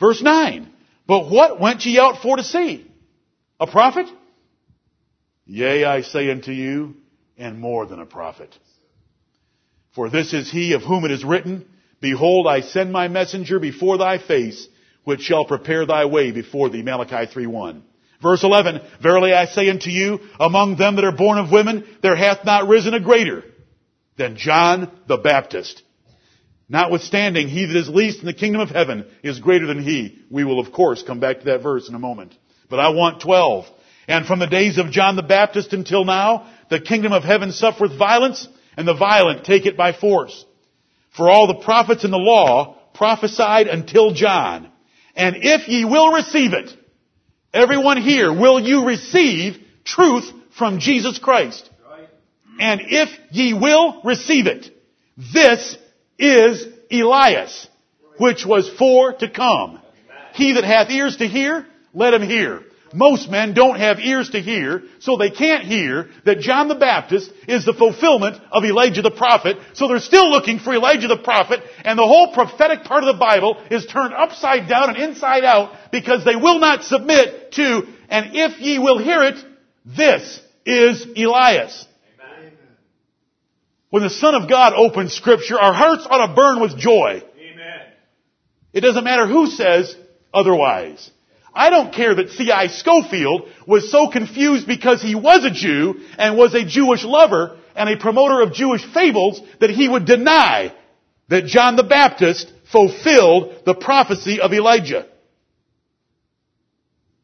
Verse 0.00 0.22
9. 0.22 0.70
But 1.06 1.30
what 1.30 1.60
went 1.60 1.84
ye 1.84 1.98
out 1.98 2.22
for 2.22 2.36
to 2.36 2.44
see? 2.44 2.90
A 3.60 3.66
prophet? 3.66 4.06
Yea, 5.46 5.84
I 5.84 6.02
say 6.02 6.30
unto 6.30 6.50
you, 6.50 6.96
and 7.38 7.58
more 7.58 7.86
than 7.86 8.00
a 8.00 8.06
prophet. 8.06 8.56
For 9.94 10.10
this 10.10 10.34
is 10.34 10.50
he 10.50 10.72
of 10.72 10.82
whom 10.82 11.04
it 11.04 11.10
is 11.10 11.24
written, 11.24 11.66
Behold, 12.00 12.46
I 12.46 12.60
send 12.60 12.92
my 12.92 13.08
messenger 13.08 13.58
before 13.58 13.96
thy 13.96 14.18
face, 14.18 14.66
which 15.04 15.22
shall 15.22 15.44
prepare 15.44 15.86
thy 15.86 16.04
way 16.06 16.32
before 16.32 16.68
thee. 16.68 16.82
Malachi 16.82 17.32
3.1. 17.32 17.82
Verse 18.20 18.42
11, 18.42 18.80
Verily 19.02 19.32
I 19.32 19.46
say 19.46 19.68
unto 19.68 19.90
you, 19.90 20.20
among 20.40 20.76
them 20.76 20.96
that 20.96 21.04
are 21.04 21.12
born 21.12 21.38
of 21.38 21.52
women, 21.52 21.86
there 22.02 22.16
hath 22.16 22.44
not 22.44 22.68
risen 22.68 22.94
a 22.94 23.00
greater 23.00 23.44
than 24.16 24.36
John 24.36 24.90
the 25.06 25.18
Baptist. 25.18 25.82
Notwithstanding, 26.68 27.48
he 27.48 27.66
that 27.66 27.76
is 27.76 27.88
least 27.88 28.20
in 28.20 28.26
the 28.26 28.32
kingdom 28.32 28.60
of 28.60 28.70
heaven 28.70 29.06
is 29.22 29.38
greater 29.38 29.66
than 29.66 29.82
he. 29.82 30.18
We 30.30 30.44
will 30.44 30.58
of 30.58 30.72
course 30.72 31.02
come 31.02 31.20
back 31.20 31.40
to 31.40 31.44
that 31.46 31.62
verse 31.62 31.88
in 31.88 31.94
a 31.94 32.00
moment. 32.00 32.34
But 32.68 32.80
I 32.80 32.88
want 32.88 33.20
12. 33.20 33.66
And 34.08 34.26
from 34.26 34.38
the 34.38 34.46
days 34.46 34.78
of 34.78 34.90
John 34.90 35.16
the 35.16 35.22
Baptist 35.22 35.72
until 35.72 36.04
now, 36.04 36.48
the 36.70 36.80
kingdom 36.80 37.12
of 37.12 37.24
heaven 37.24 37.52
suffereth 37.52 37.98
violence, 37.98 38.46
and 38.76 38.86
the 38.86 38.94
violent 38.94 39.44
take 39.44 39.66
it 39.66 39.76
by 39.76 39.92
force. 39.92 40.44
For 41.16 41.30
all 41.30 41.46
the 41.46 41.64
prophets 41.64 42.04
in 42.04 42.10
the 42.10 42.18
law 42.18 42.76
prophesied 42.94 43.66
until 43.68 44.12
John. 44.12 44.70
And 45.14 45.36
if 45.40 45.68
ye 45.68 45.84
will 45.84 46.12
receive 46.12 46.52
it, 46.52 46.70
everyone 47.52 47.96
here, 47.96 48.32
will 48.32 48.60
you 48.60 48.86
receive 48.86 49.56
truth 49.84 50.30
from 50.56 50.78
Jesus 50.78 51.18
Christ? 51.18 51.68
And 52.58 52.80
if 52.84 53.08
ye 53.30 53.54
will 53.54 54.00
receive 54.04 54.46
it, 54.46 54.70
this 55.32 55.76
is 56.18 56.66
Elias, 56.90 57.68
which 58.18 58.46
was 58.46 58.68
for 58.68 59.12
to 59.14 59.30
come. 59.30 59.80
He 60.34 60.52
that 60.52 60.64
hath 60.64 60.90
ears 60.90 61.16
to 61.18 61.26
hear, 61.26 61.66
let 61.94 62.14
him 62.14 62.22
hear. 62.22 62.62
Most 62.96 63.30
men 63.30 63.52
don't 63.52 63.78
have 63.78 64.00
ears 64.00 64.30
to 64.30 64.40
hear, 64.40 64.82
so 65.00 65.18
they 65.18 65.28
can't 65.28 65.64
hear 65.64 66.08
that 66.24 66.40
John 66.40 66.68
the 66.68 66.74
Baptist 66.74 67.30
is 67.46 67.66
the 67.66 67.74
fulfillment 67.74 68.40
of 68.50 68.64
Elijah 68.64 69.02
the 69.02 69.10
prophet, 69.10 69.58
so 69.74 69.86
they're 69.86 69.98
still 69.98 70.30
looking 70.30 70.58
for 70.58 70.72
Elijah 70.72 71.06
the 71.06 71.18
prophet, 71.18 71.60
and 71.84 71.98
the 71.98 72.06
whole 72.06 72.32
prophetic 72.32 72.84
part 72.84 73.04
of 73.04 73.14
the 73.14 73.20
Bible 73.20 73.62
is 73.70 73.84
turned 73.84 74.14
upside 74.14 74.66
down 74.66 74.88
and 74.88 74.98
inside 74.98 75.44
out 75.44 75.76
because 75.92 76.24
they 76.24 76.36
will 76.36 76.58
not 76.58 76.84
submit 76.84 77.52
to, 77.52 77.82
and 78.08 78.30
if 78.34 78.58
ye 78.60 78.78
will 78.78 78.96
hear 78.96 79.22
it, 79.24 79.44
this 79.84 80.40
is 80.64 81.06
Elias. 81.18 81.86
Amen. 82.18 82.52
When 83.90 84.04
the 84.04 84.10
Son 84.10 84.34
of 84.34 84.48
God 84.48 84.72
opens 84.74 85.12
Scripture, 85.12 85.60
our 85.60 85.74
hearts 85.74 86.06
ought 86.08 86.28
to 86.28 86.34
burn 86.34 86.62
with 86.62 86.78
joy. 86.78 87.22
Amen. 87.38 87.92
It 88.72 88.80
doesn't 88.80 89.04
matter 89.04 89.26
who 89.26 89.48
says 89.48 89.94
otherwise. 90.32 91.10
I 91.56 91.70
don't 91.70 91.94
care 91.94 92.14
that 92.14 92.30
C.I. 92.30 92.66
Scofield 92.66 93.48
was 93.66 93.90
so 93.90 94.08
confused 94.10 94.66
because 94.66 95.00
he 95.00 95.14
was 95.14 95.42
a 95.42 95.50
Jew 95.50 96.02
and 96.18 96.36
was 96.36 96.54
a 96.54 96.66
Jewish 96.66 97.02
lover 97.02 97.56
and 97.74 97.88
a 97.88 97.96
promoter 97.96 98.42
of 98.42 98.52
Jewish 98.52 98.84
fables 98.92 99.40
that 99.60 99.70
he 99.70 99.88
would 99.88 100.04
deny 100.04 100.74
that 101.28 101.46
John 101.46 101.76
the 101.76 101.82
Baptist 101.82 102.52
fulfilled 102.70 103.62
the 103.64 103.74
prophecy 103.74 104.38
of 104.38 104.52
Elijah. 104.52 105.06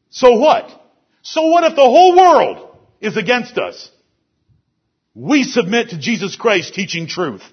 So 0.09 0.39
what? 0.39 0.67
So 1.21 1.47
what 1.47 1.63
if 1.63 1.75
the 1.75 1.81
whole 1.83 2.17
world 2.17 2.75
is 3.01 3.17
against 3.17 3.59
us? 3.59 3.91
We 5.13 5.43
submit 5.43 5.89
to 5.89 5.99
Jesus 5.99 6.35
Christ 6.35 6.73
teaching 6.73 7.05
truth. 7.05 7.43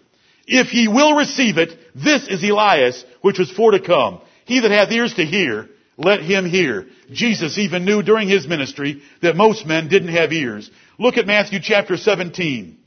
If 0.47 0.73
ye 0.73 0.89
will 0.89 1.15
receive 1.15 1.59
it, 1.59 1.77
this 1.95 2.27
is 2.27 2.43
Elias, 2.43 3.05
which 3.21 3.39
was 3.39 3.51
for 3.51 3.73
to 3.73 3.81
come. 3.81 4.23
He 4.47 4.61
that 4.61 4.71
hath 4.71 4.91
ears 4.91 5.15
to 5.15 5.27
hear, 5.27 5.69
let 6.01 6.21
him 6.23 6.47
hear. 6.47 6.87
Jesus 7.13 7.59
even 7.59 7.85
knew 7.85 8.03
during 8.03 8.29
his 8.29 8.49
ministry 8.49 9.03
that 9.21 9.37
most 9.37 9.67
men 9.67 9.89
didn't 9.89 10.15
have 10.15 10.33
ears. 10.33 10.71
Look 10.99 11.19
at 11.19 11.27
Matthew 11.27 11.61
chapter 11.63 11.97
17. 11.97 12.79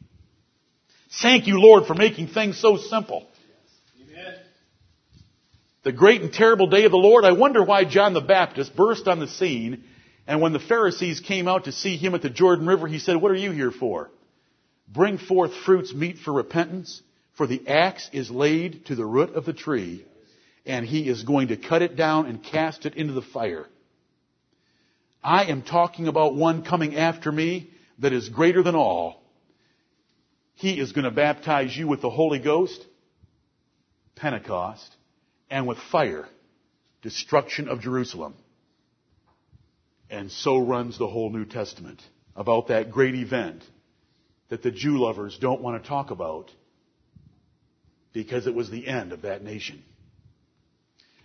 Thank 1.22 1.46
you, 1.46 1.62
Lord, 1.62 1.86
for 1.86 1.94
making 1.94 2.28
things 2.28 2.58
so 2.58 2.78
simple. 2.78 3.28
The 5.84 5.92
great 5.92 6.22
and 6.22 6.34
terrible 6.34 6.68
day 6.68 6.86
of 6.86 6.92
the 6.92 6.98
Lord. 6.98 7.24
I 7.24 7.34
wonder 7.34 7.64
why 7.64 7.84
John 7.84 8.14
the 8.14 8.22
Baptist 8.22 8.76
burst 8.76 9.08
on 9.08 9.20
the 9.20 9.28
scene 9.28 9.84
and 10.26 10.42
when 10.42 10.54
the 10.54 10.60
Pharisees 10.60 11.20
came 11.20 11.48
out 11.48 11.66
to 11.66 11.72
see 11.72 11.98
him 11.98 12.16
at 12.16 12.22
the 12.22 12.30
Jordan 12.30 12.66
River, 12.66 12.88
he 12.88 13.00
said, 13.00 13.18
what 13.18 13.32
are 13.32 13.36
you 13.36 13.52
here 13.52 13.72
for? 13.72 14.10
Bring 14.88 15.18
forth 15.18 15.54
fruits 15.54 15.94
meet 15.94 16.18
for 16.18 16.32
repentance, 16.32 17.02
for 17.36 17.46
the 17.46 17.68
axe 17.68 18.10
is 18.14 18.32
laid 18.32 18.86
to 18.86 18.96
the 18.96 19.06
root 19.06 19.36
of 19.36 19.46
the 19.46 19.54
tree 19.54 20.06
and 20.66 20.86
he 20.86 21.08
is 21.08 21.24
going 21.24 21.50
to 21.50 21.58
cut 21.58 21.82
it 21.82 21.96
down 21.96 22.26
and 22.26 22.44
cast 22.44 22.86
it 22.86 22.96
into 22.96 23.14
the 23.14 23.22
fire. 23.22 23.66
I 25.24 25.46
am 25.46 25.62
talking 25.62 26.08
about 26.08 26.36
one 26.36 26.64
coming 26.64 26.96
after 26.96 27.32
me 27.32 27.70
that 28.00 28.14
is 28.14 28.30
greater 28.30 28.64
than 28.64 28.76
all. 28.76 29.22
He 30.56 30.80
is 30.80 30.92
going 30.92 31.06
to 31.06 31.12
baptize 31.12 31.76
you 31.76 31.88
with 31.88 32.02
the 32.02 32.10
Holy 32.10 32.40
Ghost, 32.40 32.86
Pentecost, 34.16 34.96
and 35.50 35.68
with 35.68 35.78
fire, 35.92 36.28
destruction 37.02 37.68
of 37.68 37.82
Jerusalem. 37.82 38.36
And 40.10 40.32
so 40.32 40.60
runs 40.60 40.98
the 40.98 41.08
whole 41.08 41.30
New 41.30 41.46
Testament 41.46 42.02
about 42.36 42.68
that 42.68 42.92
great 42.92 43.16
event 43.16 43.64
that 44.50 44.62
the 44.62 44.72
Jew 44.72 45.00
lovers 45.00 45.38
don't 45.40 45.62
want 45.62 45.82
to 45.82 45.90
talk 45.90 46.12
about 46.12 46.52
because 48.12 48.46
it 48.46 48.54
was 48.54 48.70
the 48.70 48.88
end 48.88 49.12
of 49.12 49.24
that 49.24 49.44
nation. 49.44 49.84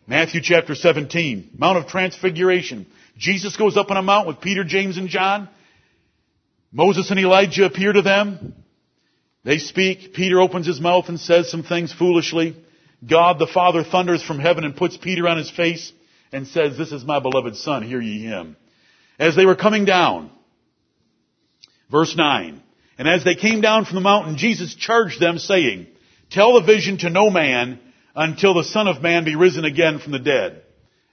Matthew 0.09 0.41
chapter 0.43 0.75
17, 0.75 1.51
Mount 1.59 1.77
of 1.77 1.87
Transfiguration. 1.87 2.87
Jesus 3.19 3.59
goes 3.59 3.77
up 3.77 3.91
on 3.91 3.99
a 3.99 4.03
mount 4.03 4.27
with 4.27 4.41
Peter, 4.41 4.65
James, 4.65 4.97
and 4.97 5.11
John. 5.11 5.51
Moses 6.73 7.11
and 7.11 7.21
Elijah 7.21 7.67
appear 7.67 7.93
to 7.93 8.01
them. 8.01 8.55
They 9.45 9.59
speak. 9.59 10.15
Peter 10.15 10.41
opens 10.41 10.67
his 10.67 10.81
mouth 10.81 11.11
and 11.11 11.21
says 11.21 11.51
some 11.51 11.63
things 11.63 11.93
foolishly. 11.93 12.57
God 13.07 13.39
the 13.39 13.47
Father 13.47 13.85
thunders 13.85 14.23
from 14.23 14.39
heaven 14.39 14.65
and 14.65 14.75
puts 14.75 14.97
Peter 14.97 15.29
on 15.29 15.37
his 15.37 15.51
face 15.51 15.93
and 16.33 16.47
says, 16.47 16.79
This 16.79 16.91
is 16.91 17.05
my 17.05 17.21
beloved 17.21 17.57
son, 17.57 17.83
hear 17.83 18.01
ye 18.01 18.23
him. 18.23 18.57
As 19.19 19.37
they 19.37 19.45
were 19.45 19.57
coming 19.57 19.85
down, 19.85 20.31
verse 21.91 22.17
9, 22.17 22.63
and 22.97 23.09
as 23.09 23.25
they 23.25 23.35
came 23.35 23.61
down 23.61 23.85
from 23.85 23.97
the 23.97 24.01
mountain, 24.01 24.39
Jesus 24.39 24.75
charged 24.75 25.21
them 25.21 25.39
saying, 25.39 25.87
Tell 26.31 26.55
the 26.55 26.67
vision 26.67 26.97
to 26.99 27.11
no 27.11 27.29
man 27.29 27.79
until 28.19 28.53
the 28.53 28.65
Son 28.65 28.89
of 28.89 29.01
Man 29.01 29.25
be 29.25 29.37
risen 29.37 29.65
again 29.65 30.01
from 30.01 30.11
the 30.11 30.19
dead. 30.19 30.63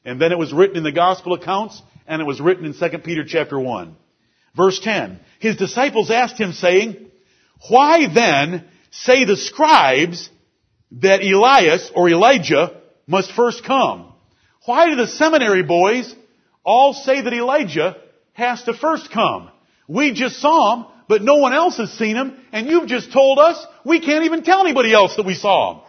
And 0.04 0.20
then 0.20 0.32
it 0.32 0.40
was 0.40 0.52
written 0.52 0.78
in 0.78 0.84
the 0.84 0.92
gospel 0.92 1.34
accounts, 1.34 1.80
and 2.08 2.20
it 2.20 2.26
was 2.26 2.42
written 2.42 2.66
in 2.66 2.74
2 2.74 2.98
Peter 2.98 3.24
chapter 3.24 3.60
1. 3.60 3.96
Verse 4.58 4.80
10. 4.80 5.20
His 5.40 5.56
disciples 5.56 6.10
asked 6.10 6.40
him 6.40 6.52
saying, 6.52 7.12
Why 7.70 8.12
then 8.12 8.66
say 8.90 9.26
the 9.26 9.38
scribes 9.38 10.30
that 10.94 11.22
Elias 11.22 11.92
or 11.94 12.10
Elijah 12.10 12.82
must 13.06 13.32
first 13.32 13.64
come. 13.64 14.14
Why 14.66 14.90
do 14.90 14.96
the 14.96 15.08
seminary 15.08 15.62
boys 15.62 16.14
all 16.64 16.94
say 16.94 17.22
that 17.22 17.34
Elijah 17.34 17.98
has 18.34 18.64
to 18.64 18.74
first 18.74 19.12
come? 19.12 19.52
We 19.88 20.14
just 20.14 20.42
saw 20.42 20.76
him, 20.76 20.86
but 21.08 21.22
no 21.22 21.36
one 21.36 21.54
else 21.54 21.78
has 21.78 21.92
seen 21.92 22.16
him, 22.16 22.36
and 22.52 22.68
you've 22.68 22.88
just 22.88 23.14
told 23.14 23.38
us 23.38 23.64
we 23.86 24.00
can't 24.00 24.26
even 24.26 24.44
tell 24.44 24.62
anybody 24.62 24.92
else 24.92 25.16
that 25.18 25.26
we 25.26 25.36
saw 25.36 25.76
him. 25.76 25.85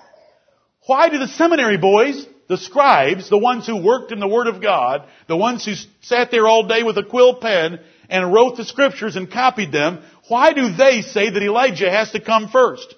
Why 0.87 1.09
do 1.09 1.19
the 1.19 1.29
seminary 1.29 1.77
boys, 1.77 2.27
the 2.49 2.57
scribes, 2.57 3.29
the 3.29 3.39
ones 3.39 3.67
who 3.67 3.77
worked 3.77 4.13
in 4.13 4.21
the 4.21 4.29
Word 4.29 4.47
of 4.47 4.63
God, 4.63 5.09
the 5.27 5.37
ones 5.37 5.65
who 5.65 5.75
sat 6.01 6.31
there 6.31 6.47
all 6.47 6.69
day 6.69 6.83
with 6.83 6.97
a 6.97 7.03
quill 7.03 7.35
pen 7.35 7.81
and 8.09 8.33
wrote 8.33 8.57
the 8.57 8.65
scriptures 8.65 9.17
and 9.17 9.31
copied 9.31 9.73
them, 9.73 10.03
why 10.29 10.53
do 10.53 10.73
they 10.75 11.03
say 11.03 11.29
that 11.29 11.43
Elijah 11.43 11.91
has 11.91 12.13
to 12.13 12.21
come 12.21 12.49
first? 12.49 12.95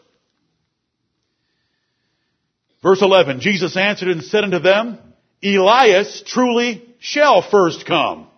Verse 2.82 3.02
11, 3.02 3.40
Jesus 3.40 3.76
answered 3.76 4.08
and 4.08 4.22
said 4.22 4.44
unto 4.44 4.58
them, 4.58 4.98
Elias 5.42 6.22
truly 6.26 6.84
shall 7.00 7.42
first 7.42 7.86
come 7.86 8.28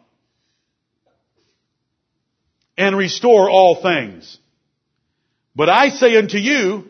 and 2.78 2.96
restore 2.96 3.51
all 3.51 3.82
things. 3.82 4.38
But 5.55 5.68
I 5.68 5.90
say 5.90 6.16
unto 6.16 6.38
you 6.38 6.86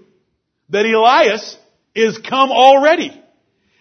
that 0.68 0.86
Elias 0.86 1.56
is 1.95 2.18
come 2.18 2.51
already, 2.51 3.11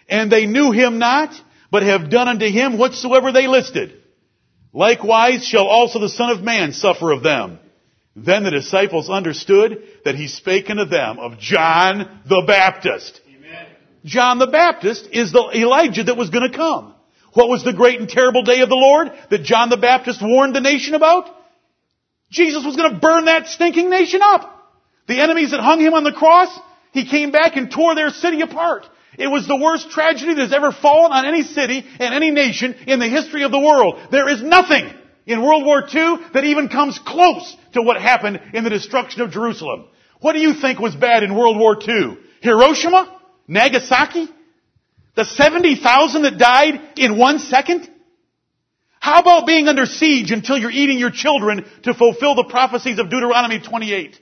and 0.08 0.30
they 0.30 0.46
knew 0.46 0.72
him 0.72 0.98
not, 0.98 1.34
but 1.70 1.82
have 1.82 2.10
done 2.10 2.28
unto 2.28 2.46
him 2.46 2.78
whatsoever 2.78 3.32
they 3.32 3.46
listed. 3.46 3.94
Likewise 4.72 5.44
shall 5.44 5.66
also 5.66 5.98
the 5.98 6.08
Son 6.08 6.30
of 6.30 6.42
Man 6.42 6.72
suffer 6.72 7.10
of 7.10 7.22
them. 7.22 7.58
Then 8.16 8.42
the 8.42 8.50
disciples 8.50 9.08
understood 9.08 9.82
that 10.04 10.16
he 10.16 10.28
spake 10.28 10.68
unto 10.68 10.84
them 10.84 11.18
of 11.18 11.38
John 11.38 12.20
the 12.26 12.42
Baptist. 12.46 13.20
Amen. 13.28 13.66
John 14.04 14.38
the 14.38 14.48
Baptist 14.48 15.08
is 15.12 15.32
the 15.32 15.50
Elijah 15.54 16.04
that 16.04 16.16
was 16.16 16.30
going 16.30 16.50
to 16.50 16.56
come. 16.56 16.94
What 17.32 17.48
was 17.48 17.64
the 17.64 17.72
great 17.72 18.00
and 18.00 18.08
terrible 18.08 18.42
day 18.42 18.60
of 18.60 18.68
the 18.68 18.74
Lord 18.74 19.12
that 19.30 19.44
John 19.44 19.70
the 19.70 19.76
Baptist 19.76 20.20
warned 20.20 20.54
the 20.54 20.60
nation 20.60 20.94
about? 20.94 21.28
Jesus 22.30 22.64
was 22.64 22.76
going 22.76 22.92
to 22.92 22.98
burn 22.98 23.26
that 23.26 23.46
stinking 23.46 23.90
nation 23.90 24.20
up. 24.22 24.56
The 25.06 25.20
enemies 25.20 25.52
that 25.52 25.60
hung 25.60 25.80
him 25.80 25.94
on 25.94 26.04
the 26.04 26.12
cross, 26.12 26.56
he 26.92 27.06
came 27.06 27.30
back 27.30 27.56
and 27.56 27.70
tore 27.70 27.94
their 27.94 28.10
city 28.10 28.40
apart. 28.40 28.86
It 29.18 29.28
was 29.28 29.46
the 29.46 29.56
worst 29.56 29.90
tragedy 29.90 30.34
that 30.34 30.42
has 30.42 30.52
ever 30.52 30.72
fallen 30.72 31.12
on 31.12 31.26
any 31.26 31.42
city 31.42 31.84
and 31.98 32.14
any 32.14 32.30
nation 32.30 32.74
in 32.86 33.00
the 33.00 33.08
history 33.08 33.42
of 33.42 33.50
the 33.50 33.58
world. 33.58 34.00
There 34.10 34.28
is 34.28 34.42
nothing 34.42 34.90
in 35.26 35.42
World 35.42 35.64
War 35.64 35.82
II 35.82 36.18
that 36.32 36.44
even 36.44 36.68
comes 36.68 36.98
close 36.98 37.56
to 37.74 37.82
what 37.82 38.00
happened 38.00 38.40
in 38.54 38.64
the 38.64 38.70
destruction 38.70 39.22
of 39.22 39.30
Jerusalem. 39.30 39.86
What 40.20 40.32
do 40.32 40.40
you 40.40 40.54
think 40.54 40.78
was 40.78 40.94
bad 40.94 41.22
in 41.22 41.34
World 41.34 41.58
War 41.58 41.76
II? 41.80 42.18
Hiroshima? 42.42 43.20
Nagasaki? 43.46 44.28
The 45.16 45.24
70,000 45.24 46.22
that 46.22 46.38
died 46.38 46.80
in 46.96 47.18
one 47.18 47.38
second? 47.38 47.88
How 49.00 49.20
about 49.20 49.46
being 49.46 49.66
under 49.66 49.86
siege 49.86 50.30
until 50.30 50.58
you're 50.58 50.70
eating 50.70 50.98
your 50.98 51.10
children 51.10 51.64
to 51.82 51.94
fulfill 51.94 52.34
the 52.34 52.44
prophecies 52.44 52.98
of 52.98 53.10
Deuteronomy 53.10 53.60
28? 53.60 54.20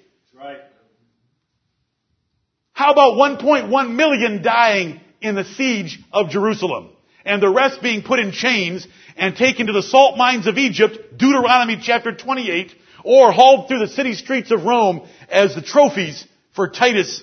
How 2.78 2.92
about 2.92 3.14
1.1 3.14 3.96
million 3.96 4.40
dying 4.40 5.00
in 5.20 5.34
the 5.34 5.42
siege 5.42 5.98
of 6.12 6.30
Jerusalem? 6.30 6.90
And 7.24 7.42
the 7.42 7.50
rest 7.50 7.82
being 7.82 8.02
put 8.02 8.20
in 8.20 8.30
chains 8.30 8.86
and 9.16 9.34
taken 9.34 9.66
to 9.66 9.72
the 9.72 9.82
salt 9.82 10.16
mines 10.16 10.46
of 10.46 10.58
Egypt, 10.58 11.18
Deuteronomy 11.18 11.80
chapter 11.82 12.14
28, 12.14 12.72
or 13.02 13.32
hauled 13.32 13.66
through 13.66 13.80
the 13.80 13.88
city 13.88 14.14
streets 14.14 14.52
of 14.52 14.62
Rome 14.62 15.08
as 15.28 15.56
the 15.56 15.60
trophies 15.60 16.24
for 16.54 16.68
Titus' 16.68 17.20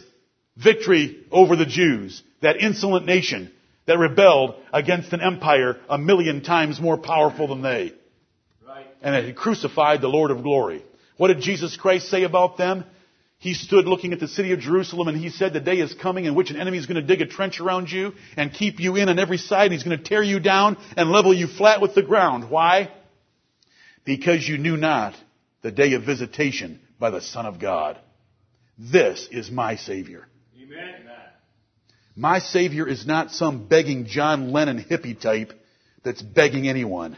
victory 0.57 1.23
over 1.31 1.55
the 1.55 1.65
Jews, 1.65 2.21
that 2.41 2.57
insolent 2.57 3.05
nation 3.05 3.49
that 3.85 3.97
rebelled 3.97 4.55
against 4.73 5.13
an 5.13 5.21
empire 5.21 5.77
a 5.87 5.97
million 5.97 6.43
times 6.43 6.81
more 6.81 6.97
powerful 6.97 7.47
than 7.47 7.61
they. 7.61 7.93
Right. 8.67 8.87
And 9.01 9.15
had 9.15 9.33
crucified 9.37 10.01
the 10.01 10.09
Lord 10.09 10.31
of 10.31 10.43
glory. 10.43 10.83
What 11.15 11.29
did 11.29 11.39
Jesus 11.39 11.77
Christ 11.77 12.09
say 12.09 12.23
about 12.23 12.57
them? 12.57 12.83
He 13.45 13.53
stood 13.53 13.85
looking 13.85 14.11
at 14.11 14.19
the 14.19 14.27
city 14.27 14.53
of 14.53 14.59
Jerusalem 14.59 15.07
and 15.07 15.15
he 15.15 15.29
said, 15.29 15.53
the 15.53 15.59
day 15.59 15.77
is 15.77 15.93
coming 15.93 16.25
in 16.25 16.33
which 16.33 16.49
an 16.49 16.55
enemy 16.55 16.79
is 16.79 16.87
going 16.87 16.99
to 16.99 17.05
dig 17.05 17.21
a 17.21 17.27
trench 17.27 17.59
around 17.59 17.91
you 17.91 18.13
and 18.35 18.51
keep 18.51 18.79
you 18.79 18.95
in 18.95 19.07
on 19.07 19.19
every 19.19 19.37
side 19.37 19.65
and 19.65 19.73
he's 19.73 19.83
going 19.83 19.95
to 19.95 20.03
tear 20.03 20.23
you 20.23 20.39
down 20.39 20.77
and 20.97 21.11
level 21.11 21.31
you 21.31 21.45
flat 21.45 21.79
with 21.79 21.93
the 21.93 22.01
ground. 22.01 22.49
Why? 22.49 22.91
Because 24.03 24.47
you 24.47 24.57
knew 24.57 24.77
not 24.77 25.13
the 25.61 25.69
day 25.69 25.93
of 25.93 26.01
visitation 26.01 26.79
by 26.99 27.11
the 27.11 27.21
Son 27.21 27.45
of 27.45 27.59
God. 27.59 27.99
This 28.79 29.27
is 29.31 29.51
my 29.51 29.75
Savior. 29.75 30.27
Amen. 30.59 31.07
My 32.15 32.39
Savior 32.39 32.87
is 32.87 33.05
not 33.05 33.29
some 33.29 33.67
begging 33.67 34.07
John 34.07 34.53
Lennon 34.53 34.83
hippie 34.83 35.21
type 35.21 35.53
that's 36.03 36.23
begging 36.23 36.67
anyone. 36.67 37.15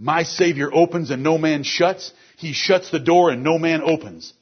My 0.00 0.24
Savior 0.24 0.74
opens 0.74 1.12
and 1.12 1.22
no 1.22 1.38
man 1.38 1.62
shuts. 1.62 2.12
He 2.38 2.54
shuts 2.54 2.90
the 2.90 2.98
door 2.98 3.30
and 3.30 3.44
no 3.44 3.56
man 3.56 3.82
opens. 3.82 4.32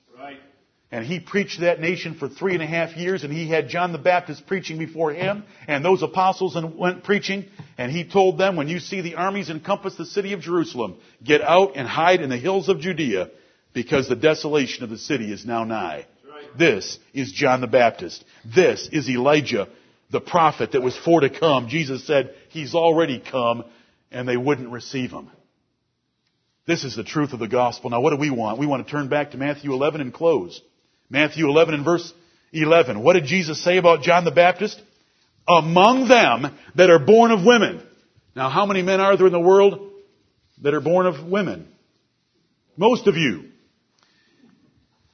And 0.92 1.06
he 1.06 1.20
preached 1.20 1.60
that 1.60 1.80
nation 1.80 2.14
for 2.14 2.28
three 2.28 2.52
and 2.52 2.62
a 2.62 2.66
half 2.66 2.96
years 2.98 3.24
and 3.24 3.32
he 3.32 3.48
had 3.48 3.70
John 3.70 3.92
the 3.92 3.98
Baptist 3.98 4.46
preaching 4.46 4.78
before 4.78 5.12
him 5.12 5.42
and 5.66 5.82
those 5.82 6.02
apostles 6.02 6.54
and 6.54 6.76
went 6.76 7.02
preaching 7.02 7.46
and 7.78 7.90
he 7.90 8.04
told 8.04 8.36
them 8.36 8.56
when 8.56 8.68
you 8.68 8.78
see 8.78 9.00
the 9.00 9.14
armies 9.14 9.48
encompass 9.48 9.96
the 9.96 10.04
city 10.04 10.34
of 10.34 10.40
Jerusalem, 10.40 10.98
get 11.24 11.40
out 11.40 11.72
and 11.76 11.88
hide 11.88 12.20
in 12.20 12.28
the 12.28 12.36
hills 12.36 12.68
of 12.68 12.78
Judea 12.78 13.30
because 13.72 14.06
the 14.06 14.16
desolation 14.16 14.84
of 14.84 14.90
the 14.90 14.98
city 14.98 15.32
is 15.32 15.46
now 15.46 15.64
nigh. 15.64 16.06
This 16.58 16.98
is 17.14 17.32
John 17.32 17.62
the 17.62 17.66
Baptist. 17.66 18.22
This 18.44 18.86
is 18.92 19.08
Elijah, 19.08 19.68
the 20.10 20.20
prophet 20.20 20.72
that 20.72 20.82
was 20.82 20.94
for 20.96 21.20
to 21.20 21.30
come. 21.30 21.68
Jesus 21.68 22.06
said, 22.06 22.34
He's 22.50 22.74
already 22.74 23.18
come, 23.18 23.64
and 24.10 24.28
they 24.28 24.36
wouldn't 24.36 24.68
receive 24.68 25.10
him. 25.10 25.30
This 26.66 26.84
is 26.84 26.94
the 26.94 27.04
truth 27.04 27.32
of 27.32 27.38
the 27.38 27.48
gospel. 27.48 27.88
Now 27.90 28.02
what 28.02 28.10
do 28.10 28.16
we 28.16 28.30
want? 28.30 28.58
We 28.58 28.66
want 28.66 28.86
to 28.86 28.90
turn 28.90 29.08
back 29.08 29.30
to 29.30 29.38
Matthew 29.38 29.72
11 29.72 30.00
and 30.00 30.12
close. 30.12 30.60
Matthew 31.12 31.46
11 31.46 31.74
and 31.74 31.84
verse 31.84 32.10
11. 32.54 33.02
What 33.02 33.12
did 33.12 33.26
Jesus 33.26 33.62
say 33.62 33.76
about 33.76 34.00
John 34.00 34.24
the 34.24 34.30
Baptist? 34.30 34.80
Among 35.46 36.08
them 36.08 36.56
that 36.74 36.88
are 36.88 36.98
born 36.98 37.30
of 37.32 37.44
women. 37.44 37.86
Now 38.34 38.48
how 38.48 38.64
many 38.64 38.80
men 38.80 38.98
are 38.98 39.14
there 39.14 39.26
in 39.26 39.32
the 39.32 39.38
world 39.38 39.90
that 40.62 40.72
are 40.72 40.80
born 40.80 41.04
of 41.04 41.28
women? 41.28 41.68
Most 42.78 43.08
of 43.08 43.16
you. 43.16 43.50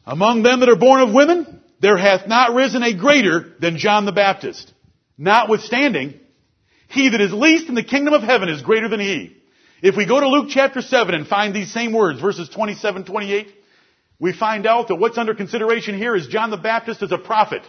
Among 0.07 0.45
them 0.45 0.61
that 0.61 0.69
are 0.69 0.77
born 0.77 1.01
of 1.01 1.13
women, 1.13 1.61
there 1.81 1.97
hath 1.97 2.29
not 2.29 2.55
risen 2.55 2.85
a 2.85 2.95
greater 2.97 3.55
than 3.59 3.77
John 3.77 4.07
the 4.07 4.13
Baptist. 4.13 4.73
Notwithstanding, 5.19 6.15
he 6.91 7.09
that 7.09 7.21
is 7.21 7.33
least 7.33 7.69
in 7.69 7.75
the 7.75 7.83
kingdom 7.83 8.15
of 8.15 8.23
heaven 8.23 8.49
is 8.49 8.63
greater 8.63 8.89
than 8.89 9.01
he. 9.01 9.37
If 9.83 9.97
we 9.97 10.07
go 10.07 10.21
to 10.21 10.29
Luke 10.29 10.47
chapter 10.49 10.81
7 10.81 11.13
and 11.13 11.27
find 11.27 11.53
these 11.53 11.73
same 11.73 11.93
words, 11.93 12.21
verses 12.21 12.49
27, 12.49 13.05
28, 13.05 13.58
we 14.21 14.33
find 14.33 14.67
out 14.67 14.89
that 14.89 14.97
what's 14.97 15.19
under 15.19 15.35
consideration 15.35 15.97
here 15.97 16.17
is 16.17 16.27
John 16.27 16.51
the 16.51 16.57
Baptist 16.57 17.03
as 17.03 17.13
a 17.13 17.19
prophet. 17.19 17.63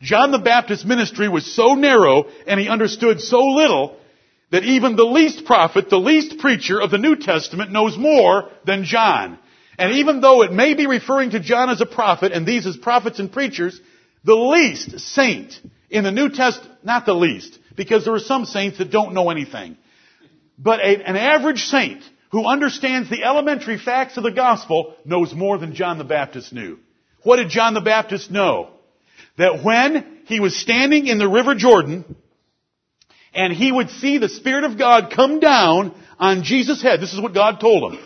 John 0.00 0.30
the 0.30 0.38
Baptist's 0.38 0.84
ministry 0.84 1.28
was 1.28 1.54
so 1.54 1.74
narrow 1.74 2.26
and 2.46 2.60
he 2.60 2.68
understood 2.68 3.20
so 3.20 3.40
little 3.40 3.96
that 4.50 4.64
even 4.64 4.96
the 4.96 5.04
least 5.04 5.44
prophet, 5.44 5.90
the 5.90 5.98
least 5.98 6.38
preacher 6.38 6.80
of 6.80 6.90
the 6.90 6.98
New 6.98 7.16
Testament 7.16 7.72
knows 7.72 7.98
more 7.98 8.48
than 8.64 8.84
John. 8.84 9.38
And 9.76 9.94
even 9.94 10.20
though 10.20 10.42
it 10.42 10.52
may 10.52 10.74
be 10.74 10.86
referring 10.86 11.30
to 11.30 11.40
John 11.40 11.68
as 11.68 11.80
a 11.80 11.86
prophet 11.86 12.32
and 12.32 12.46
these 12.46 12.66
as 12.66 12.76
prophets 12.76 13.18
and 13.18 13.30
preachers, 13.30 13.78
the 14.24 14.34
least 14.34 14.98
saint 15.00 15.60
in 15.90 16.04
the 16.04 16.12
New 16.12 16.30
Testament, 16.30 16.84
not 16.84 17.06
the 17.06 17.14
least, 17.14 17.58
because 17.76 18.04
there 18.04 18.14
are 18.14 18.20
some 18.20 18.44
saints 18.44 18.78
that 18.78 18.90
don't 18.90 19.14
know 19.14 19.30
anything, 19.30 19.76
but 20.58 20.80
a, 20.80 21.08
an 21.08 21.16
average 21.16 21.64
saint 21.64 22.02
who 22.30 22.46
understands 22.46 23.08
the 23.08 23.24
elementary 23.24 23.78
facts 23.78 24.16
of 24.16 24.22
the 24.22 24.30
gospel 24.30 24.94
knows 25.04 25.34
more 25.34 25.58
than 25.58 25.74
John 25.74 25.98
the 25.98 26.04
Baptist 26.04 26.52
knew. 26.52 26.78
What 27.22 27.36
did 27.36 27.48
John 27.48 27.74
the 27.74 27.80
Baptist 27.80 28.30
know? 28.30 28.70
That 29.36 29.62
when 29.62 30.18
he 30.26 30.40
was 30.40 30.56
standing 30.56 31.06
in 31.06 31.18
the 31.18 31.28
river 31.28 31.54
Jordan, 31.54 32.04
and 33.34 33.52
he 33.52 33.70
would 33.70 33.90
see 33.90 34.18
the 34.18 34.28
Spirit 34.28 34.64
of 34.64 34.78
God 34.78 35.12
come 35.14 35.40
down 35.40 35.94
on 36.18 36.42
Jesus' 36.42 36.82
head. 36.82 37.00
This 37.00 37.12
is 37.12 37.20
what 37.20 37.34
God 37.34 37.60
told 37.60 37.92
him. 37.92 38.00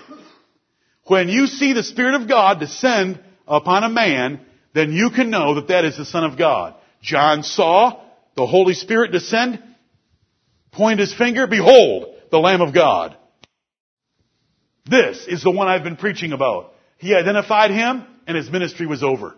When 1.07 1.29
you 1.29 1.47
see 1.47 1.73
the 1.73 1.83
Spirit 1.83 2.15
of 2.15 2.29
God 2.29 2.61
descend 2.61 3.21
upon 3.47 3.83
a 3.83 3.89
man, 3.89 4.41
then 4.75 4.93
you 4.93 5.11
can 5.11 5.31
know 5.31 5.55
that 5.55 5.69
that 5.69 5.85
is 5.85 5.97
the 5.97 6.05
Son 6.05 6.25
of 6.25 6.39
God. 6.39 6.75
John 7.03 7.43
saw 7.43 8.01
the 8.37 8.47
Holy 8.47 8.75
Spirit 8.75 9.13
descend, 9.13 9.63
point 10.71 11.01
his 11.01 11.15
finger, 11.15 11.47
behold, 11.47 12.15
the 12.31 12.39
Lamb 12.39 12.61
of 12.61 12.73
God. 12.73 13.17
This 14.85 15.27
is 15.27 15.43
the 15.43 15.51
one 15.51 15.69
I've 15.69 15.85
been 15.85 15.97
preaching 15.97 16.33
about. 16.33 16.73
He 16.99 17.15
identified 17.15 17.71
him 17.71 18.05
and 18.27 18.37
his 18.37 18.51
ministry 18.51 18.87
was 18.87 19.03
over. 19.03 19.35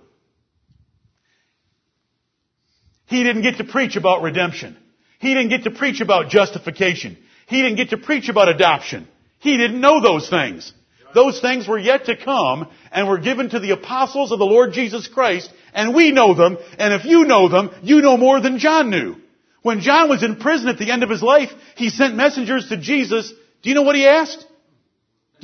He 3.07 3.23
didn't 3.23 3.43
get 3.43 3.59
to 3.59 3.65
preach 3.65 3.97
about 3.97 4.23
redemption. 4.23 4.77
He 5.19 5.35
didn't 5.35 5.51
get 5.51 5.65
to 5.65 5.71
preach 5.71 6.01
about 6.01 6.31
justification. 6.31 7.19
He 7.47 7.63
didn't 7.63 7.77
get 7.77 7.91
to 7.91 7.99
preach 7.99 8.29
about 8.29 8.49
adoption. 8.49 9.07
He 9.41 9.57
didn't 9.57 9.81
know 9.81 10.01
those 10.01 10.29
things. 10.29 10.73
Those 11.15 11.41
things 11.41 11.69
were 11.69 11.79
yet 11.79 12.07
to 12.07 12.17
come 12.17 12.69
and 12.91 13.09
were 13.09 13.19
given 13.19 13.51
to 13.51 13.61
the 13.61 13.71
apostles 13.71 14.33
of 14.33 14.39
the 14.39 14.45
Lord 14.45 14.73
Jesus 14.73 15.07
Christ 15.07 15.51
And 15.75 15.95
we 15.95 16.13
know 16.13 16.35
them, 16.35 16.57
and 16.79 16.95
if 16.95 17.05
you 17.05 17.25
know 17.25 17.49
them, 17.49 17.71
you 17.83 18.01
know 18.01 18.17
more 18.17 18.41
than 18.41 18.59
John 18.59 18.91
knew. 18.91 19.17
When 19.63 19.81
John 19.81 20.09
was 20.09 20.23
in 20.23 20.37
prison 20.37 20.69
at 20.69 20.79
the 20.79 20.91
end 20.91 21.03
of 21.03 21.11
his 21.11 21.23
life, 21.23 21.51
he 21.77 21.91
sent 21.91 22.15
messengers 22.15 22.69
to 22.69 22.77
Jesus. 22.77 23.33
Do 23.63 23.69
you 23.69 23.75
know 23.75 23.83
what 23.83 23.97
he 23.97 24.07
asked? 24.07 24.47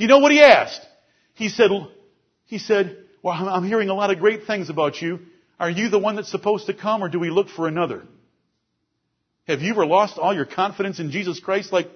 Do 0.01 0.05
you 0.05 0.09
know 0.09 0.17
what 0.17 0.31
he 0.31 0.41
asked? 0.41 0.81
He 1.35 1.47
said, 1.47 1.69
he 2.45 2.57
said, 2.57 2.97
well, 3.21 3.35
I'm 3.35 3.63
hearing 3.63 3.89
a 3.89 3.93
lot 3.93 4.09
of 4.09 4.17
great 4.17 4.45
things 4.45 4.71
about 4.71 4.99
you. 4.99 5.19
Are 5.59 5.69
you 5.69 5.89
the 5.89 5.99
one 5.99 6.15
that's 6.15 6.31
supposed 6.31 6.65
to 6.65 6.73
come 6.73 7.03
or 7.03 7.07
do 7.07 7.19
we 7.19 7.29
look 7.29 7.49
for 7.49 7.67
another? 7.67 8.07
Have 9.45 9.61
you 9.61 9.73
ever 9.73 9.85
lost 9.85 10.17
all 10.17 10.33
your 10.33 10.45
confidence 10.45 10.99
in 10.99 11.11
Jesus 11.11 11.39
Christ 11.39 11.71
like 11.71 11.87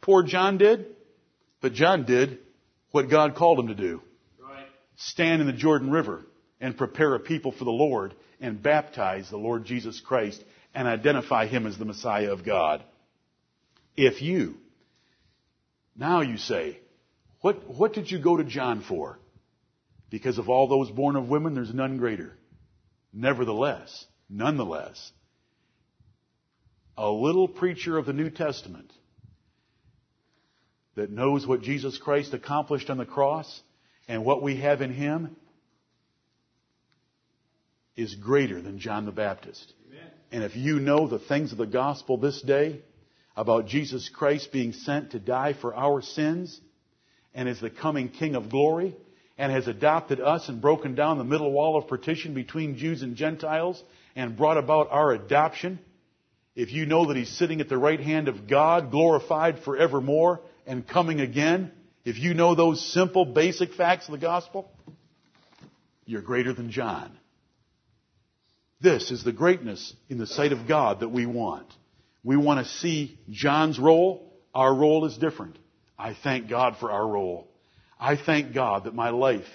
poor 0.00 0.24
John 0.24 0.58
did? 0.58 0.96
But 1.60 1.74
John 1.74 2.04
did 2.04 2.40
what 2.90 3.08
God 3.08 3.36
called 3.36 3.60
him 3.60 3.68
to 3.68 3.76
do. 3.76 4.02
Right. 4.42 4.66
Stand 4.96 5.40
in 5.40 5.46
the 5.46 5.52
Jordan 5.52 5.92
River 5.92 6.26
and 6.60 6.76
prepare 6.76 7.14
a 7.14 7.20
people 7.20 7.52
for 7.52 7.62
the 7.62 7.70
Lord 7.70 8.16
and 8.40 8.60
baptize 8.60 9.30
the 9.30 9.36
Lord 9.36 9.64
Jesus 9.64 10.00
Christ 10.00 10.42
and 10.74 10.88
identify 10.88 11.46
him 11.46 11.68
as 11.68 11.78
the 11.78 11.84
Messiah 11.84 12.32
of 12.32 12.44
God. 12.44 12.82
If 13.96 14.22
you, 14.22 14.56
now 15.96 16.20
you 16.20 16.36
say, 16.36 16.80
what, 17.44 17.68
what 17.68 17.92
did 17.92 18.10
you 18.10 18.18
go 18.18 18.38
to 18.38 18.44
John 18.44 18.80
for? 18.80 19.18
Because 20.08 20.38
of 20.38 20.48
all 20.48 20.66
those 20.66 20.88
born 20.90 21.14
of 21.14 21.28
women, 21.28 21.52
there's 21.52 21.74
none 21.74 21.98
greater. 21.98 22.38
Nevertheless, 23.12 24.06
nonetheless, 24.30 25.12
a 26.96 27.10
little 27.10 27.46
preacher 27.46 27.98
of 27.98 28.06
the 28.06 28.14
New 28.14 28.30
Testament 28.30 28.90
that 30.94 31.10
knows 31.10 31.46
what 31.46 31.60
Jesus 31.60 31.98
Christ 31.98 32.32
accomplished 32.32 32.88
on 32.88 32.96
the 32.96 33.04
cross 33.04 33.60
and 34.08 34.24
what 34.24 34.42
we 34.42 34.56
have 34.62 34.80
in 34.80 34.94
Him 34.94 35.36
is 37.94 38.14
greater 38.14 38.62
than 38.62 38.78
John 38.78 39.04
the 39.04 39.12
Baptist. 39.12 39.70
Amen. 39.90 40.10
And 40.32 40.44
if 40.44 40.56
you 40.56 40.80
know 40.80 41.08
the 41.08 41.18
things 41.18 41.52
of 41.52 41.58
the 41.58 41.66
gospel 41.66 42.16
this 42.16 42.40
day 42.40 42.80
about 43.36 43.66
Jesus 43.66 44.08
Christ 44.08 44.50
being 44.50 44.72
sent 44.72 45.10
to 45.10 45.18
die 45.18 45.52
for 45.52 45.74
our 45.74 46.00
sins 46.00 46.58
and 47.34 47.48
is 47.48 47.60
the 47.60 47.70
coming 47.70 48.08
King 48.08 48.34
of 48.34 48.48
glory 48.48 48.94
and 49.36 49.50
has 49.50 49.66
adopted 49.66 50.20
us 50.20 50.48
and 50.48 50.60
broken 50.60 50.94
down 50.94 51.18
the 51.18 51.24
middle 51.24 51.50
wall 51.50 51.76
of 51.76 51.88
partition 51.88 52.34
between 52.34 52.76
Jews 52.76 53.02
and 53.02 53.16
Gentiles 53.16 53.82
and 54.14 54.36
brought 54.36 54.58
about 54.58 54.90
our 54.90 55.12
adoption, 55.12 55.80
if 56.54 56.72
you 56.72 56.86
know 56.86 57.06
that 57.06 57.16
He's 57.16 57.36
sitting 57.36 57.60
at 57.60 57.68
the 57.68 57.78
right 57.78 57.98
hand 57.98 58.28
of 58.28 58.46
God, 58.46 58.90
glorified 58.90 59.58
forevermore 59.60 60.40
and 60.66 60.86
coming 60.86 61.20
again, 61.20 61.72
if 62.04 62.18
you 62.18 62.34
know 62.34 62.54
those 62.54 62.80
simple, 62.92 63.24
basic 63.24 63.74
facts 63.74 64.06
of 64.06 64.12
the 64.12 64.18
gospel, 64.18 64.70
you're 66.04 66.22
greater 66.22 66.52
than 66.52 66.70
John. 66.70 67.18
This 68.80 69.10
is 69.10 69.24
the 69.24 69.32
greatness 69.32 69.94
in 70.08 70.18
the 70.18 70.26
sight 70.26 70.52
of 70.52 70.68
God 70.68 71.00
that 71.00 71.08
we 71.08 71.26
want. 71.26 71.66
We 72.22 72.36
want 72.36 72.64
to 72.64 72.72
see 72.72 73.18
John's 73.30 73.78
role. 73.78 74.32
Our 74.54 74.74
role 74.74 75.06
is 75.06 75.16
different. 75.16 75.58
I 75.98 76.14
thank 76.14 76.48
God 76.48 76.76
for 76.78 76.90
our 76.90 77.06
role. 77.06 77.48
I 77.98 78.16
thank 78.16 78.54
God 78.54 78.84
that 78.84 78.94
my 78.94 79.10
life 79.10 79.46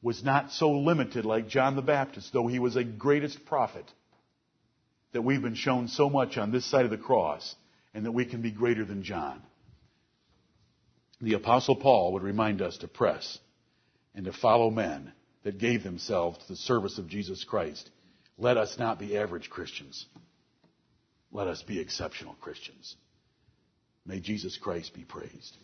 was 0.00 0.22
not 0.22 0.52
so 0.52 0.70
limited 0.70 1.24
like 1.24 1.48
John 1.48 1.74
the 1.76 1.82
Baptist, 1.82 2.32
though 2.32 2.46
he 2.46 2.58
was 2.58 2.76
a 2.76 2.84
greatest 2.84 3.44
prophet, 3.46 3.84
that 5.12 5.22
we've 5.22 5.42
been 5.42 5.54
shown 5.54 5.88
so 5.88 6.08
much 6.08 6.38
on 6.38 6.52
this 6.52 6.64
side 6.64 6.84
of 6.84 6.90
the 6.90 6.96
cross, 6.96 7.56
and 7.94 8.06
that 8.06 8.12
we 8.12 8.24
can 8.24 8.40
be 8.40 8.52
greater 8.52 8.84
than 8.84 9.02
John. 9.02 9.42
The 11.20 11.34
Apostle 11.34 11.74
Paul 11.74 12.12
would 12.12 12.22
remind 12.22 12.62
us 12.62 12.78
to 12.78 12.88
press 12.88 13.38
and 14.14 14.26
to 14.26 14.32
follow 14.32 14.70
men 14.70 15.12
that 15.42 15.58
gave 15.58 15.82
themselves 15.82 16.38
to 16.38 16.48
the 16.48 16.56
service 16.56 16.98
of 16.98 17.08
Jesus 17.08 17.42
Christ. 17.42 17.90
Let 18.36 18.56
us 18.56 18.78
not 18.78 19.00
be 19.00 19.16
average 19.16 19.50
Christians. 19.50 20.06
Let 21.32 21.48
us 21.48 21.62
be 21.62 21.80
exceptional 21.80 22.34
Christians. 22.40 22.94
May 24.08 24.20
Jesus 24.20 24.56
Christ 24.56 24.94
be 24.94 25.04
praised. 25.04 25.58